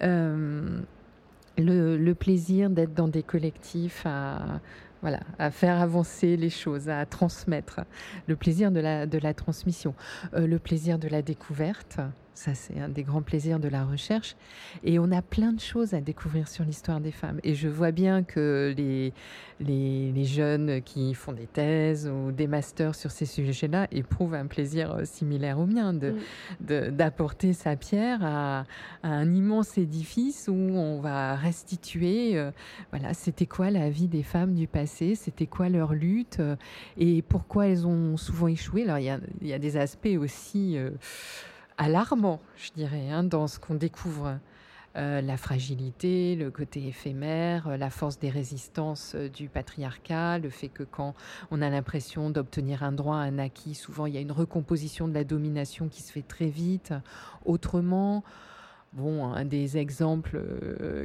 le, 0.00 1.96
le, 1.96 2.14
plaisir 2.14 2.70
d'être 2.70 2.94
dans 2.94 3.08
des 3.08 3.24
collectifs, 3.24 4.06
à, 4.06 4.60
voilà, 5.02 5.20
à 5.38 5.50
faire 5.50 5.80
avancer 5.80 6.36
les 6.36 6.50
choses, 6.50 6.88
à 6.88 7.04
transmettre. 7.06 7.80
Le 8.26 8.36
plaisir 8.36 8.70
de 8.70 8.80
la, 8.80 9.06
de 9.06 9.18
la 9.18 9.34
transmission, 9.34 9.94
euh, 10.34 10.46
le 10.46 10.58
plaisir 10.58 10.98
de 10.98 11.08
la 11.08 11.22
découverte, 11.22 12.00
ça, 12.34 12.54
c'est 12.54 12.78
un 12.78 12.88
des 12.88 13.02
grands 13.02 13.22
plaisirs 13.22 13.58
de 13.58 13.68
la 13.68 13.84
recherche. 13.84 14.36
Et 14.84 14.98
on 14.98 15.10
a 15.12 15.20
plein 15.20 15.52
de 15.52 15.60
choses 15.60 15.94
à 15.94 16.00
découvrir 16.00 16.48
sur 16.48 16.64
l'histoire 16.64 17.00
des 17.00 17.10
femmes. 17.10 17.40
Et 17.42 17.54
je 17.54 17.68
vois 17.68 17.90
bien 17.90 18.22
que 18.22 18.74
les, 18.76 19.12
les, 19.60 20.24
jeunes 20.24 20.80
qui 20.82 21.14
font 21.14 21.32
des 21.32 21.46
thèses 21.46 22.08
ou 22.08 22.32
des 22.32 22.46
masters 22.46 22.94
sur 22.94 23.10
ces 23.10 23.26
sujets-là 23.26 23.88
éprouvent 23.90 24.34
un 24.34 24.46
plaisir 24.46 24.92
euh, 24.92 25.04
similaire 25.04 25.58
au 25.58 25.66
mien 25.66 25.92
d'apporter 26.60 27.48
de, 27.48 27.52
sa 27.52 27.76
pierre 27.76 28.20
à, 28.22 28.64
un 29.02 29.34
immense 29.34 29.76
édifice 29.76 30.48
où 30.48 30.54
on 30.54 31.00
va 31.00 31.34
restituer, 31.34 32.38
euh, 32.38 32.50
voilà, 32.90 33.12
c'était 33.12 33.46
quoi 33.46 33.70
la 33.70 33.90
vie 33.90 34.08
des 34.08 34.22
femmes 34.22 34.54
du 34.54 34.66
passé, 34.66 35.14
c'était 35.14 35.46
quoi 35.46 35.68
leur 35.68 35.94
lutte 35.94 36.38
euh, 36.40 36.56
et 36.96 37.22
pourquoi 37.22 37.66
elles 37.66 37.86
ont 37.86 38.16
souvent 38.16 38.48
échoué. 38.48 38.84
Alors, 38.84 38.98
il 38.98 39.04
y 39.04 39.10
a, 39.10 39.18
il 39.40 39.48
y 39.48 39.52
a 39.52 39.58
des 39.58 39.76
aspects 39.76 40.16
aussi 40.18 40.78
alarmant, 41.80 42.40
je 42.56 42.70
dirais, 42.72 43.10
hein, 43.10 43.24
dans 43.24 43.48
ce 43.48 43.58
qu'on 43.58 43.74
découvre. 43.74 44.38
Euh, 44.96 45.20
la 45.20 45.36
fragilité, 45.36 46.34
le 46.34 46.50
côté 46.50 46.88
éphémère, 46.88 47.68
euh, 47.68 47.76
la 47.76 47.90
force 47.90 48.18
des 48.18 48.28
résistances 48.28 49.12
euh, 49.14 49.28
du 49.28 49.48
patriarcat, 49.48 50.40
le 50.40 50.50
fait 50.50 50.66
que 50.66 50.82
quand 50.82 51.14
on 51.52 51.62
a 51.62 51.70
l'impression 51.70 52.28
d'obtenir 52.28 52.82
un 52.82 52.90
droit, 52.90 53.14
un 53.14 53.38
acquis, 53.38 53.76
souvent 53.76 54.06
il 54.06 54.14
y 54.14 54.18
a 54.18 54.20
une 54.20 54.32
recomposition 54.32 55.06
de 55.06 55.14
la 55.14 55.22
domination 55.22 55.88
qui 55.88 56.02
se 56.02 56.10
fait 56.10 56.26
très 56.26 56.48
vite, 56.48 56.92
autrement. 57.44 58.24
Bon, 58.92 59.32
un 59.32 59.44
des 59.44 59.78
exemples 59.78 60.42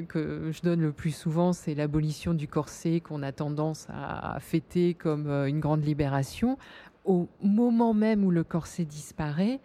que 0.09 0.49
je 0.51 0.61
donne 0.63 0.81
le 0.81 0.91
plus 0.91 1.15
souvent, 1.15 1.53
c'est 1.53 1.75
l'abolition 1.75 2.33
du 2.33 2.47
corset 2.47 3.01
qu'on 3.01 3.21
a 3.21 3.31
tendance 3.31 3.85
à 3.91 4.39
fêter 4.39 4.95
comme 4.95 5.29
une 5.29 5.59
grande 5.59 5.85
libération. 5.85 6.57
Au 7.03 7.29
moment 7.43 7.93
même 7.93 8.25
où 8.25 8.31
le 8.31 8.43
corset 8.43 8.85
disparaît, 8.85 9.59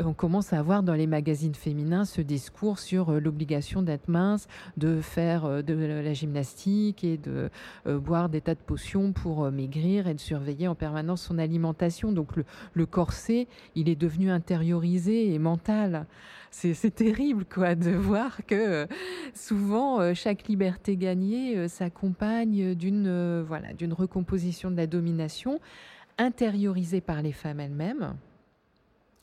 on 0.00 0.12
commence 0.12 0.52
à 0.52 0.58
avoir 0.58 0.82
dans 0.82 0.94
les 0.94 1.06
magazines 1.06 1.54
féminins 1.54 2.04
ce 2.04 2.20
discours 2.20 2.78
sur 2.78 3.10
euh, 3.10 3.20
l'obligation 3.20 3.82
d'être 3.82 4.08
mince, 4.08 4.48
de 4.76 5.00
faire 5.00 5.44
euh, 5.44 5.62
de 5.62 5.74
la 5.74 6.12
gymnastique 6.12 7.04
et 7.04 7.16
de 7.16 7.50
boire 7.86 8.28
des 8.28 8.40
tas 8.40 8.54
de 8.54 8.60
potions 8.60 9.12
pour 9.12 9.50
maigrir 9.50 10.06
et 10.08 10.14
de 10.14 10.20
surveiller 10.20 10.68
en 10.68 10.74
permanence 10.74 11.22
son 11.22 11.38
alimentation. 11.38 12.12
Donc 12.12 12.30
le, 12.74 12.86
corset, 12.86 13.48
il 13.74 13.88
est 13.88 13.96
devenu 13.96 14.30
intériorisé 14.30 15.32
et 15.32 15.38
mental. 15.38 16.06
C'est 16.50 16.94
terrible 16.94 17.44
quoi 17.46 17.74
de 17.74 17.90
voir 17.90 18.44
que 18.46 18.86
souvent 19.34 20.14
chaque 20.14 20.48
liberté 20.48 20.96
gagnée 20.96 21.66
s'accompagne 21.68 22.74
d'une 22.74 23.40
voilà 23.40 23.72
d'une 23.72 23.94
recomposition 23.94 24.70
de 24.70 24.76
la 24.76 24.86
domination 24.86 25.60
intériorisée 26.18 27.00
par 27.00 27.22
les 27.22 27.32
femmes 27.32 27.60
elles-mêmes 27.60 28.14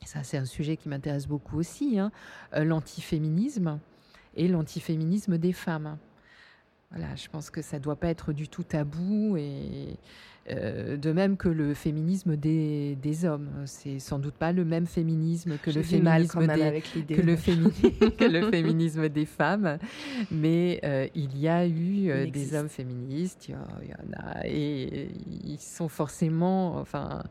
ça 0.04 0.22
c'est 0.22 0.38
un 0.38 0.44
sujet 0.44 0.76
qui 0.76 0.88
m'intéresse 0.88 1.26
beaucoup 1.26 1.58
aussi, 1.58 1.98
hein, 1.98 2.10
euh, 2.54 2.64
l'antiféminisme 2.64 3.78
et 4.36 4.48
l'antiféminisme 4.48 5.38
des 5.38 5.52
femmes. 5.52 5.98
Voilà, 6.90 7.14
je 7.14 7.28
pense 7.28 7.50
que 7.50 7.62
ça 7.62 7.78
ne 7.78 7.82
doit 7.82 7.96
pas 7.96 8.08
être 8.08 8.32
du 8.32 8.48
tout 8.48 8.64
tabou 8.64 9.36
et 9.36 9.96
euh, 10.48 10.96
de 10.96 11.12
même 11.12 11.36
que 11.36 11.48
le 11.48 11.74
féminisme 11.74 12.36
des, 12.36 12.96
des 12.96 13.24
hommes. 13.24 13.48
C'est 13.66 13.98
sans 13.98 14.18
doute 14.18 14.34
pas 14.34 14.52
le 14.52 14.64
même 14.64 14.86
féminisme 14.86 15.58
que, 15.62 15.70
le 15.70 15.82
féminisme, 15.82 16.46
des, 16.46 17.14
que, 17.14 17.20
le, 17.20 17.36
que 18.10 18.24
le 18.24 18.50
féminisme 18.50 19.08
des 19.08 19.26
femmes, 19.26 19.78
mais 20.30 20.80
euh, 20.82 21.06
il 21.14 21.38
y 21.38 21.46
a 21.46 21.66
eu 21.66 22.10
euh, 22.10 22.28
des 22.28 22.54
hommes 22.54 22.68
féministes, 22.68 23.48
il 23.48 23.54
y, 23.54 23.92
en 23.92 24.18
a, 24.18 24.46
et 24.46 25.10
ils 25.44 25.60
sont 25.60 25.88
forcément, 25.88 26.78
enfin, 26.78 27.22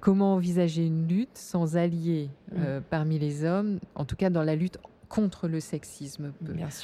comment 0.00 0.34
envisager 0.34 0.86
une 0.86 1.06
lutte 1.06 1.36
sans 1.36 1.76
alliés 1.76 2.30
mm. 2.52 2.80
parmi 2.90 3.18
les 3.18 3.44
hommes, 3.44 3.78
en 3.94 4.04
tout 4.04 4.16
cas 4.16 4.28
dans 4.28 4.42
la 4.42 4.56
lutte 4.56 4.78
contre 5.12 5.46
le 5.46 5.60
sexisme. 5.60 6.32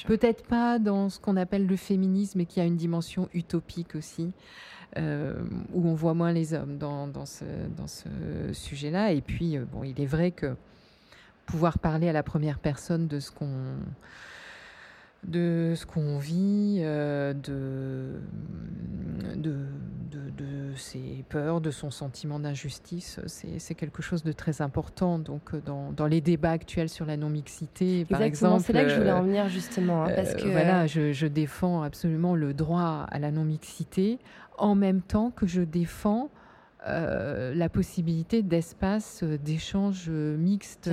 Peut-être 0.06 0.44
pas 0.44 0.78
dans 0.78 1.08
ce 1.08 1.18
qu'on 1.18 1.36
appelle 1.36 1.66
le 1.66 1.76
féminisme, 1.76 2.40
et 2.40 2.46
qui 2.46 2.60
a 2.60 2.64
une 2.64 2.76
dimension 2.76 3.30
utopique 3.32 3.94
aussi, 3.94 4.32
euh, 4.98 5.42
où 5.72 5.88
on 5.88 5.94
voit 5.94 6.12
moins 6.12 6.32
les 6.32 6.52
hommes 6.52 6.76
dans, 6.76 7.08
dans 7.08 7.24
ce, 7.24 7.44
dans 7.74 7.86
ce 7.86 8.08
sujet-là. 8.52 9.12
Et 9.12 9.22
puis, 9.22 9.56
euh, 9.56 9.64
bon, 9.64 9.82
il 9.82 9.98
est 9.98 10.06
vrai 10.06 10.30
que 10.30 10.54
pouvoir 11.46 11.78
parler 11.78 12.06
à 12.10 12.12
la 12.12 12.22
première 12.22 12.58
personne 12.58 13.08
de 13.08 13.18
ce 13.18 13.30
qu'on 13.30 13.76
de 15.26 15.74
ce 15.76 15.84
qu'on 15.84 16.18
vit, 16.18 16.78
euh, 16.80 17.34
de, 17.34 18.20
de, 19.36 19.56
de, 20.36 20.74
ses 20.76 21.24
peurs, 21.28 21.60
de 21.60 21.70
son 21.70 21.90
sentiment 21.90 22.38
d'injustice. 22.38 23.20
C'est 23.26 23.74
quelque 23.74 24.00
chose 24.00 24.22
de 24.22 24.32
très 24.32 24.62
important. 24.62 25.18
Donc, 25.18 25.54
euh, 25.54 25.60
dans, 25.64 25.92
dans 25.92 26.06
les 26.06 26.20
débats 26.20 26.52
actuels 26.52 26.88
sur 26.88 27.04
la 27.04 27.16
non-mixité, 27.16 28.04
par 28.04 28.22
exemple. 28.22 28.62
C'est 28.64 28.72
là 28.72 28.84
que 28.84 28.90
je 28.90 28.96
voulais 28.96 29.12
en 29.12 29.22
venir 29.22 29.48
justement. 29.48 30.04
Hein, 30.04 30.12
parce 30.14 30.30
euh, 30.30 30.36
que... 30.36 30.48
Voilà, 30.48 30.86
je, 30.86 31.12
je, 31.12 31.26
défends 31.26 31.82
absolument 31.82 32.34
le 32.34 32.54
droit 32.54 33.06
à 33.10 33.18
la 33.18 33.30
non-mixité 33.30 34.18
en 34.56 34.74
même 34.74 35.02
temps 35.02 35.30
que 35.30 35.46
je 35.46 35.62
défends 35.62 36.30
euh, 36.86 37.54
la 37.56 37.68
possibilité 37.68 38.42
d'espace 38.42 39.24
euh, 39.24 39.36
d'échange 39.36 40.06
euh, 40.08 40.36
mixte 40.36 40.88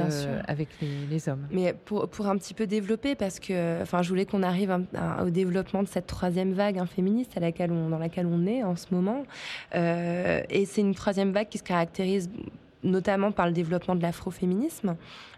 avec 0.47 0.69
les, 0.81 1.29
hommes. 1.29 1.47
Mais 1.51 1.73
pour, 1.73 2.09
pour, 2.09 2.25
un 2.25 2.37
petit 2.37 2.55
peu 2.55 2.65
développer, 2.65 3.13
parce 3.13 3.39
que 3.39 3.83
enfin, 3.83 4.01
je 4.01 4.09
voulais 4.09 4.25
qu'on 4.25 4.41
arrive 4.41 4.75
au 5.23 5.29
développement 5.29 5.83
de 5.83 5.87
cette 5.87 6.07
troisième 6.07 6.53
vague 6.53 6.83
féministe 6.85 7.37
à 7.37 7.39
laquelle 7.39 7.71
on, 7.71 7.89
dans 7.89 7.99
laquelle 7.99 8.25
on 8.25 8.47
est 8.47 8.63
en 8.63 8.75
ce 8.75 8.87
moment. 8.91 9.25
et 9.73 10.65
c'est 10.65 10.81
une 10.81 10.95
troisième 10.95 11.31
vague 11.31 11.49
qui 11.49 11.59
se 11.59 11.63
caractérise 11.63 12.29
notamment 12.85 13.31
par 13.31 13.47
le 13.47 13.51
développement 13.51 13.95
de 13.95 14.01
l'afroféminisme, 14.01 14.95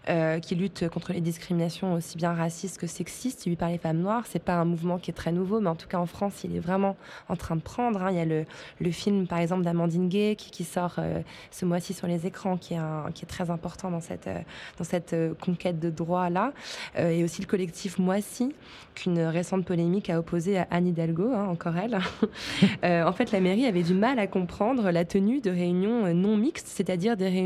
euh, 0.08 0.38
qui 0.38 0.54
lutte 0.54 0.88
contre 0.88 1.12
les 1.12 1.20
discriminations 1.20 1.92
aussi 1.92 2.16
bien 2.16 2.32
racistes 2.32 2.78
que 2.78 2.86
sexistes, 2.86 3.44
lui 3.44 3.56
par 3.56 3.68
les 3.68 3.76
femmes 3.76 3.98
noires. 3.98 4.24
C'est 4.26 4.42
pas 4.42 4.54
un 4.54 4.64
mouvement 4.64 4.98
qui 4.98 5.10
est 5.10 5.14
très 5.14 5.32
nouveau, 5.32 5.60
mais 5.60 5.68
en 5.68 5.74
tout 5.74 5.88
cas 5.88 5.98
en 5.98 6.06
France, 6.06 6.44
il 6.44 6.56
est 6.56 6.60
vraiment 6.60 6.96
en 7.28 7.36
train 7.36 7.56
de 7.56 7.60
prendre. 7.60 8.02
Hein. 8.02 8.10
Il 8.10 8.16
y 8.16 8.20
a 8.20 8.24
le, 8.24 8.46
le, 8.80 8.90
film, 8.90 9.26
par 9.26 9.38
exemple, 9.38 9.64
d'Amandine 9.64 10.08
Gay 10.08 10.34
qui, 10.36 10.64
sort 10.64 10.94
euh, 10.98 11.20
ce 11.50 11.66
mois-ci 11.66 11.92
sur 11.92 12.06
les 12.06 12.26
écrans, 12.26 12.56
qui 12.56 12.72
est, 12.74 12.78
un, 12.78 13.10
qui 13.12 13.24
est 13.24 13.28
très 13.28 13.50
important 13.50 13.90
dans 13.90 14.00
cette, 14.00 14.28
euh, 14.28 14.38
dans 14.78 14.84
cette 14.84 15.14
conquête 15.40 15.78
de 15.78 15.90
droits-là. 15.90 16.52
et 16.96 17.22
aussi 17.22 17.42
le 17.42 17.46
collectif 17.46 17.98
Moissy, 17.98 18.54
qu'une 18.94 19.20
récente 19.20 19.64
polémique 19.66 20.08
a 20.08 20.18
opposé 20.18 20.58
à 20.58 20.66
Anne 20.70 20.86
Hidalgo, 20.86 21.32
hein, 21.34 21.48
encore 21.48 21.76
elle. 21.76 21.98
en 23.06 23.12
fait, 23.12 23.30
la 23.30 23.40
mairie 23.40 23.66
avait 23.66 23.82
du 23.82 23.94
mal 23.94 24.18
à 24.18 24.26
comprendre 24.26 24.90
la 24.90 25.04
tenue 25.04 25.40
de 25.40 25.50
réunions 25.50 26.14
non 26.14 26.36
mixtes, 26.36 26.68
c'est-à-dire 26.68 27.16
des 27.16 27.28
réunions 27.28 27.37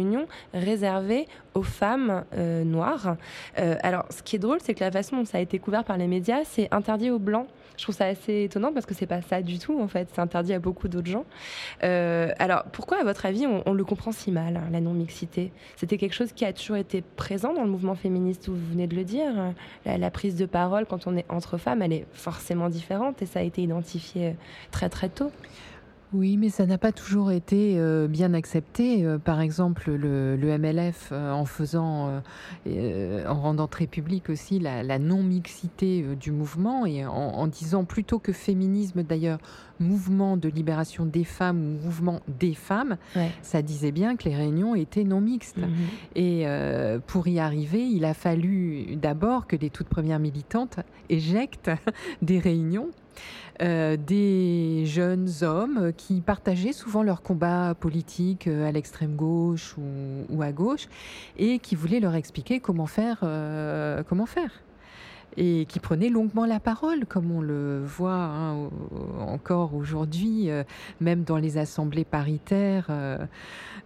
réservées 0.54 1.26
aux 1.54 1.62
femmes 1.62 2.24
euh, 2.34 2.64
noires. 2.64 3.16
Euh, 3.58 3.76
alors, 3.82 4.04
ce 4.10 4.22
qui 4.22 4.36
est 4.36 4.38
drôle, 4.38 4.58
c'est 4.62 4.74
que 4.74 4.80
la 4.84 4.90
façon 4.90 5.16
dont 5.16 5.24
ça 5.24 5.38
a 5.38 5.40
été 5.40 5.58
couvert 5.58 5.84
par 5.84 5.96
les 5.96 6.06
médias, 6.06 6.40
c'est 6.44 6.68
interdit 6.72 7.10
aux 7.10 7.18
blancs. 7.18 7.46
Je 7.76 7.84
trouve 7.84 7.94
ça 7.94 8.04
assez 8.04 8.44
étonnant 8.44 8.72
parce 8.72 8.86
que 8.86 8.94
c'est 8.94 9.06
pas 9.06 9.22
ça 9.22 9.40
du 9.40 9.58
tout 9.58 9.80
en 9.80 9.88
fait. 9.88 10.08
C'est 10.12 10.20
interdit 10.20 10.52
à 10.52 10.58
beaucoup 10.58 10.88
d'autres 10.88 11.10
gens. 11.10 11.24
Euh, 11.82 12.30
alors 12.38 12.64
pourquoi, 12.64 13.00
à 13.00 13.04
votre 13.04 13.26
avis, 13.26 13.46
on, 13.46 13.72
le 13.72 13.84
comprend 13.84 14.12
si 14.12 14.30
mal 14.30 14.56
hein, 14.56 14.68
la 14.70 14.80
non 14.80 14.92
mixité 14.92 15.52
C'était 15.76 15.96
quelque 15.96 16.14
chose 16.14 16.32
qui 16.32 16.44
a 16.44 16.52
toujours 16.52 16.76
été 16.76 17.02
présent 17.16 17.54
dans 17.54 17.64
le 17.64 17.70
mouvement 17.70 17.94
féministe. 17.94 18.48
Vous 18.48 18.56
venez 18.70 18.86
de 18.86 18.94
le 18.94 19.04
dire. 19.04 19.32
La, 19.86 20.10
prise 20.10 20.36
de 20.36 20.46
parole 20.46 20.84
quand 20.86 21.06
on 21.06 21.16
est 21.16 21.24
entre 21.30 21.56
femmes, 21.56 21.80
elle 21.82 21.94
est 21.94 22.06
forcément 22.12 22.68
différente 22.68 23.22
et 23.22 23.26
ça 23.26 23.40
a 23.40 23.42
été 23.42 23.62
identifié 23.62 24.36
très 24.70 24.90
très 24.90 25.08
tôt. 25.08 25.32
Oui, 26.14 26.36
mais 26.36 26.50
ça 26.50 26.66
n'a 26.66 26.76
pas 26.76 26.92
toujours 26.92 27.32
été 27.32 27.78
euh, 27.78 28.06
bien 28.06 28.34
accepté. 28.34 29.04
Euh, 29.04 29.18
par 29.18 29.40
exemple, 29.40 29.90
le, 29.90 30.36
MLF, 30.58 31.08
euh, 31.10 31.32
en 31.32 31.46
faisant, 31.46 32.22
en 32.66 33.34
rendant 33.34 33.66
très 33.66 33.86
public 33.86 34.28
aussi 34.28 34.58
la, 34.58 34.98
non-mixité 34.98 36.04
du 36.16 36.30
mouvement 36.30 36.84
et 36.84 37.06
en, 37.06 37.46
disant 37.46 37.84
plutôt 37.84 38.18
que 38.18 38.32
féminisme, 38.32 39.02
d'ailleurs, 39.02 39.38
mouvement 39.80 40.36
de 40.36 40.48
libération 40.48 41.06
des 41.06 41.24
femmes 41.24 41.58
ou 41.60 41.84
mouvement 41.84 42.20
des 42.28 42.54
femmes, 42.54 42.96
ça 43.42 43.62
disait 43.62 43.92
bien 43.92 44.16
que 44.16 44.28
les 44.28 44.36
réunions 44.36 44.74
étaient 44.74 45.04
non 45.04 45.20
mixtes. 45.20 45.58
Mhm. 45.58 45.68
Et 46.14 46.46
pour 47.06 47.26
y 47.26 47.38
arriver, 47.38 47.82
il 47.82 48.04
a 48.04 48.14
fallu 48.14 48.96
d'abord 48.96 49.46
que 49.46 49.56
les 49.56 49.70
toutes 49.70 49.88
premières 49.88 50.20
militantes 50.20 50.78
éjectent 51.08 51.70
des 52.22 52.38
réunions 52.38 52.90
euh, 53.60 53.96
des 53.98 54.84
jeunes 54.86 55.28
hommes 55.42 55.92
qui 55.96 56.20
partageaient 56.20 56.72
souvent 56.72 57.02
leur 57.02 57.22
combat 57.22 57.74
politique 57.78 58.46
euh, 58.46 58.66
à 58.66 58.72
l'extrême 58.72 59.14
gauche 59.14 59.76
ou, 59.78 60.42
à 60.42 60.52
gauche 60.52 60.88
et 61.36 61.58
qui 61.58 61.74
voulaient 61.74 62.00
leur 62.00 62.14
expliquer 62.14 62.60
comment 62.60 62.86
faire, 62.86 63.20
euh, 63.22 64.02
comment 64.08 64.26
faire 64.26 64.50
et 65.36 65.66
qui 65.66 65.80
prenait 65.80 66.08
longuement 66.08 66.46
la 66.46 66.60
parole, 66.60 67.06
comme 67.06 67.30
on 67.30 67.40
le 67.40 67.82
voit 67.84 68.12
hein, 68.12 68.68
encore 69.20 69.74
aujourd'hui, 69.74 70.50
euh, 70.50 70.64
même 71.00 71.24
dans 71.24 71.36
les 71.36 71.58
assemblées 71.58 72.04
paritaires. 72.04 72.86
Euh, 72.90 73.18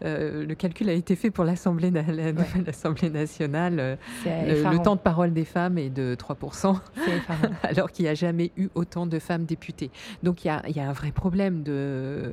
euh, 0.05 0.45
le 0.45 0.55
calcul 0.55 0.89
a 0.89 0.93
été 0.93 1.17
fait 1.17 1.31
pour 1.31 1.45
l'Assemblée 1.45 1.91
nationale. 1.91 3.99
Le, 4.27 4.83
temps 4.83 4.97
de 4.97 5.01
parole 5.01 5.33
des 5.33 5.45
femmes 5.45 5.79
est 5.79 5.91
de 5.91 6.15
3%, 6.15 6.79
alors 7.63 7.91
qu'il 7.91 8.05
n'y 8.05 8.09
a 8.09 8.15
jamais 8.15 8.53
eu 8.57 8.69
autant 8.75 9.07
de 9.07 9.19
femmes 9.19 9.45
députées. 9.45 9.91
Donc 10.23 10.45
il 10.45 10.49
y 10.49 10.81
a, 10.81 10.89
un 10.89 10.93
vrai 10.93 11.13
problème 11.13 11.63
de, 11.63 12.33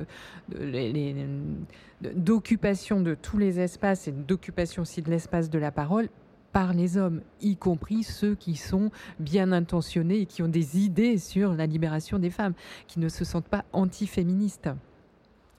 d'occupation 2.02 3.00
de 3.00 3.14
tous 3.14 3.38
les 3.38 3.60
espaces 3.60 4.08
et 4.08 4.12
d'occupation 4.12 4.82
aussi 4.82 5.02
de 5.02 5.10
l'espace 5.10 5.50
de 5.50 5.58
la 5.58 5.70
parole 5.70 6.08
par 6.54 6.72
les 6.72 6.96
hommes, 6.96 7.20
y 7.42 7.56
compris 7.56 8.04
ceux 8.04 8.36
qui 8.36 8.54
sont 8.54 8.92
bien 9.18 9.50
intentionnés 9.50 10.20
et 10.20 10.26
qui 10.26 10.40
ont 10.40 10.48
des 10.48 10.78
idées 10.78 11.18
sur 11.18 11.52
la 11.52 11.66
libération 11.66 12.20
des 12.20 12.30
femmes, 12.30 12.54
qui 12.86 13.00
ne 13.00 13.08
se 13.08 13.24
sentent 13.24 13.48
pas 13.48 13.64
antiféministes. 13.72 14.70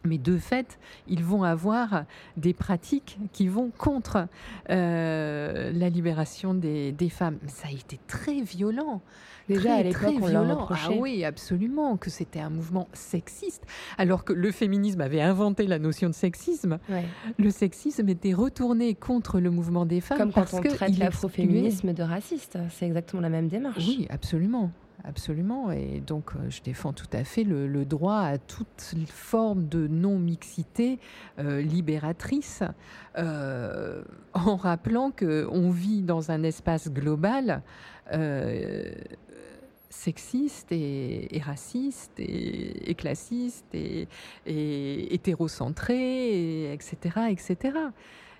Mais 0.05 0.17
de 0.17 0.37
fait, 0.37 0.79
ils 1.07 1.23
vont 1.23 1.43
avoir 1.43 2.05
des 2.37 2.53
pratiques 2.53 3.17
qui 3.33 3.47
vont 3.47 3.71
contre 3.77 4.27
euh, 4.69 5.71
la 5.73 5.89
libération 5.89 6.53
des, 6.53 6.91
des, 6.91 7.09
femmes. 7.09 7.37
Ça 7.47 7.67
a 7.67 7.71
été 7.71 7.99
très 8.07 8.41
violent. 8.41 9.01
Déjà 9.47 9.75
à 9.75 9.83
l'époque, 9.83 10.15
on 10.21 10.27
leur 10.27 10.71
Ah 10.71 10.89
oui, 10.97 11.23
absolument, 11.23 11.97
que 11.97 12.09
c'était 12.09 12.39
un 12.39 12.49
mouvement 12.49 12.87
sexiste, 12.93 13.63
alors 13.97 14.23
que 14.23 14.33
le 14.33 14.51
féminisme 14.51 15.01
avait 15.01 15.21
inventé 15.21 15.67
la 15.67 15.77
notion 15.77 16.09
de 16.09 16.15
sexisme. 16.15 16.79
Le 17.37 17.49
sexisme 17.51 18.09
était 18.09 18.33
retourné 18.33 18.95
contre 18.95 19.39
le 19.39 19.51
mouvement 19.51 19.85
des 19.85 20.01
femmes 20.01 20.17
Comme 20.17 20.31
parce 20.31 20.51
quand 20.51 20.59
on 20.65 20.73
traite 20.73 20.97
l'afroféminisme 20.97 21.93
de 21.93 22.03
raciste. 22.03 22.57
C'est 22.71 22.85
exactement 22.85 23.21
la 23.21 23.29
même 23.29 23.47
démarche. 23.47 23.85
Oui, 23.85 24.07
absolument. 24.09 24.71
Absolument. 25.07 25.71
Et 25.71 25.99
donc, 25.99 26.31
euh, 26.35 26.49
je 26.49 26.63
défends 26.63 26.91
tout 26.91 27.09
à 27.13 27.23
fait 27.23 27.43
le, 27.43 27.85
droit 27.85 28.21
à 28.21 28.39
toute 28.39 28.95
forme 29.07 29.67
de 29.67 29.87
non-mixité 29.87 30.99
euh, 31.37 31.61
libératrice, 31.61 32.63
euh, 33.17 34.03
en 34.33 34.55
rappelant 34.55 35.11
qu'on 35.11 35.69
vit 35.69 36.01
dans 36.01 36.31
un 36.31 36.43
espace 36.43 36.91
global 36.91 37.61
sexiste 39.89 40.71
et, 40.71 41.41
raciste 41.43 42.19
et, 42.19 42.93
classiste 42.95 43.65
et, 43.73 44.07
hétérocentré, 44.45 46.73
etc., 46.73 46.97
etc. 47.29 47.77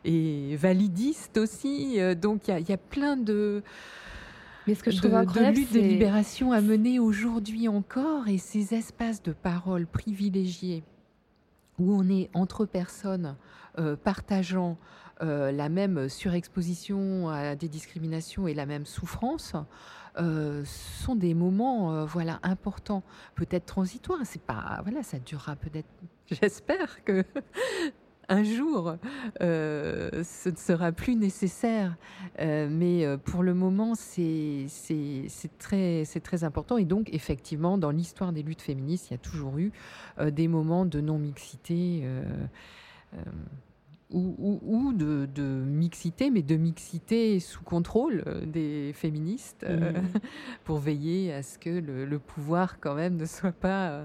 Et 0.03 0.55
validiste 0.55 1.38
aussi. 1.38 1.97
Donc, 2.22 2.47
il 2.47 2.70
y, 2.70 2.74
a 2.74 2.78
plein 2.78 3.18
de 3.18 3.63
mais 4.68 4.76
ce 4.76 4.84
que 4.84 4.91
je 4.91 4.97
trouve 4.97 5.11
de, 5.11 5.16
incroyable, 5.16 5.55
de 5.55 5.61
lutte 5.61 5.74
de 5.74 5.80
libération 5.80 6.51
à 6.51 6.61
mener 6.61 6.99
aujourd'hui 6.99 7.68
encore 7.68 8.28
et 8.28 8.38
ces 8.38 8.74
espaces 8.74 9.22
de 9.22 9.32
parole 9.32 9.86
privilégiés 9.86 10.84
où 11.80 11.93
on 11.93 12.07
est 12.09 12.30
entre 12.34 12.66
personnes 12.66 13.36
euh, 13.78 13.95
partageant 13.95 14.78
euh, 15.22 15.51
la 15.51 15.70
même 15.70 16.09
surexposition 16.09 17.30
à 17.30 17.55
des 17.55 17.68
discriminations 17.68 18.47
et 18.47 18.53
la 18.53 18.66
même 18.66 18.86
souffrance, 18.86 19.53
euh, 20.18 20.63
sont 20.66 21.16
des 21.16 21.34
moments 21.34 22.05
voilà 22.05 22.39
importants, 22.43 23.03
peut-être 23.36 23.66
transitoires. 23.66 24.20
C'est 24.24 24.41
pas 24.41 24.82
voilà, 24.84 25.03
ça 25.03 25.20
durera 25.20 25.55
peut-être. 25.55 25.88
J'espère 26.32 27.03
que 27.03 27.24
un 28.30 28.43
jour, 28.43 28.95
euh, 29.41 30.23
ce 30.23 30.49
ne 30.49 30.55
sera 30.55 30.91
plus 30.91 31.15
nécessaire. 31.15 31.95
Euh, 32.39 32.67
mais 32.69 33.05
euh, 33.05 33.17
pour 33.17 33.43
le 33.43 33.53
moment, 33.53 33.93
c'est 33.95 34.67
très, 35.59 36.03
très 36.23 36.43
important. 36.43 36.78
Et 36.78 36.86
donc, 36.86 37.09
effectivement, 37.13 37.78
dans 37.78 37.91
l'histoire 37.91 38.32
des 38.32 38.43
luttes 38.43 38.61
féministes, 38.61 39.09
il 39.09 39.13
y 39.13 39.15
a 39.15 39.19
toujours 39.19 39.57
eu 39.57 39.71
des 40.32 40.47
moments 40.47 40.86
de 40.86 41.01
non-mixité 41.01 42.03
ou, 44.12 44.93
de, 44.93 45.41
mixité, 45.41 46.30
mais 46.30 46.41
de 46.41 46.56
mixité 46.56 47.39
sous 47.39 47.64
contrôle 47.64 48.24
euh, 48.28 48.45
des 48.45 48.91
féministes, 48.93 49.66
euh, 49.68 49.91
mmh. 49.91 50.20
pour 50.64 50.78
veiller 50.78 51.34
à 51.34 51.43
ce 51.43 51.58
que 51.58 51.70
le, 51.70 52.20
pouvoir 52.20 52.80
quand 52.80 52.95
même 52.95 53.18
ne 53.18 53.26
soit 53.26 53.51
pas 53.51 54.03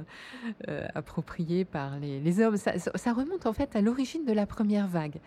euh, 0.69 0.87
approprié 0.95 1.65
par 1.65 1.99
les, 1.99 2.41
hommes. 2.41 2.57
Ça, 2.57 3.13
remonte 3.13 3.47
en 3.47 3.53
fait 3.53 3.77
à 3.77 3.81
l'origine 3.81 4.25
de 4.25 4.33
la 4.33 4.47
première 4.47 4.89
vague. 4.89 5.21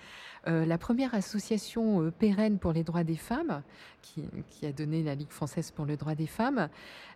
la 0.46 0.78
première 0.78 1.14
association 1.16 2.12
pérenne 2.12 2.60
pour 2.60 2.74
les 2.74 2.84
droits 2.84 3.04
des 3.04 3.16
femmes, 3.16 3.62
qui, 4.02 4.24
qui, 4.50 4.66
a 4.66 4.72
donné 4.72 5.04
la 5.04 5.16
Ligue 5.16 5.32
française 5.32 5.72
pour 5.72 5.86
le 5.86 5.98
droit 5.98 6.16
des 6.16 6.28
femmes, 6.28 6.70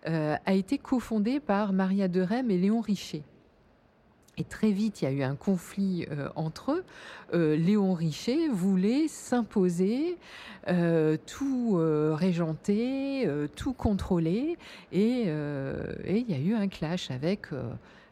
a 0.05 0.53
été 0.53 0.77
cofondée 0.77 1.39
par 1.39 1.73
Maria 1.73 2.07
de 2.07 2.21
Rem 2.21 2.51
et 2.51 2.57
Léon 2.57 2.81
Richer. 2.81 3.23
Et 4.39 4.43
très 4.43 4.71
vite, 4.71 5.01
il 5.01 5.05
y 5.05 5.07
a 5.07 5.11
eu 5.11 5.23
un 5.23 5.35
conflit 5.35 6.05
euh, 6.11 6.29
entre 6.35 6.71
eux. 6.71 6.83
Euh, 7.33 7.55
Léon 7.55 7.93
Richer 7.93 8.49
voulait 8.49 9.07
s'imposer, 9.07 10.17
euh, 10.67 11.17
tout 11.25 11.79
régenter, 12.13 13.27
tout 13.55 13.73
contrôler. 13.73 14.57
Et, 14.91 15.23
et, 15.23 16.17
il 16.17 16.29
y 16.29 16.33
a 16.33 16.39
eu 16.39 16.53
un 16.53 16.67
clash 16.67 17.09
avec 17.09 17.47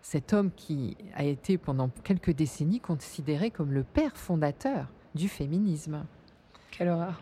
cet 0.01 0.33
homme 0.33 0.51
qui 0.55 0.97
a 1.15 1.23
été 1.23 1.57
pendant 1.57 1.89
quelques 2.03 2.31
décennies 2.31 2.79
considéré 2.79 3.51
comme 3.51 3.71
le 3.71 3.83
père 3.83 4.15
fondateur 4.17 4.87
du 5.13 5.29
féminisme. 5.29 6.05
Quelle 6.77 6.89
horreur. 6.89 7.21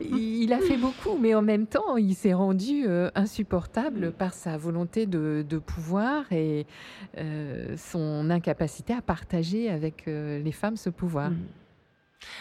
il 0.00 0.52
a 0.52 0.58
fait 0.58 0.76
beaucoup, 0.76 1.16
mais 1.16 1.32
en 1.34 1.42
même 1.42 1.66
temps, 1.66 1.96
il 1.96 2.14
s'est 2.14 2.34
rendu 2.34 2.86
euh, 2.86 3.08
insupportable 3.14 4.10
par 4.10 4.34
sa 4.34 4.56
volonté 4.56 5.06
de, 5.06 5.44
pouvoir 5.64 6.24
et 6.32 6.66
euh, 7.18 7.76
son 7.76 8.30
incapacité 8.30 8.94
à 8.94 9.02
partager 9.02 9.70
avec 9.70 10.08
euh, 10.08 10.42
les 10.42 10.52
femmes 10.52 10.76
ce 10.76 10.90
pouvoir. 10.90 11.30
Mm. 11.30 11.38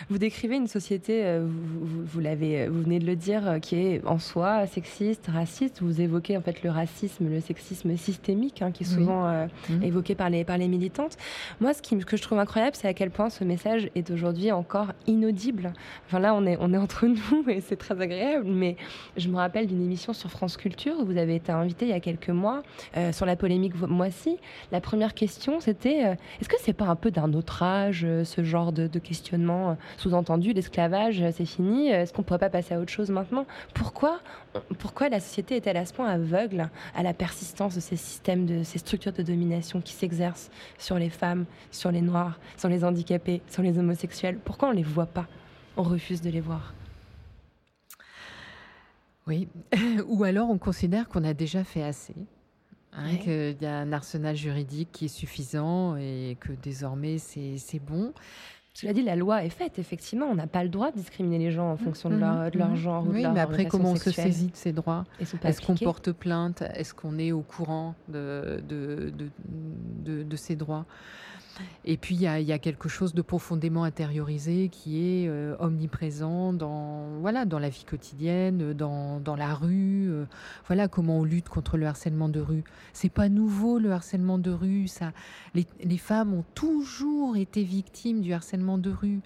Vous 0.09 0.17
décrivez 0.17 0.55
une 0.55 0.67
société, 0.67 1.25
euh, 1.25 1.45
vous, 1.45 2.05
vous, 2.05 2.19
l'avez, 2.19 2.61
euh, 2.61 2.69
vous 2.69 2.83
venez 2.83 2.99
de 2.99 3.05
le 3.05 3.15
dire, 3.15 3.47
euh, 3.47 3.59
qui 3.59 3.75
est 3.75 4.05
en 4.05 4.19
soi 4.19 4.65
sexiste, 4.67 5.27
raciste. 5.27 5.81
Vous 5.81 6.01
évoquez 6.01 6.37
en 6.37 6.41
fait 6.41 6.63
le 6.63 6.69
racisme, 6.69 7.29
le 7.29 7.41
sexisme 7.41 7.95
systémique, 7.97 8.61
hein, 8.61 8.71
qui 8.71 8.83
est 8.83 8.87
souvent 8.87 9.27
mmh. 9.69 9.83
évoqué 9.83 10.15
par 10.15 10.29
les, 10.29 10.43
par 10.43 10.57
les 10.57 10.67
militantes. 10.67 11.17
Moi, 11.59 11.73
ce, 11.73 11.81
qui, 11.81 11.97
que 11.97 12.15
je 12.15 12.21
trouve 12.21 12.39
incroyable, 12.39 12.75
c'est 12.75 12.87
à 12.87 12.93
quel 12.93 13.09
point 13.09 13.29
ce 13.29 13.43
message 13.43 13.89
est 13.95 14.09
aujourd'hui 14.11 14.51
encore 14.51 14.93
inaudible. 15.07 15.73
Enfin 16.05 16.19
là, 16.19 16.33
on 16.33 16.45
est, 16.45 16.57
on 16.59 16.73
est 16.73 16.77
entre 16.77 17.07
nous 17.07 17.49
et 17.49 17.61
c'est 17.61 17.75
très 17.75 17.99
agréable, 17.99 18.45
mais 18.47 18.77
je 19.17 19.27
me 19.29 19.35
rappelle 19.35 19.67
d'une 19.67 19.81
émission 19.81 20.13
sur 20.13 20.29
France 20.29 20.57
Culture 20.57 20.99
où 20.99 21.05
vous 21.05 21.17
avez 21.17 21.35
été 21.35 21.51
invité 21.51 21.85
il 21.85 21.89
y 21.89 21.93
a 21.93 21.99
quelques 21.99 22.29
mois 22.29 22.63
sur 23.11 23.25
la 23.25 23.35
polémique 23.35 23.73
Moissy. 23.81 24.37
La 24.71 24.81
première 24.81 25.13
question, 25.13 25.59
c'était 25.59 26.17
est-ce 26.39 26.49
que 26.49 26.55
c'est 26.59 26.73
pas 26.73 26.85
un 26.85 26.95
peu 26.95 27.11
d'un 27.11 27.33
autre 27.33 27.63
âge, 27.63 28.05
ce 28.23 28.43
genre 28.43 28.71
de, 28.71 28.87
de 28.87 28.99
questionnement 28.99 29.66
sous-entendu, 29.97 30.53
l'esclavage, 30.53 31.23
c'est 31.31 31.45
fini. 31.45 31.89
Est-ce 31.89 32.13
qu'on 32.13 32.21
ne 32.21 32.25
pourrait 32.25 32.39
pas 32.39 32.49
passer 32.49 32.73
à 32.73 32.79
autre 32.79 32.91
chose 32.91 33.09
maintenant? 33.09 33.45
Pourquoi, 33.73 34.19
pourquoi 34.79 35.09
la 35.09 35.19
société 35.19 35.57
est-elle 35.57 35.77
à 35.77 35.85
ce 35.85 35.93
point 35.93 36.07
aveugle 36.07 36.69
à 36.95 37.03
la 37.03 37.13
persistance 37.13 37.75
de 37.75 37.79
ces 37.79 37.95
systèmes, 37.95 38.45
de 38.45 38.63
ces 38.63 38.79
structures 38.79 39.13
de 39.13 39.23
domination 39.23 39.81
qui 39.81 39.93
s'exercent 39.93 40.49
sur 40.77 40.97
les 40.97 41.09
femmes, 41.09 41.45
sur 41.71 41.91
les 41.91 42.01
noirs, 42.01 42.39
sur 42.57 42.69
les 42.69 42.83
handicapés, 42.83 43.41
sur 43.49 43.63
les 43.63 43.77
homosexuels? 43.77 44.37
Pourquoi 44.43 44.69
on 44.69 44.71
ne 44.71 44.77
les 44.77 44.83
voit 44.83 45.05
pas? 45.05 45.27
On 45.75 45.83
refuse 45.83 46.21
de 46.21 46.29
les 46.29 46.41
voir. 46.41 46.73
Oui, 49.27 49.47
ou 50.07 50.23
alors 50.23 50.49
on 50.49 50.57
considère 50.57 51.09
qu'on 51.09 51.23
a 51.23 51.33
déjà 51.33 51.63
fait 51.63 51.83
assez. 51.83 52.15
Hein, 52.93 53.17
qu'il 53.17 53.57
y 53.61 53.65
a 53.65 53.77
un 53.77 53.93
arsenal 53.93 54.35
juridique 54.35 54.89
qui 54.91 55.05
est 55.05 55.09
suffisant 55.09 55.97
et 55.97 56.35
que 56.39 56.51
désormais 56.53 57.19
c'est 57.19 57.79
bon. 57.79 58.11
Cela 58.79 58.93
dit, 58.93 59.01
la 59.01 59.15
loi 59.15 59.43
est 59.43 59.49
faite, 59.49 59.79
effectivement. 59.79 60.27
On 60.27 60.35
n'a 60.35 60.45
pas 60.45 60.61
le 60.61 60.69
droit 60.69 60.91
de 60.91 60.97
discriminer 60.97 61.39
les 61.39 61.51
gens 61.51 61.71
en 61.71 61.77
fonction 61.77 62.11
de 62.11 62.15
leur, 62.15 62.51
de 62.51 62.59
leur 62.59 62.75
genre 62.75 63.01
oui, 63.01 63.09
ou 63.09 63.13
de 63.17 63.23
leur 63.23 63.33
mais 63.33 63.39
après, 63.39 63.65
comment 63.65 63.93
on 63.93 63.95
se 63.95 64.11
saisit 64.11 64.51
de 64.51 64.55
ces 64.55 64.71
droits 64.71 65.03
Est-ce 65.19 65.65
qu'on 65.65 65.73
porte 65.73 66.11
plainte 66.11 66.61
Est-ce 66.75 66.93
qu'on 66.93 67.17
est 67.17 67.31
au 67.31 67.41
courant 67.41 67.95
de, 68.07 68.61
de, 68.69 69.11
de, 70.05 70.21
de 70.21 70.35
ces 70.35 70.55
droits 70.55 70.85
et 71.85 71.97
puis, 71.97 72.15
il 72.15 72.21
y 72.21 72.27
a, 72.27 72.59
quelque 72.59 72.89
chose 72.89 73.13
de 73.13 73.21
profondément 73.21 73.83
intériorisé 73.83 74.69
qui 74.69 74.99
est 74.99 75.27
euh, 75.27 75.55
omniprésent 75.59 76.53
dans, 76.53 77.19
voilà, 77.21 77.45
dans 77.45 77.59
la 77.59 77.69
vie 77.69 77.85
quotidienne, 77.85 78.73
dans, 78.73 79.35
la 79.37 79.53
rue. 79.53 80.09
Euh, 80.09 80.25
voilà 80.67 80.87
comment 80.87 81.19
on 81.19 81.23
lutte 81.23 81.49
contre 81.49 81.77
le 81.77 81.87
harcèlement 81.87 82.29
de 82.29 82.39
rue. 82.39 82.63
C'est 82.93 83.09
pas 83.09 83.29
nouveau, 83.29 83.79
le 83.79 83.91
harcèlement 83.91 84.37
de 84.37 84.51
rue. 84.51 84.87
Ça, 84.87 85.13
les 85.53 85.97
femmes 85.97 86.33
ont 86.33 86.45
toujours 86.55 87.37
été 87.37 87.63
victimes 87.63 88.21
du 88.21 88.33
harcèlement 88.33 88.77
de 88.77 88.91
rue. 88.91 89.21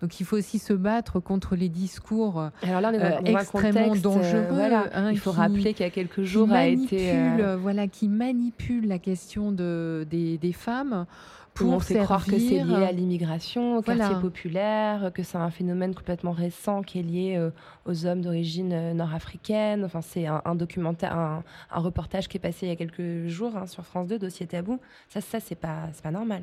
Donc 0.00 0.20
il 0.20 0.24
faut 0.24 0.36
aussi 0.36 0.58
se 0.58 0.72
battre 0.72 1.20
contre 1.20 1.56
les 1.56 1.68
discours 1.68 2.50
Alors 2.62 2.80
là, 2.80 2.92
euh, 2.92 3.20
extrêmement 3.24 3.94
dangereux. 3.94 4.46
voilà. 4.50 4.88
Hein, 4.92 5.10
il 5.12 5.18
faut 5.18 5.30
rappeler 5.30 5.72
qu'il 5.72 5.84
y 5.84 5.88
a 5.88 5.90
quelques 5.90 6.22
jours 6.22 6.52
a 6.52 6.66
été 6.66 7.12
voilà 7.58 7.88
qui 7.88 8.08
manipule 8.08 8.86
la 8.86 8.98
question 8.98 9.52
de, 9.52 10.06
des, 10.10 10.38
des 10.38 10.52
femmes 10.52 11.06
pour 11.54 11.72
on 11.72 11.80
fait 11.80 11.98
croire 12.00 12.24
que 12.24 12.32
c'est 12.32 12.64
lié 12.64 12.84
à 12.84 12.92
l'immigration, 12.92 13.78
au 13.78 13.82
quartier 13.82 14.20
populaire, 14.20 15.12
que 15.14 15.22
c'est 15.22 15.38
un 15.38 15.50
phénomène 15.50 15.94
complètement 15.94 16.32
récent 16.32 16.82
qui 16.82 16.98
est 16.98 17.02
lié 17.02 17.36
euh, 17.36 17.50
aux 17.86 18.06
hommes 18.06 18.20
d'origine 18.20 18.72
euh, 18.72 18.92
nord-africaine. 18.92 19.84
Enfin, 19.84 20.02
c'est 20.02 20.26
un, 20.26 20.54
documentaire, 20.54 21.16
un, 21.16 21.42
reportage 21.70 22.28
qui 22.28 22.36
est 22.36 22.40
passé 22.40 22.66
il 22.66 22.68
y 22.70 22.72
a 22.72 22.76
quelques 22.76 23.28
jours 23.28 23.56
hein, 23.56 23.66
sur 23.66 23.84
France 23.84 24.08
2, 24.08 24.18
dossier 24.18 24.46
tabou. 24.46 24.80
Ça, 25.08 25.20
ça 25.20 25.38
c'est 25.38 25.54
pas, 25.54 25.88
pas 26.02 26.10
normal. 26.10 26.42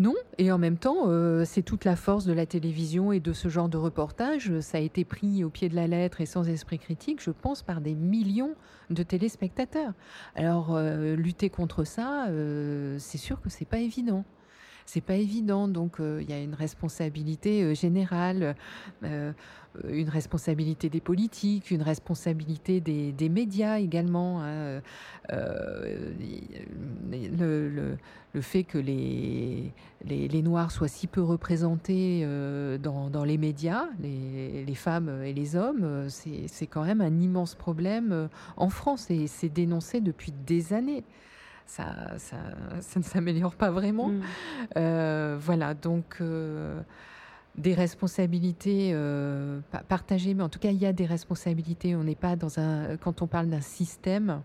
Non, 0.00 0.14
et 0.38 0.52
en 0.52 0.58
même 0.58 0.76
temps, 0.76 1.06
euh, 1.08 1.44
c'est 1.44 1.62
toute 1.62 1.84
la 1.84 1.96
force 1.96 2.24
de 2.24 2.32
la 2.32 2.46
télévision 2.46 3.10
et 3.10 3.18
de 3.18 3.32
ce 3.32 3.48
genre 3.48 3.68
de 3.68 3.76
reportage. 3.76 4.60
Ça 4.60 4.78
a 4.78 4.80
été 4.80 5.04
pris 5.04 5.42
au 5.42 5.50
pied 5.50 5.68
de 5.68 5.74
la 5.74 5.88
lettre 5.88 6.20
et 6.20 6.26
sans 6.26 6.48
esprit 6.48 6.78
critique, 6.78 7.20
je 7.20 7.32
pense, 7.32 7.62
par 7.62 7.80
des 7.80 7.96
millions 7.96 8.54
de 8.90 9.02
téléspectateurs. 9.02 9.94
Alors, 10.36 10.76
euh, 10.76 11.16
lutter 11.16 11.50
contre 11.50 11.82
ça, 11.82 12.28
euh, 12.28 12.96
c'est 13.00 13.18
sûr 13.18 13.40
que 13.40 13.50
c'est 13.50 13.64
pas 13.64 13.78
évident 13.78 14.24
c'est 14.88 15.00
pas 15.00 15.16
évident. 15.16 15.68
Donc 15.68 15.98
il 16.00 16.28
y 16.28 16.32
a 16.32 16.40
une 16.40 16.54
responsabilité 16.54 17.74
générale, 17.74 18.56
une 19.02 20.08
responsabilité 20.08 20.88
des 20.88 21.00
politiques, 21.00 21.70
une 21.70 21.82
responsabilité 21.82 22.80
des, 22.80 23.28
médias 23.28 23.78
également. 23.78 24.42
Hein. 24.42 24.80
le, 27.10 27.96
fait 28.40 28.64
que 28.64 28.78
les, 28.78 29.72
les, 30.04 30.42
Noirs 30.42 30.70
soient 30.70 30.88
si 30.88 31.06
peu 31.06 31.22
représentés 31.22 32.22
euh, 32.24 32.78
dans, 32.78 33.24
les 33.24 33.38
médias, 33.38 33.86
les, 34.00 34.74
femmes 34.74 35.22
et 35.24 35.32
les 35.32 35.56
hommes, 35.56 35.82
euh, 35.82 36.08
c'est 36.08 36.66
quand 36.66 36.84
même 36.84 37.00
un 37.00 37.20
immense 37.20 37.54
problème 37.54 38.12
euh, 38.12 38.28
en 38.56 38.68
France 38.68 39.10
et 39.10 39.26
c'est 39.26 39.48
dénoncé 39.48 40.00
depuis 40.00 40.32
des 40.46 40.72
années. 40.72 41.04
Ça, 41.68 41.84
ça, 42.16 42.36
ça 42.80 42.98
ne 42.98 43.04
s'améliore 43.04 43.54
pas 43.54 43.70
vraiment. 43.70 44.08
Mm. 44.08 45.36
voilà, 45.36 45.74
donc 45.74 46.20
des 47.56 47.74
responsabilités 47.74 48.96
partagées, 49.88 50.34
mais 50.34 50.42
en 50.42 50.48
tout 50.48 50.58
cas, 50.58 50.70
il 50.70 50.78
y 50.78 50.86
a 50.86 50.92
des 50.92 51.06
responsabilités. 51.06 51.94
On 51.94 52.04
n'est 52.04 52.14
pas 52.16 52.34
dans 52.34 52.58
un. 52.58 52.96
Quand 52.96 53.22
on 53.22 53.26
parle 53.26 53.48
d'un 53.48 53.60
système, 53.60 54.42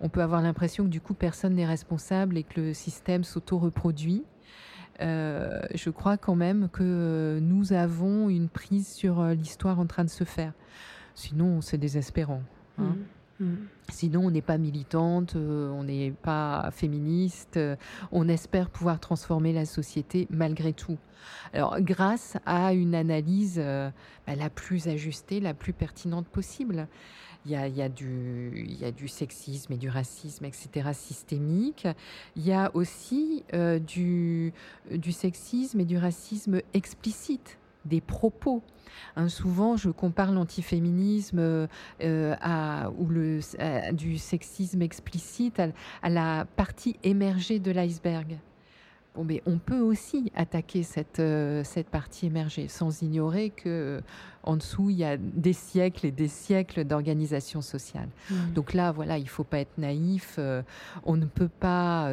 on 0.00 0.08
peut 0.08 0.22
avoir 0.22 0.42
l'impression 0.42 0.84
que 0.84 0.90
du 0.90 1.00
coup 1.00 1.14
personne 1.14 1.54
n'est 1.54 1.66
responsable 1.66 2.36
et 2.36 2.42
que 2.42 2.60
le 2.60 2.74
système 2.74 3.24
s'auto-reproduit. 3.24 4.24
Euh, 5.00 5.60
je 5.74 5.90
crois 5.90 6.16
quand 6.16 6.34
même 6.34 6.68
que 6.70 7.38
nous 7.42 7.72
avons 7.72 8.30
une 8.30 8.48
prise 8.48 8.88
sur 8.88 9.20
euh, 9.20 9.34
l'histoire 9.34 9.78
en 9.78 9.86
train 9.86 10.04
de 10.04 10.10
se 10.10 10.24
faire. 10.24 10.52
Sinon, 11.14 11.60
c'est 11.60 11.78
désespérant. 11.78 12.42
Hein. 12.78 12.84
Mmh. 12.84 12.94
Mmh. 13.38 13.54
Sinon, 13.90 14.26
on 14.26 14.30
n'est 14.30 14.42
pas 14.42 14.58
militante, 14.58 15.36
euh, 15.36 15.70
on 15.70 15.84
n'est 15.84 16.10
pas 16.10 16.70
féministe, 16.72 17.60
on 18.12 18.28
espère 18.28 18.70
pouvoir 18.70 18.98
transformer 18.98 19.52
la 19.52 19.64
société 19.66 20.26
malgré 20.30 20.72
tout. 20.72 20.98
Alors, 21.52 21.80
grâce 21.80 22.36
à 22.46 22.72
une 22.72 22.94
analyse 22.94 23.58
bah, 23.58 24.36
la 24.36 24.48
plus 24.48 24.88
ajustée, 24.88 25.40
la 25.40 25.54
plus 25.54 25.72
pertinente 25.72 26.26
possible 26.28 26.88
il 27.46 27.76
y 27.76 27.82
a, 27.82 27.88
du, 27.88 29.08
sexisme 29.08 29.72
et 29.72 29.76
du 29.76 29.88
racisme, 29.88 30.44
etc., 30.44 30.90
systémique. 30.92 31.86
Il 32.34 32.44
y 32.44 32.52
a 32.52 32.70
aussi 32.74 33.44
euh, 33.54 33.78
du 33.78 34.52
sexisme 35.12 35.80
et 35.80 35.84
du 35.84 35.96
racisme 35.96 36.60
explicite 36.74 37.58
des 37.86 38.00
propos. 38.00 38.62
Hein, 39.16 39.28
souvent, 39.28 39.76
je 39.76 39.90
compare 39.90 40.32
l'antiféminisme 40.32 41.38
euh, 41.38 42.36
à, 42.40 42.90
ou 42.98 43.06
le, 43.06 43.40
du 43.92 44.18
sexisme 44.18 44.82
explicite 44.82 45.60
à, 46.02 46.08
la 46.08 46.46
partie 46.56 46.96
émergée 47.02 47.58
de 47.58 47.70
l'iceberg. 47.70 48.38
Bon, 49.16 49.24
mais 49.24 49.42
on 49.46 49.56
peut 49.56 49.80
aussi 49.80 50.30
attaquer 50.34 50.82
cette, 50.82 51.20
euh, 51.20 51.64
cette 51.64 51.88
partie 51.88 52.26
émergée 52.26 52.68
sans 52.68 53.00
ignorer 53.00 53.48
que 53.48 53.62
euh, 53.66 54.00
en 54.42 54.56
dessous 54.56 54.90
il 54.90 54.96
y 54.96 55.04
a 55.04 55.16
des 55.16 55.54
siècles 55.54 56.04
et 56.04 56.10
des 56.10 56.28
siècles 56.28 56.84
d'organisation 56.84 57.62
sociale. 57.62 58.08
Mm. 58.30 58.52
Donc 58.52 58.74
là, 58.74 58.92
voilà, 58.92 59.16
il 59.16 59.28
faut 59.28 59.42
pas 59.42 59.60
être 59.60 59.78
naïf. 59.78 60.36
euh, 60.38 60.60
on 61.04 61.16
ne 61.16 61.24
peut 61.24 61.48
pas. 61.48 62.12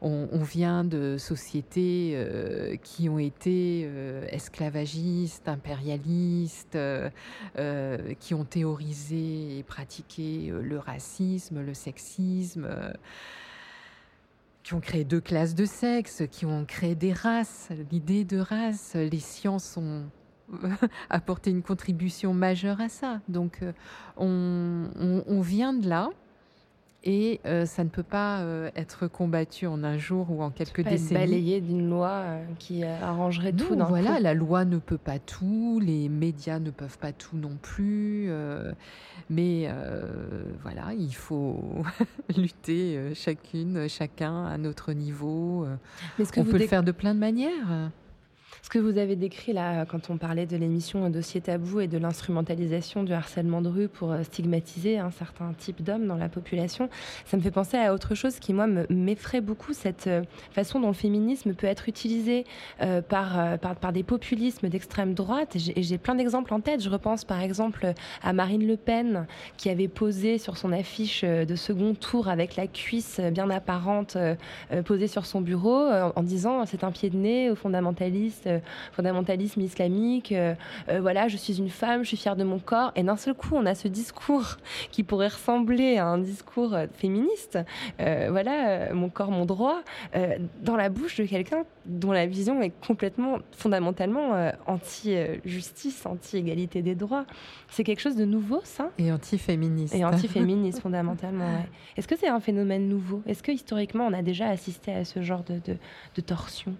on, 0.00 0.28
on 0.30 0.42
vient 0.42 0.84
de 0.84 1.16
sociétés 1.18 2.78
qui 2.82 3.08
ont 3.08 3.18
été 3.18 3.88
esclavagistes, 4.28 5.48
impérialistes, 5.48 6.78
qui 8.20 8.34
ont 8.34 8.44
théorisé 8.44 9.58
et 9.58 9.62
pratiqué 9.62 10.52
le 10.52 10.78
racisme, 10.78 11.60
le 11.60 11.74
sexisme. 11.74 12.68
Qui 14.62 14.74
ont 14.74 14.80
créé 14.80 15.04
deux 15.04 15.20
classes 15.20 15.54
de 15.54 15.64
sexe, 15.64 16.22
qui 16.30 16.46
ont 16.46 16.64
créé 16.64 16.94
des 16.94 17.12
races, 17.12 17.68
l'idée 17.90 18.24
de 18.24 18.38
race. 18.38 18.94
Les 18.94 19.18
sciences 19.18 19.76
ont 19.76 20.04
apporté 21.10 21.50
une 21.50 21.62
contribution 21.62 22.32
majeure 22.34 22.80
à 22.80 22.88
ça. 22.88 23.20
Donc, 23.28 23.58
euh, 23.62 23.72
on- 24.16 25.24
on 25.26 25.40
vient 25.40 25.72
de 25.72 25.88
là 25.88 26.10
et 27.04 27.40
euh, 27.46 27.66
ça 27.66 27.82
ne 27.82 27.88
peut 27.88 28.04
pas 28.04 28.40
euh, 28.40 28.70
être 28.76 29.08
combattu 29.08 29.66
en 29.66 29.82
un 29.82 29.98
jour 29.98 30.30
ou 30.30 30.42
en 30.42 30.50
quelques 30.50 30.84
décennies. 30.84 31.20
balayé 31.20 31.60
d'une 31.60 31.90
loi 31.90 32.10
euh, 32.10 32.44
qui 32.60 32.84
arrangerait 32.84 33.52
tout 33.52 33.70
Non, 33.74 33.80
d'un 33.80 33.84
voilà, 33.86 34.16
coup. 34.16 34.22
la 34.22 34.34
loi 34.34 34.64
ne 34.64 34.78
peut 34.78 34.98
pas 34.98 35.18
tout, 35.18 35.80
les 35.84 36.08
médias 36.08 36.60
ne 36.60 36.70
peuvent 36.70 36.98
pas 36.98 37.12
tout 37.12 37.36
non 37.36 37.56
plus, 37.60 38.30
mais 39.30 39.68
voilà, 40.62 40.92
il 40.96 41.14
faut 41.14 41.82
lutter 42.36 43.12
chacune, 43.14 43.88
chacun 43.88 44.46
à 44.46 44.56
notre 44.58 44.92
niveau. 44.92 45.66
Mais 46.18 46.24
ce 46.24 46.32
que 46.32 46.40
On 46.40 46.44
vous 46.44 46.52
peut 46.52 46.58
le 46.58 46.66
faire 46.66 46.84
de 46.84 46.92
plein 46.92 47.14
de 47.14 47.20
manières. 47.20 47.90
Ce 48.64 48.70
que 48.70 48.78
vous 48.78 48.96
avez 48.96 49.16
décrit 49.16 49.52
là, 49.52 49.84
quand 49.86 50.08
on 50.08 50.16
parlait 50.18 50.46
de 50.46 50.56
l'émission 50.56 51.10
Dossier 51.10 51.40
Tabou 51.40 51.80
et 51.80 51.88
de 51.88 51.98
l'instrumentalisation 51.98 53.02
du 53.02 53.12
harcèlement 53.12 53.60
de 53.60 53.68
rue 53.68 53.88
pour 53.88 54.12
euh, 54.12 54.22
stigmatiser 54.22 54.98
un 54.98 55.10
certain 55.10 55.52
type 55.58 55.82
d'hommes 55.82 56.06
dans 56.06 56.16
la 56.16 56.28
population, 56.28 56.88
ça 57.26 57.36
me 57.36 57.42
fait 57.42 57.50
penser 57.50 57.76
à 57.76 57.92
autre 57.92 58.14
chose 58.14 58.38
qui, 58.38 58.54
moi, 58.54 58.68
me- 58.68 58.86
m'effraie 58.88 59.40
beaucoup, 59.40 59.72
cette 59.72 60.06
euh, 60.06 60.22
façon 60.52 60.78
dont 60.78 60.86
le 60.86 60.92
féminisme 60.94 61.54
peut 61.54 61.66
être 61.66 61.88
utilisé 61.88 62.44
euh, 62.82 63.02
par, 63.02 63.38
euh, 63.38 63.56
par, 63.56 63.92
des 63.92 64.04
populismes 64.04 64.68
d'extrême 64.68 65.12
droite. 65.12 65.56
Et 65.56 65.82
j'ai- 65.82 65.98
plein 65.98 66.14
d'exemples 66.14 66.54
en 66.54 66.60
tête. 66.60 66.80
Je 66.84 66.88
repense 66.88 67.24
par 67.24 67.40
exemple 67.40 67.92
à 68.22 68.32
Marine 68.32 68.64
Le 68.66 68.76
Pen, 68.76 69.26
qui 69.56 69.70
avait 69.70 69.88
posé 69.88 70.38
sur 70.38 70.56
son 70.56 70.70
affiche 70.72 71.22
euh, 71.24 71.44
de 71.44 71.56
second 71.56 71.94
tour 71.94 72.28
avec 72.28 72.54
la 72.54 72.68
cuisse 72.68 73.20
bien 73.32 73.50
apparente 73.50 74.14
euh, 74.14 74.36
euh, 74.70 74.82
posée 74.82 75.08
sur 75.08 75.26
son 75.26 75.40
bureau 75.40 75.80
euh, 75.80 76.12
en 76.14 76.22
disant 76.22 76.64
c'est 76.64 76.84
un 76.84 76.92
pied 76.92 77.10
de 77.10 77.16
nez 77.16 77.50
au 77.50 77.56
fondamentaliste, 77.56 78.46
euh, 78.46 78.51
fondamentalisme 78.92 79.60
islamique. 79.60 80.32
euh, 80.32 80.54
euh, 80.88 81.00
voilà, 81.00 81.28
je 81.28 81.36
suis 81.36 81.58
une 81.58 81.68
femme, 81.70 82.02
je 82.02 82.08
suis 82.08 82.16
fière 82.16 82.36
de 82.36 82.44
mon 82.44 82.58
corps. 82.58 82.92
Et 82.96 83.02
d'un 83.02 83.16
seul 83.16 83.34
coup, 83.34 83.50
on 83.54 83.66
a 83.66 83.74
ce 83.74 83.88
discours 83.88 84.56
qui 84.90 85.02
pourrait 85.02 85.28
ressembler 85.28 85.98
à 85.98 86.06
un 86.06 86.18
discours 86.18 86.74
euh, 86.74 86.86
féministe. 86.94 87.58
Euh, 88.00 88.28
voilà, 88.30 88.68
euh, 88.68 88.94
mon 88.94 89.08
corps, 89.08 89.30
mon 89.30 89.44
droit, 89.44 89.80
euh, 90.16 90.36
dans 90.62 90.76
la 90.76 90.88
bouche 90.88 91.16
de 91.18 91.24
quelqu'un 91.24 91.64
dont 91.86 92.12
la 92.12 92.26
vision 92.26 92.62
est 92.62 92.72
complètement, 92.86 93.38
fondamentalement 93.52 94.34
euh, 94.34 94.50
anti-justice, 94.66 96.06
anti-égalité 96.06 96.82
des 96.82 96.94
droits. 96.94 97.24
C'est 97.68 97.84
quelque 97.84 98.00
chose 98.00 98.16
de 98.16 98.24
nouveau, 98.24 98.60
ça? 98.64 98.90
Et 98.98 99.10
anti-féministe. 99.12 99.94
et 99.94 100.04
anti-féministe 100.04 100.80
fondamentalement. 100.82 101.44
ouais. 101.46 101.68
Est-ce 101.96 102.06
que 102.08 102.16
c'est 102.16 102.28
un 102.28 102.40
phénomène 102.40 102.88
nouveau? 102.88 103.22
Est-ce 103.26 103.42
que 103.42 103.52
historiquement 103.52 104.06
on 104.06 104.12
a 104.12 104.22
déjà 104.22 104.48
assisté 104.48 104.92
à 104.92 105.04
ce 105.04 105.22
genre 105.22 105.42
de, 105.44 105.54
de, 105.54 105.76
de 106.14 106.20
torsion? 106.20 106.74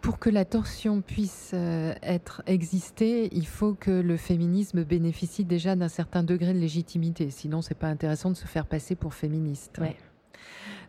Pour 0.00 0.18
que 0.18 0.30
la 0.30 0.44
torsion 0.44 1.02
puisse 1.02 1.50
euh, 1.52 1.94
être 2.02 2.42
exister, 2.46 3.28
il 3.32 3.46
faut 3.46 3.74
que 3.74 3.90
le 3.90 4.16
féminisme 4.16 4.82
bénéficie 4.82 5.44
déjà 5.44 5.76
d'un 5.76 5.88
certain 5.88 6.22
degré 6.22 6.54
de 6.54 6.58
légitimité. 6.58 7.30
Sinon, 7.30 7.60
c'est 7.60 7.74
pas 7.74 7.88
intéressant 7.88 8.30
de 8.30 8.36
se 8.36 8.46
faire 8.46 8.66
passer 8.66 8.94
pour 8.94 9.12
féministe. 9.12 9.78
Ouais. 9.78 9.96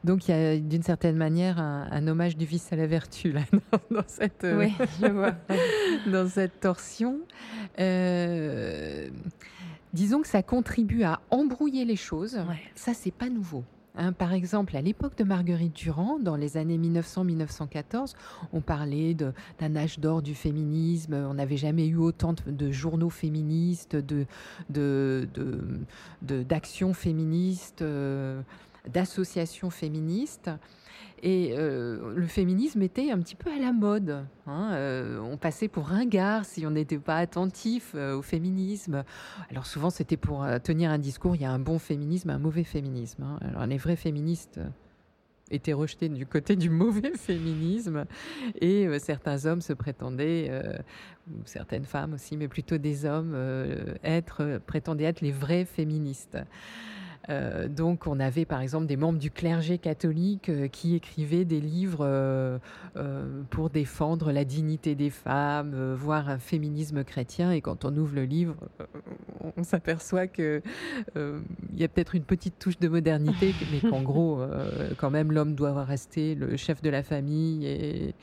Donc, 0.04 0.28
il 0.28 0.32
y 0.32 0.34
a 0.34 0.58
d'une 0.58 0.82
certaine 0.82 1.16
manière 1.16 1.60
un, 1.60 1.88
un 1.92 2.08
hommage 2.08 2.36
du 2.38 2.46
vice 2.46 2.72
à 2.74 2.76
la 2.76 2.88
vertu 2.88 3.32
là, 3.32 3.42
dans, 3.72 3.98
dans 3.98 4.08
cette, 4.08 4.44
euh, 4.44 4.58
Oui, 4.58 4.74
je 5.02 5.08
vois. 5.08 5.36
dans 6.12 6.28
cette 6.28 6.60
torsion. 6.60 7.20
Euh, 7.80 9.10
disons 9.94 10.22
que 10.22 10.28
ça 10.28 10.42
contribue 10.42 11.04
à 11.04 11.20
embrouiller 11.30 11.86
les 11.86 11.96
choses. 11.98 12.36
Ouais. 12.36 12.62
Ça, 12.76 12.94
c'est 12.94 13.12
pas 13.12 13.30
nouveau. 13.30 13.64
Hein, 13.96 14.14
par 14.14 14.32
exemple, 14.34 14.78
à 14.78 14.82
l'époque 14.82 15.18
de 15.18 15.26
Marguerite 15.26 15.76
Durand, 15.76 16.18
dans 16.18 16.38
les 16.38 16.56
années 16.56 16.78
1900-1914, 16.78 18.14
on 18.54 18.62
parlait 18.62 19.14
d'un 19.14 19.76
âge 19.76 20.00
d'or 20.00 20.22
du 20.22 20.34
féminisme. 20.34 21.14
On 21.14 21.34
n'avait 21.34 21.58
jamais 21.58 21.88
eu 21.88 21.98
autant 21.98 22.34
de, 22.48 22.72
journaux 22.72 23.10
féministes, 23.10 23.98
d'actions 26.22 26.94
féministes, 26.94 27.82
euh, 27.82 28.42
d'associations 28.88 29.70
féministes. 29.70 30.50
Et 31.24 31.54
euh, 31.56 32.14
le 32.16 32.26
féminisme 32.26 32.82
était 32.82 33.12
un 33.12 33.20
petit 33.20 33.36
peu 33.36 33.52
à 33.52 33.60
la 33.60 33.72
mode. 33.72 34.26
hein. 34.48 34.72
Euh, 34.74 35.20
on 35.20 35.38
passait 35.38 35.68
pour 35.68 35.86
ringard 35.86 36.46
si 36.46 36.66
on 36.66 36.72
n'était 36.72 36.98
pas 36.98 37.18
attentif 37.18 37.92
euh, 37.94 38.18
au 38.18 38.22
féminisme. 38.24 39.04
Alors 39.52 39.68
souvent, 39.68 39.92
c'était 39.92 40.18
pour 40.18 40.46
tenir 40.64 40.90
un 40.90 40.98
discours. 40.98 41.36
Il 41.36 41.42
y 41.44 41.46
a 41.46 41.52
un 41.52 41.60
bon 41.60 41.78
féminisme, 41.78 42.32
un 42.32 42.40
mauvais 42.40 42.64
féminisme. 42.64 43.24
hein. 43.24 43.40
Alors 43.48 43.66
les 43.68 43.78
vrais 43.78 43.96
féministes 43.96 44.60
étaient 45.52 45.74
rejetés 45.74 46.10
du 46.10 46.26
côté 46.26 46.56
du 46.56 46.70
mauvais 46.70 47.12
féminisme, 47.16 48.06
et 48.60 48.88
certains 49.00 49.46
hommes 49.46 49.60
se 49.60 49.74
prétendaient, 49.74 50.50
ou 51.30 51.42
certaines 51.44 51.84
femmes 51.84 52.14
aussi, 52.14 52.38
mais 52.38 52.48
plutôt 52.48 52.78
des 52.78 53.06
hommes, 53.06 53.36
prétendaient 54.66 55.04
être 55.04 55.20
les 55.22 55.34
vrais 55.34 55.66
féministes. 55.66 56.38
Euh, 57.30 57.68
donc, 57.68 58.08
on 58.08 58.20
avait 58.20 58.46
par 58.46 58.62
exemple 58.62 58.88
des 58.88 58.98
membres 58.98 59.20
du 59.20 59.30
clergé 59.30 59.78
catholique 59.78 60.50
euh, 60.50 60.68
qui 60.68 60.96
écrivaient 60.96 61.46
des 61.46 61.62
livres 61.62 62.02
euh, 62.02 62.58
pour 63.50 63.70
défendre 63.70 64.32
la 64.32 64.44
dignité 64.44 64.96
des 64.96 65.10
femmes, 65.10 65.94
voire 65.94 66.30
un 66.30 66.40
féminisme 66.40 67.04
chrétien. 67.04 67.52
Et 67.52 67.62
quand 67.62 67.86
on 67.86 67.96
ouvre 67.96 68.16
le 68.16 68.26
livre, 68.26 68.56
on 69.58 69.64
s'aperçoit 69.64 70.28
que 70.28 70.62
il 71.16 71.80
y 71.80 71.84
a 71.84 71.88
peut-être 71.88 72.16
une 72.16 72.24
petite 72.24 72.60
touche 72.60 72.80
de 72.80 72.88
modernité, 72.88 73.54
mais 73.72 73.88
qu'en 73.88 74.02
gros, 74.12 74.42
quand 74.98 75.10
même, 75.10 75.32
l'homme 75.32 75.56
doit 75.56 75.84
rester 75.84 76.36
le 76.36 76.58
chef 76.58 76.82
de 76.82 76.90
la 76.90 77.04
famille 77.04 77.66
et, 77.66 78.16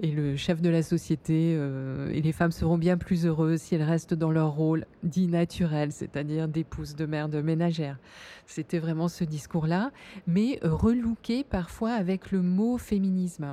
et 0.00 0.10
le 0.10 0.36
chef 0.36 0.60
de 0.60 0.68
la 0.68 0.82
société. 0.82 1.52
et 1.52 2.20
les 2.20 2.32
femmes 2.32 2.52
seront 2.52 2.78
bien 2.78 2.96
plus 2.96 3.26
heureuses 3.26 3.60
si 3.60 3.74
elles 3.74 3.82
restent 3.82 4.14
dans 4.14 4.30
leur 4.30 4.52
rôle 4.52 4.86
dit 5.02 5.28
naturel, 5.28 5.92
c'est-à-dire 5.92 6.48
d'épouse, 6.48 6.96
de 6.96 7.06
mère, 7.06 7.28
de 7.28 7.40
ménagère. 7.40 7.98
C'était 8.46 8.78
vraiment 8.78 9.08
ce 9.08 9.24
discours-là, 9.24 9.90
mais 10.26 10.60
euh, 10.64 10.72
relooké 10.72 11.44
parfois 11.44 11.90
avec 11.90 12.30
le 12.30 12.42
mot 12.42 12.78
féminisme. 12.78 13.52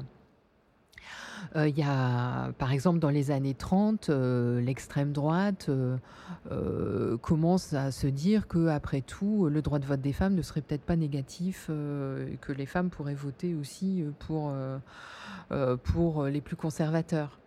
Euh, 1.56 1.68
Il 1.68 1.78
y 1.78 1.84
a, 1.84 2.52
par 2.54 2.72
exemple, 2.72 3.00
dans 3.00 3.10
les 3.10 3.32
années 3.32 3.56
30, 3.56 4.10
euh, 4.10 4.62
l'extrême 4.62 5.12
droite 5.12 5.70
commence 7.22 7.74
à 7.74 7.92
se 7.92 8.08
dire 8.08 8.48
que, 8.48 8.68
après 8.68 9.02
tout, 9.02 9.50
le 9.50 9.62
droit 9.62 9.80
de 9.80 9.86
vote 9.86 10.02
des 10.02 10.14
femmes 10.14 10.36
ne 10.36 10.42
serait 10.42 10.62
peut-être 10.62 10.84
pas 10.84 10.96
négatif, 10.96 11.68
que 11.68 12.52
les 12.52 12.66
femmes 12.66 12.90
pourraient 12.90 13.14
voter 13.14 13.56
aussi 13.56 14.04
pour 14.20 14.54
les 15.50 16.42
plus 16.42 16.56
conservateurs. 16.56 17.40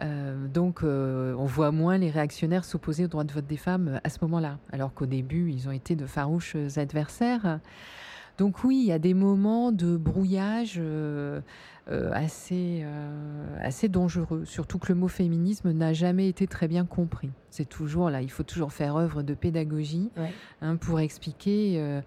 Euh, 0.00 0.46
donc, 0.48 0.82
euh, 0.82 1.34
on 1.38 1.44
voit 1.44 1.72
moins 1.72 1.98
les 1.98 2.10
réactionnaires 2.10 2.64
s'opposer 2.64 3.04
au 3.04 3.08
droit 3.08 3.24
de 3.24 3.32
vote 3.32 3.46
des 3.46 3.56
femmes 3.56 4.00
à 4.02 4.08
ce 4.08 4.18
moment-là, 4.22 4.58
alors 4.72 4.94
qu'au 4.94 5.06
début, 5.06 5.50
ils 5.50 5.68
ont 5.68 5.72
été 5.72 5.96
de 5.96 6.06
farouches 6.06 6.56
adversaires. 6.76 7.60
Donc 8.38 8.64
oui, 8.64 8.78
il 8.82 8.86
y 8.86 8.92
a 8.92 8.98
des 8.98 9.12
moments 9.12 9.70
de 9.72 9.98
brouillage 9.98 10.76
euh, 10.78 11.42
euh, 11.90 12.10
assez, 12.14 12.80
euh, 12.84 13.56
assez 13.60 13.88
dangereux, 13.88 14.46
surtout 14.46 14.78
que 14.78 14.90
le 14.90 14.98
mot 14.98 15.08
féminisme 15.08 15.70
n'a 15.72 15.92
jamais 15.92 16.26
été 16.28 16.46
très 16.46 16.66
bien 16.66 16.86
compris. 16.86 17.28
C'est 17.50 17.68
toujours 17.68 18.08
là, 18.08 18.22
il 18.22 18.30
faut 18.30 18.44
toujours 18.44 18.72
faire 18.72 18.96
œuvre 18.96 19.22
de 19.22 19.34
pédagogie 19.34 20.10
Ouais. 20.16 20.32
hein, 20.62 20.76
pour 20.76 21.00
expliquer 21.00 21.74
euh, 21.80 22.00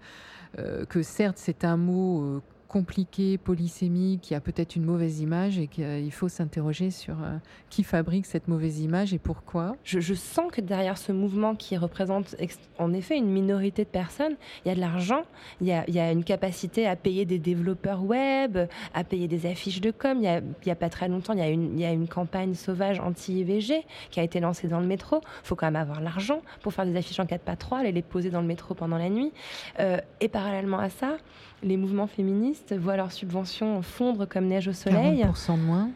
euh, 0.58 0.84
que 0.86 1.02
certes 1.02 1.38
c'est 1.38 1.64
un 1.64 1.76
mot 1.76 2.22
euh, 2.22 2.42
compliqué, 2.68 3.38
polysémique, 3.38 4.20
qui 4.22 4.34
a 4.34 4.40
peut-être 4.40 4.76
une 4.76 4.84
mauvaise 4.84 5.20
image 5.20 5.58
et 5.58 5.66
qu'il 5.66 6.12
faut 6.12 6.28
s'interroger 6.28 6.90
sur 6.90 7.14
euh, 7.22 7.36
qui 7.70 7.84
fabrique 7.84 8.26
cette 8.26 8.48
mauvaise 8.48 8.80
image 8.80 9.14
et 9.14 9.18
pourquoi. 9.18 9.76
Je, 9.84 10.14
sens 10.14 10.50
que 10.50 10.60
derrière 10.60 10.98
ce 10.98 11.12
mouvement 11.12 11.54
qui 11.54 11.76
représente 11.76 12.36
en 12.78 12.92
effet 12.92 13.16
une 13.16 13.30
minorité 13.30 13.84
de 13.84 13.88
personnes, 13.88 14.36
il 14.64 14.68
y 14.68 14.70
a 14.72 14.74
de 14.74 14.80
l'argent, 14.80 15.22
il 15.60 15.66
y 15.66 15.72
a, 15.72 16.12
une 16.12 16.24
capacité 16.24 16.86
à 16.86 16.96
payer 16.96 17.24
des 17.24 17.38
développeurs 17.38 18.04
web, 18.04 18.58
à 18.92 19.04
payer 19.04 19.28
des 19.28 19.46
affiches 19.46 19.80
de 19.80 19.90
com. 19.90 20.18
Il 20.18 20.42
y 20.66 20.70
a, 20.70 20.74
pas 20.74 20.88
très 20.88 21.08
longtemps, 21.08 21.32
il 21.32 21.38
y 21.38 21.42
a 21.42 21.48
une, 21.48 21.80
une 21.80 22.08
campagne 22.08 22.54
sauvage 22.54 23.00
anti-IVG 23.00 23.84
qui 24.10 24.20
a 24.20 24.22
été 24.22 24.40
lancée 24.40 24.68
dans 24.68 24.80
le 24.80 24.86
métro. 24.86 25.20
Il 25.42 25.46
faut 25.46 25.56
quand 25.56 25.66
même 25.66 25.76
avoir 25.76 26.00
l'argent 26.00 26.42
pour 26.62 26.72
faire 26.72 26.86
des 26.86 26.96
affiches 26.96 27.20
en 27.20 27.26
4 27.26 27.42
pas 27.42 27.56
3 27.56 27.84
et 27.84 27.92
les 27.92 28.02
poser 28.02 28.30
dans 28.30 28.40
le 28.40 28.46
métro 28.46 28.74
pendant 28.74 28.98
la 28.98 29.08
nuit. 29.08 29.32
Euh, 29.80 29.98
et 30.20 30.28
parallèlement 30.28 30.78
à 30.78 30.90
ça, 30.90 31.16
les 31.64 31.76
mouvements 31.76 32.06
féministes 32.06 32.74
voient 32.76 32.96
leurs 32.96 33.12
subventions 33.12 33.82
fondre 33.82 34.28
comme 34.28 34.46
neige 34.46 34.68
au 34.68 34.72
soleil. 34.72 35.24
40% 35.24 35.56
de 35.56 35.62
moins. 35.62 35.90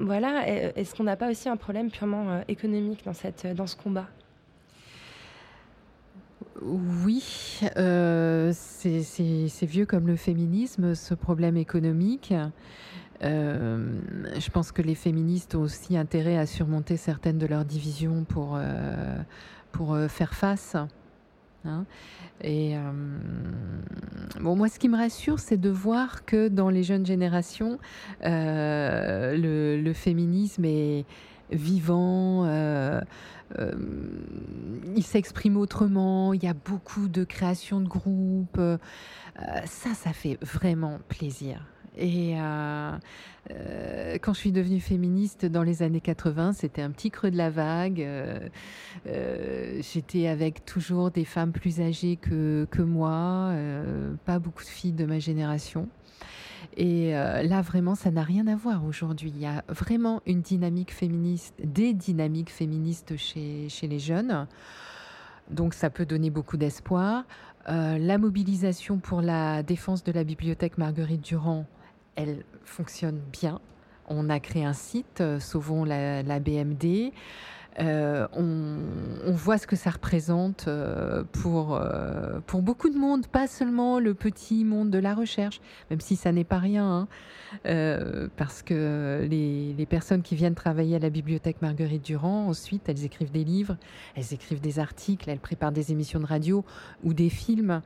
Voilà, 0.00 0.46
est-ce 0.46 0.94
qu'on 0.94 1.04
n'a 1.04 1.16
pas 1.16 1.30
aussi 1.30 1.48
un 1.48 1.56
problème 1.56 1.90
purement 1.90 2.42
économique 2.46 3.04
dans, 3.04 3.14
cette, 3.14 3.46
dans 3.56 3.66
ce 3.66 3.74
combat? 3.74 4.06
Oui, 6.62 7.60
euh, 7.76 8.52
c'est 8.52 9.66
vieux 9.66 9.86
comme 9.86 10.06
le 10.06 10.16
féminisme, 10.16 10.94
ce 10.94 11.14
problème 11.14 11.56
économique. 11.56 12.34
Euh, 13.24 13.98
je 14.38 14.50
pense 14.50 14.70
que 14.70 14.82
les 14.82 14.94
féministes 14.94 15.54
ont 15.54 15.62
aussi 15.62 15.96
intérêt 15.96 16.36
à 16.36 16.46
surmonter 16.46 16.96
certaines 16.96 17.38
de 17.38 17.46
leurs 17.46 17.64
divisions 17.64 18.24
pour, 18.24 18.56
euh, 18.56 19.16
pour 19.72 19.98
faire 20.08 20.34
face. 20.34 20.76
Hein. 21.64 21.84
Et 22.42 22.74
bon, 24.40 24.56
moi, 24.56 24.68
ce 24.68 24.78
qui 24.78 24.88
me 24.88 24.96
rassure, 24.96 25.38
c'est 25.38 25.56
de 25.56 25.70
voir 25.70 26.24
que 26.24 26.48
dans 26.48 26.70
les 26.70 26.82
jeunes 26.82 27.04
générations, 27.04 27.78
le, 28.22 29.80
le, 29.82 29.92
féminisme 29.92 30.64
est 30.64 31.04
vivant. 31.50 32.44
Euh, 33.58 33.72
il 34.96 35.02
s'exprime 35.02 35.56
autrement, 35.56 36.32
il 36.32 36.42
y 36.42 36.48
a 36.48 36.54
beaucoup 36.54 37.08
de 37.08 37.24
création 37.24 37.80
de 37.80 37.88
groupes. 37.88 38.58
Euh, 38.58 38.78
ça, 39.64 39.94
ça 39.94 40.12
fait 40.12 40.38
vraiment 40.42 40.98
plaisir. 41.08 41.64
Et 41.98 42.34
euh, 42.38 42.96
quand 44.22 44.32
je 44.32 44.38
suis 44.38 44.52
devenue 44.52 44.80
féministe 44.80 45.44
dans 45.44 45.62
les 45.62 45.82
années 45.82 46.00
80, 46.00 46.52
c'était 46.52 46.82
un 46.82 46.90
petit 46.90 47.10
creux 47.10 47.30
de 47.30 47.36
la 47.36 47.50
vague. 47.50 48.06
J'étais 49.04 50.28
avec 50.28 50.64
toujours 50.64 51.10
des 51.10 51.24
femmes 51.24 51.52
plus 51.52 51.80
âgées 51.80 52.16
que, 52.16 52.82
moi, 52.82 53.52
pas 54.24 54.38
beaucoup 54.38 54.62
de 54.62 54.68
filles 54.68 54.92
de 54.92 55.06
ma 55.06 55.18
génération. 55.18 55.88
Et 56.76 57.16
euh, 57.16 57.42
là, 57.42 57.60
vraiment, 57.60 57.94
ça 57.94 58.10
n'a 58.10 58.22
rien 58.22 58.46
à 58.46 58.54
voir 58.54 58.84
aujourd'hui. 58.84 59.32
Il 59.34 59.40
y 59.40 59.46
a 59.46 59.64
vraiment 59.68 60.22
une 60.26 60.42
dynamique 60.42 60.92
féministe, 60.92 61.54
des 61.62 61.94
dynamiques 61.94 62.50
féministes 62.50 63.16
chez, 63.16 63.68
les 63.82 63.98
jeunes. 63.98 64.46
Donc 65.50 65.74
ça 65.74 65.90
peut 65.90 66.06
donner 66.06 66.30
beaucoup 66.30 66.56
d'espoir. 66.56 67.24
Euh, 67.68 67.98
la 67.98 68.18
mobilisation 68.18 68.98
pour 68.98 69.22
la 69.22 69.62
défense 69.62 70.04
de 70.04 70.12
la 70.12 70.24
bibliothèque 70.24 70.78
Marguerite 70.78 71.22
Durand, 71.22 71.66
elle 72.18 72.44
fonctionne 72.64 73.20
bien. 73.32 73.60
On 74.08 74.28
a 74.28 74.40
créé 74.40 74.64
un 74.64 74.72
site, 74.72 75.20
euh, 75.20 75.38
Sauvons 75.38 75.84
la, 75.84 76.22
la 76.22 76.40
BMD. 76.40 77.12
Euh, 77.80 78.26
on, 78.32 79.32
voit 79.32 79.58
ce 79.58 79.66
que 79.68 79.76
ça 79.76 79.90
représente 79.90 80.66
euh, 80.66 81.22
pour, 81.30 81.76
euh, 81.76 82.40
pour 82.46 82.60
beaucoup 82.60 82.90
de 82.90 82.98
monde, 82.98 83.28
pas 83.28 83.46
seulement 83.46 84.00
le 84.00 84.14
petit 84.14 84.64
monde 84.64 84.90
de 84.90 84.98
la 84.98 85.14
recherche, 85.14 85.60
même 85.90 86.00
si 86.00 86.16
ça 86.16 86.32
n'est 86.32 86.44
pas 86.44 86.58
rien, 86.58 87.06
hein. 87.64 88.28
parce 88.36 88.62
que 88.62 89.26
les, 89.30 89.74
les, 89.74 89.86
personnes 89.86 90.22
qui 90.22 90.34
viennent 90.34 90.56
travailler 90.56 90.96
à 90.96 90.98
la 90.98 91.10
bibliothèque 91.10 91.62
Marguerite 91.62 92.04
Durand, 92.04 92.48
ensuite, 92.48 92.88
elles 92.88 93.04
écrivent 93.04 93.30
des 93.30 93.44
livres, 93.44 93.76
elles 94.16 94.34
écrivent 94.34 94.60
des 94.60 94.80
articles, 94.80 95.30
elles 95.30 95.38
préparent 95.38 95.72
des 95.72 95.92
émissions 95.92 96.20
de 96.20 96.26
radio 96.26 96.64
ou 97.04 97.14
des 97.14 97.30
films. 97.30 97.82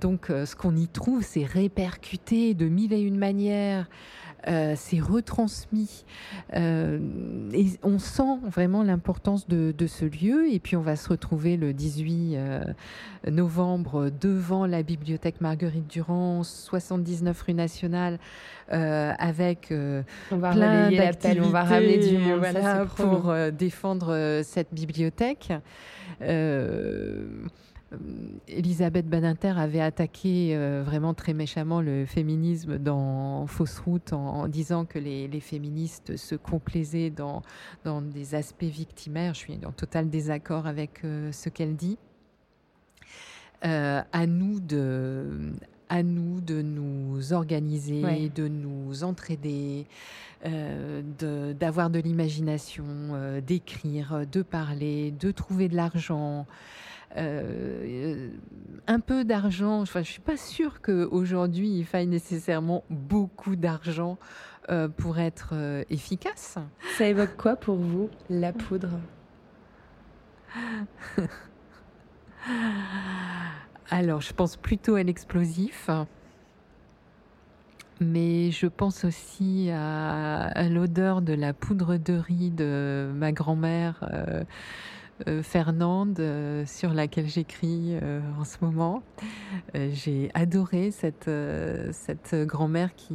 donc, 0.00 0.26
ce 0.28 0.56
qu'on 0.56 0.74
y 0.74 0.88
trouve, 0.88 1.22
c'est 1.22 1.44
répercuté 1.44 2.54
de 2.54 2.66
mille 2.66 2.92
et 2.92 3.00
une 3.00 3.18
manières. 3.18 3.88
C'est 4.46 5.00
retransmis. 5.00 6.04
Et 6.54 7.66
on 7.82 7.98
sent 7.98 8.38
vraiment 8.44 8.82
l'importance 8.82 9.03
de, 9.48 9.86
ce 9.86 10.04
lieu. 10.04 10.52
Et 10.52 10.58
puis 10.58 10.76
on 10.76 10.80
va 10.80 10.96
se 10.96 11.08
retrouver 11.08 11.56
le 11.56 11.72
18 11.72 12.36
euh, 12.36 12.64
novembre 13.30 14.10
devant 14.20 14.66
la 14.66 14.82
bibliothèque 14.82 15.40
Marguerite 15.40 15.86
Durand, 15.86 16.42
79 16.42 17.40
rue 17.42 17.54
Nationale, 17.54 18.18
avec 18.68 19.72
on 20.30 20.36
va 20.36 20.52
plein 20.52 20.90
d'activités. 20.90 21.40
On 21.40 21.50
va 21.50 21.64
ramener 21.64 21.98
du 21.98 22.18
monde 22.18 22.42
pour 22.96 23.34
défendre 23.52 24.40
cette 24.42 24.72
bibliothèque. 24.72 25.52
Euh, 27.94 27.98
Elisabeth 28.48 29.08
Badinter 29.08 29.54
avait 29.56 29.80
attaqué 29.80 30.56
euh, 30.56 30.82
vraiment 30.84 31.14
très 31.14 31.34
méchamment 31.34 31.80
le 31.80 32.06
féminisme 32.06 32.78
dans 32.78 33.46
Fausse 33.46 33.78
Route 33.78 34.12
en, 34.12 34.48
disant 34.48 34.84
que 34.84 34.98
les, 34.98 35.40
féministes 35.40 36.16
se 36.16 36.34
complaisaient 36.34 37.10
dans, 37.10 37.42
dans 37.84 38.00
des 38.02 38.34
aspects 38.34 38.64
victimaires. 38.64 39.34
Je 39.34 39.40
suis 39.40 39.66
en 39.66 39.72
total 39.72 40.10
désaccord 40.10 40.66
avec 40.66 41.04
euh, 41.04 41.32
ce 41.32 41.48
qu'elle 41.48 41.76
dit. 41.76 41.98
à 43.62 44.26
nous 44.26 44.60
de 44.60 45.52
à 45.90 46.02
nous 46.02 46.40
de 46.40 46.62
nous 46.62 47.32
organiser, 47.32 48.30
de 48.34 48.48
nous 48.48 49.04
entraider, 49.04 49.86
d'avoir 50.42 51.90
de, 51.90 52.00
l'imagination, 52.00 52.84
d'écrire, 53.46 54.24
de 54.30 54.42
parler, 54.42 55.12
de 55.12 55.30
trouver 55.30 55.68
de 55.68 55.76
l'argent. 55.76 56.46
Euh, 57.16 58.30
un 58.86 59.00
peu 59.00 59.24
d'argent. 59.24 59.80
Enfin, 59.80 60.02
je 60.02 60.10
suis 60.10 60.20
pas 60.20 60.36
sûre 60.36 60.82
qu'aujourd'hui 60.82 61.78
il 61.78 61.84
faille 61.84 62.06
nécessairement 62.06 62.84
beaucoup 62.90 63.56
d'argent 63.56 64.18
euh, 64.70 64.88
pour 64.88 65.18
être 65.18 65.50
euh, 65.52 65.84
efficace. 65.90 66.58
Ça 66.98 67.06
évoque 67.06 67.36
quoi 67.36 67.56
pour 67.56 67.76
vous, 67.76 68.10
la 68.28 68.52
poudre? 68.52 68.90
Alors, 73.90 74.20
je 74.20 74.32
pense 74.32 74.56
plutôt 74.56 74.94
à 74.96 75.02
l'explosif. 75.02 75.90
Mais 78.00 78.50
je 78.50 78.66
pense 78.66 79.04
aussi 79.04 79.70
à, 79.70 80.68
l'odeur 80.68 81.22
de 81.22 81.32
la 81.32 81.52
poudre 81.52 81.96
de 81.96 82.14
riz 82.14 82.50
de 82.50 83.08
ma 83.14 83.30
grand-mère 83.30 84.04
Fernande, 85.42 86.18
euh, 86.18 86.66
sur 86.66 86.92
laquelle 86.92 87.28
j'écris 87.28 87.96
euh, 88.02 88.20
en 88.38 88.44
ce 88.44 88.56
moment. 88.60 89.02
J'ai 89.74 90.30
adoré 90.34 90.90
cette, 90.90 91.30
cette 91.92 92.34
grand-mère 92.46 92.94
qui, 92.94 93.14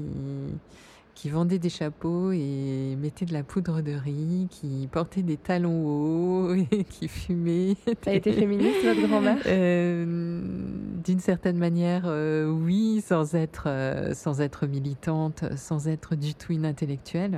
qui 1.14 1.30
vendait 1.30 1.60
des 1.60 1.70
chapeaux 1.70 2.32
et 2.32 2.96
mettait 2.98 3.26
de 3.26 3.34
la 3.34 3.44
poudre 3.44 3.82
de 3.82 3.92
riz, 3.92 4.48
qui 4.50 4.88
portait 4.92 5.24
des 5.24 5.38
talons 5.38 5.86
hauts 5.86 6.54
et 6.72 6.86
qui 6.86 7.08
fumait. 7.08 7.76
A 8.06 8.14
été 8.14 8.32
féministe, 8.32 8.84
votre 8.84 9.08
grand-mère? 9.08 9.38
D'une 9.46 11.20
certaine 11.20 11.58
manière, 11.58 12.06
oui, 12.48 13.04
sans 13.06 13.36
être, 13.36 13.68
sans 14.14 14.42
être 14.42 14.68
militante, 14.68 15.44
sans 15.56 15.88
être 15.88 16.16
du 16.16 16.34
tout 16.36 16.54
une 16.54 16.66
intellectuelle. 16.66 17.38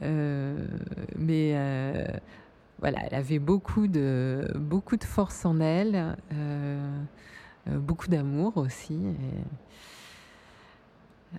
mais 0.00 1.54
voilà, 2.80 3.00
elle 3.06 3.14
avait 3.14 3.40
beaucoup 3.40 3.88
de, 3.88 4.52
beaucoup 4.54 4.96
de 4.96 5.04
force 5.04 5.44
en 5.44 5.60
elle, 5.60 6.16
euh, 6.32 7.00
euh, 7.68 7.78
beaucoup 7.78 8.06
d'amour 8.08 8.56
aussi. 8.56 8.98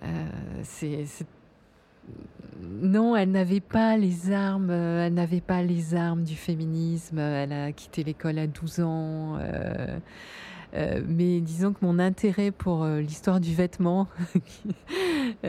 Euh, 0.02 1.04
non, 2.60 3.16
elle 3.16 3.30
n'avait 3.30 3.60
pas 3.60 3.96
les 3.96 4.32
armes, 4.32 4.70
elle 4.70 5.14
n'avait 5.14 5.40
pas 5.40 5.62
les 5.62 5.94
armes 5.94 6.24
du 6.24 6.36
féminisme. 6.36 7.18
Elle 7.18 7.52
a 7.52 7.72
quitté 7.72 8.04
l'école 8.04 8.38
à 8.38 8.46
12 8.46 8.80
ans. 8.80 9.38
mais 10.74 11.40
disons 11.40 11.72
que 11.72 11.84
mon 11.84 11.98
intérêt 11.98 12.50
pour 12.50 12.84
l'histoire 12.84 13.40
du 13.40 13.54
vêtement 13.54 14.08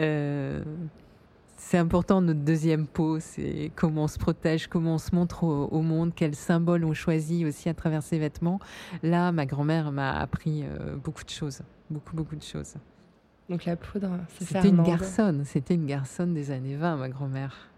c'est 1.63 1.77
important 1.77 2.21
notre 2.21 2.39
deuxième 2.39 2.87
pot, 2.87 3.19
c'est 3.19 3.71
comment 3.75 4.03
on 4.05 4.07
se 4.07 4.17
protège, 4.17 4.67
comment 4.67 4.95
on 4.95 4.97
se 4.97 5.15
montre 5.15 5.43
au, 5.43 5.81
monde, 5.81 6.11
quels 6.13 6.35
symboles 6.35 6.83
on 6.83 6.93
choisit 6.93 7.45
aussi 7.45 7.69
à 7.69 7.73
travers 7.73 8.01
ses 8.01 8.17
vêtements. 8.17 8.59
Là, 9.03 9.31
ma 9.31 9.45
grand-mère 9.45 9.91
m'a 9.91 10.11
appris 10.11 10.63
euh, 10.63 10.95
beaucoup 10.97 11.23
de 11.23 11.29
choses, 11.29 11.61
beaucoup, 11.89 12.15
beaucoup 12.15 12.35
de 12.35 12.41
choses. 12.41 12.73
Donc 13.47 13.65
la 13.65 13.75
poudre, 13.75 14.09
C'était 14.39 14.69
une 14.69 14.81
garçonne, 14.81 15.45
c'était 15.45 15.75
une 15.75 15.85
garçonne 15.85 16.33
des 16.33 16.49
années 16.49 16.75
20, 16.75 16.97
ma 16.97 17.09
grand-mère. 17.09 17.69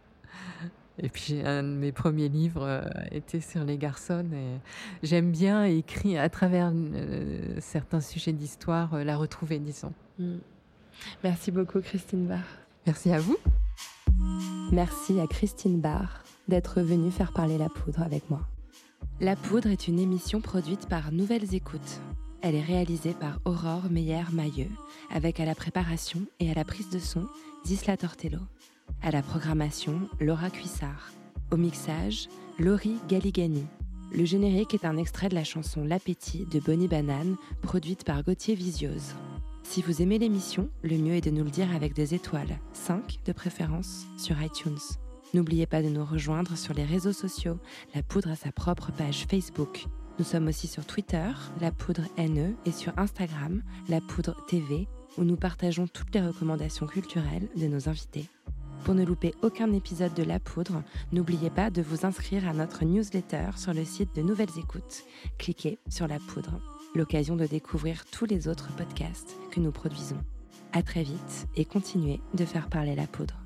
Et 0.97 1.09
puis 1.09 1.41
un 1.45 1.61
de 1.61 1.67
mes 1.67 1.91
premiers 1.91 2.29
livres 2.29 2.63
euh, 2.63 2.81
était 3.11 3.41
sur 3.41 3.65
les 3.65 3.77
garçons 3.77 4.25
et 4.33 4.59
j'aime 5.05 5.31
bien 5.31 5.65
écrire 5.65 6.21
à 6.21 6.29
travers 6.29 6.71
euh, 6.73 7.57
certains 7.59 8.01
sujets 8.01 8.33
d'histoire, 8.33 8.95
la 9.03 9.17
retrouver, 9.17 9.59
disons. 9.59 9.93
Mm. 10.17 10.37
Merci 11.23 11.51
beaucoup 11.51 11.81
Christine 11.81 12.27
Barr. 12.27 12.62
Merci 12.85 13.11
à 13.11 13.19
vous. 13.19 13.37
Merci 14.71 15.19
à 15.19 15.27
Christine 15.27 15.79
Barr 15.79 16.23
d'être 16.47 16.81
venue 16.81 17.11
faire 17.11 17.31
parler 17.31 17.57
la 17.57 17.69
poudre 17.69 18.01
avec 18.01 18.29
moi. 18.29 18.41
La 19.21 19.35
poudre 19.35 19.69
est 19.69 19.87
une 19.87 19.99
émission 19.99 20.41
produite 20.41 20.87
par 20.87 21.11
Nouvelles 21.11 21.55
Écoutes. 21.55 22.01
Elle 22.41 22.55
est 22.55 22.63
réalisée 22.63 23.13
par 23.13 23.39
Aurore 23.45 23.89
Meyer-Mailleux, 23.89 24.71
avec 25.09 25.39
à 25.39 25.45
la 25.45 25.55
préparation 25.55 26.21
et 26.41 26.51
à 26.51 26.53
la 26.53 26.65
prise 26.65 26.89
de 26.89 26.99
son 26.99 27.25
Zisla 27.65 27.95
Tortello. 27.95 28.39
À 29.01 29.11
la 29.11 29.21
programmation, 29.21 30.01
Laura 30.19 30.49
Cuissard. 30.49 31.11
Au 31.51 31.57
mixage, 31.57 32.27
Laurie 32.59 32.97
Galigani. 33.07 33.65
Le 34.11 34.25
générique 34.25 34.73
est 34.73 34.85
un 34.85 34.97
extrait 34.97 35.29
de 35.29 35.35
la 35.35 35.45
chanson 35.45 35.85
L'appétit 35.85 36.45
de 36.51 36.59
Bonnie 36.59 36.89
Banane, 36.89 37.37
produite 37.61 38.03
par 38.03 38.23
Gauthier 38.23 38.55
Visiose. 38.55 39.15
Si 39.63 39.81
vous 39.81 40.01
aimez 40.01 40.19
l'émission, 40.19 40.69
le 40.83 40.97
mieux 40.97 41.15
est 41.15 41.21
de 41.21 41.31
nous 41.31 41.43
le 41.43 41.49
dire 41.49 41.73
avec 41.73 41.93
des 41.93 42.13
étoiles, 42.13 42.59
5 42.73 43.19
de 43.25 43.31
préférence, 43.31 44.05
sur 44.17 44.39
iTunes. 44.41 44.77
N'oubliez 45.33 45.65
pas 45.65 45.81
de 45.81 45.89
nous 45.89 46.05
rejoindre 46.05 46.55
sur 46.55 46.75
les 46.75 46.83
réseaux 46.83 47.13
sociaux. 47.13 47.57
La 47.95 48.03
Poudre 48.03 48.29
a 48.29 48.35
sa 48.35 48.51
propre 48.51 48.91
page 48.91 49.25
Facebook. 49.27 49.87
Nous 50.19 50.25
sommes 50.25 50.47
aussi 50.47 50.67
sur 50.67 50.85
Twitter, 50.85 51.31
La 51.59 51.71
Poudre 51.71 52.03
NE, 52.19 52.53
et 52.65 52.71
sur 52.71 52.93
Instagram, 52.99 53.63
La 53.89 53.99
Poudre 53.99 54.35
TV, 54.47 54.87
où 55.17 55.23
nous 55.23 55.37
partageons 55.37 55.87
toutes 55.87 56.13
les 56.13 56.21
recommandations 56.21 56.85
culturelles 56.85 57.47
de 57.55 57.65
nos 57.65 57.89
invités. 57.89 58.27
Pour 58.83 58.93
ne 58.93 59.05
louper 59.05 59.33
aucun 59.41 59.71
épisode 59.71 60.13
de 60.13 60.23
La 60.23 60.39
Poudre, 60.39 60.83
n'oubliez 61.13 61.49
pas 61.49 61.71
de 61.71 61.81
vous 61.81 62.05
inscrire 62.05 62.47
à 62.47 62.53
notre 62.53 62.83
newsletter 62.85 63.51
sur 63.55 63.73
le 63.73 63.85
site 63.85 64.15
de 64.15 64.21
Nouvelles 64.21 64.59
Écoutes. 64.59 65.03
Cliquez 65.39 65.79
sur 65.89 66.07
La 66.07 66.19
Poudre, 66.19 66.59
l'occasion 66.95 67.35
de 67.35 67.45
découvrir 67.45 68.05
tous 68.05 68.25
les 68.25 68.47
autres 68.47 68.73
podcasts 68.75 69.35
que 69.51 69.59
nous 69.59 69.71
produisons. 69.71 70.19
À 70.71 70.81
très 70.81 71.03
vite 71.03 71.47
et 71.55 71.65
continuez 71.65 72.19
de 72.33 72.45
faire 72.45 72.69
parler 72.69 72.95
la 72.95 73.07
poudre. 73.07 73.42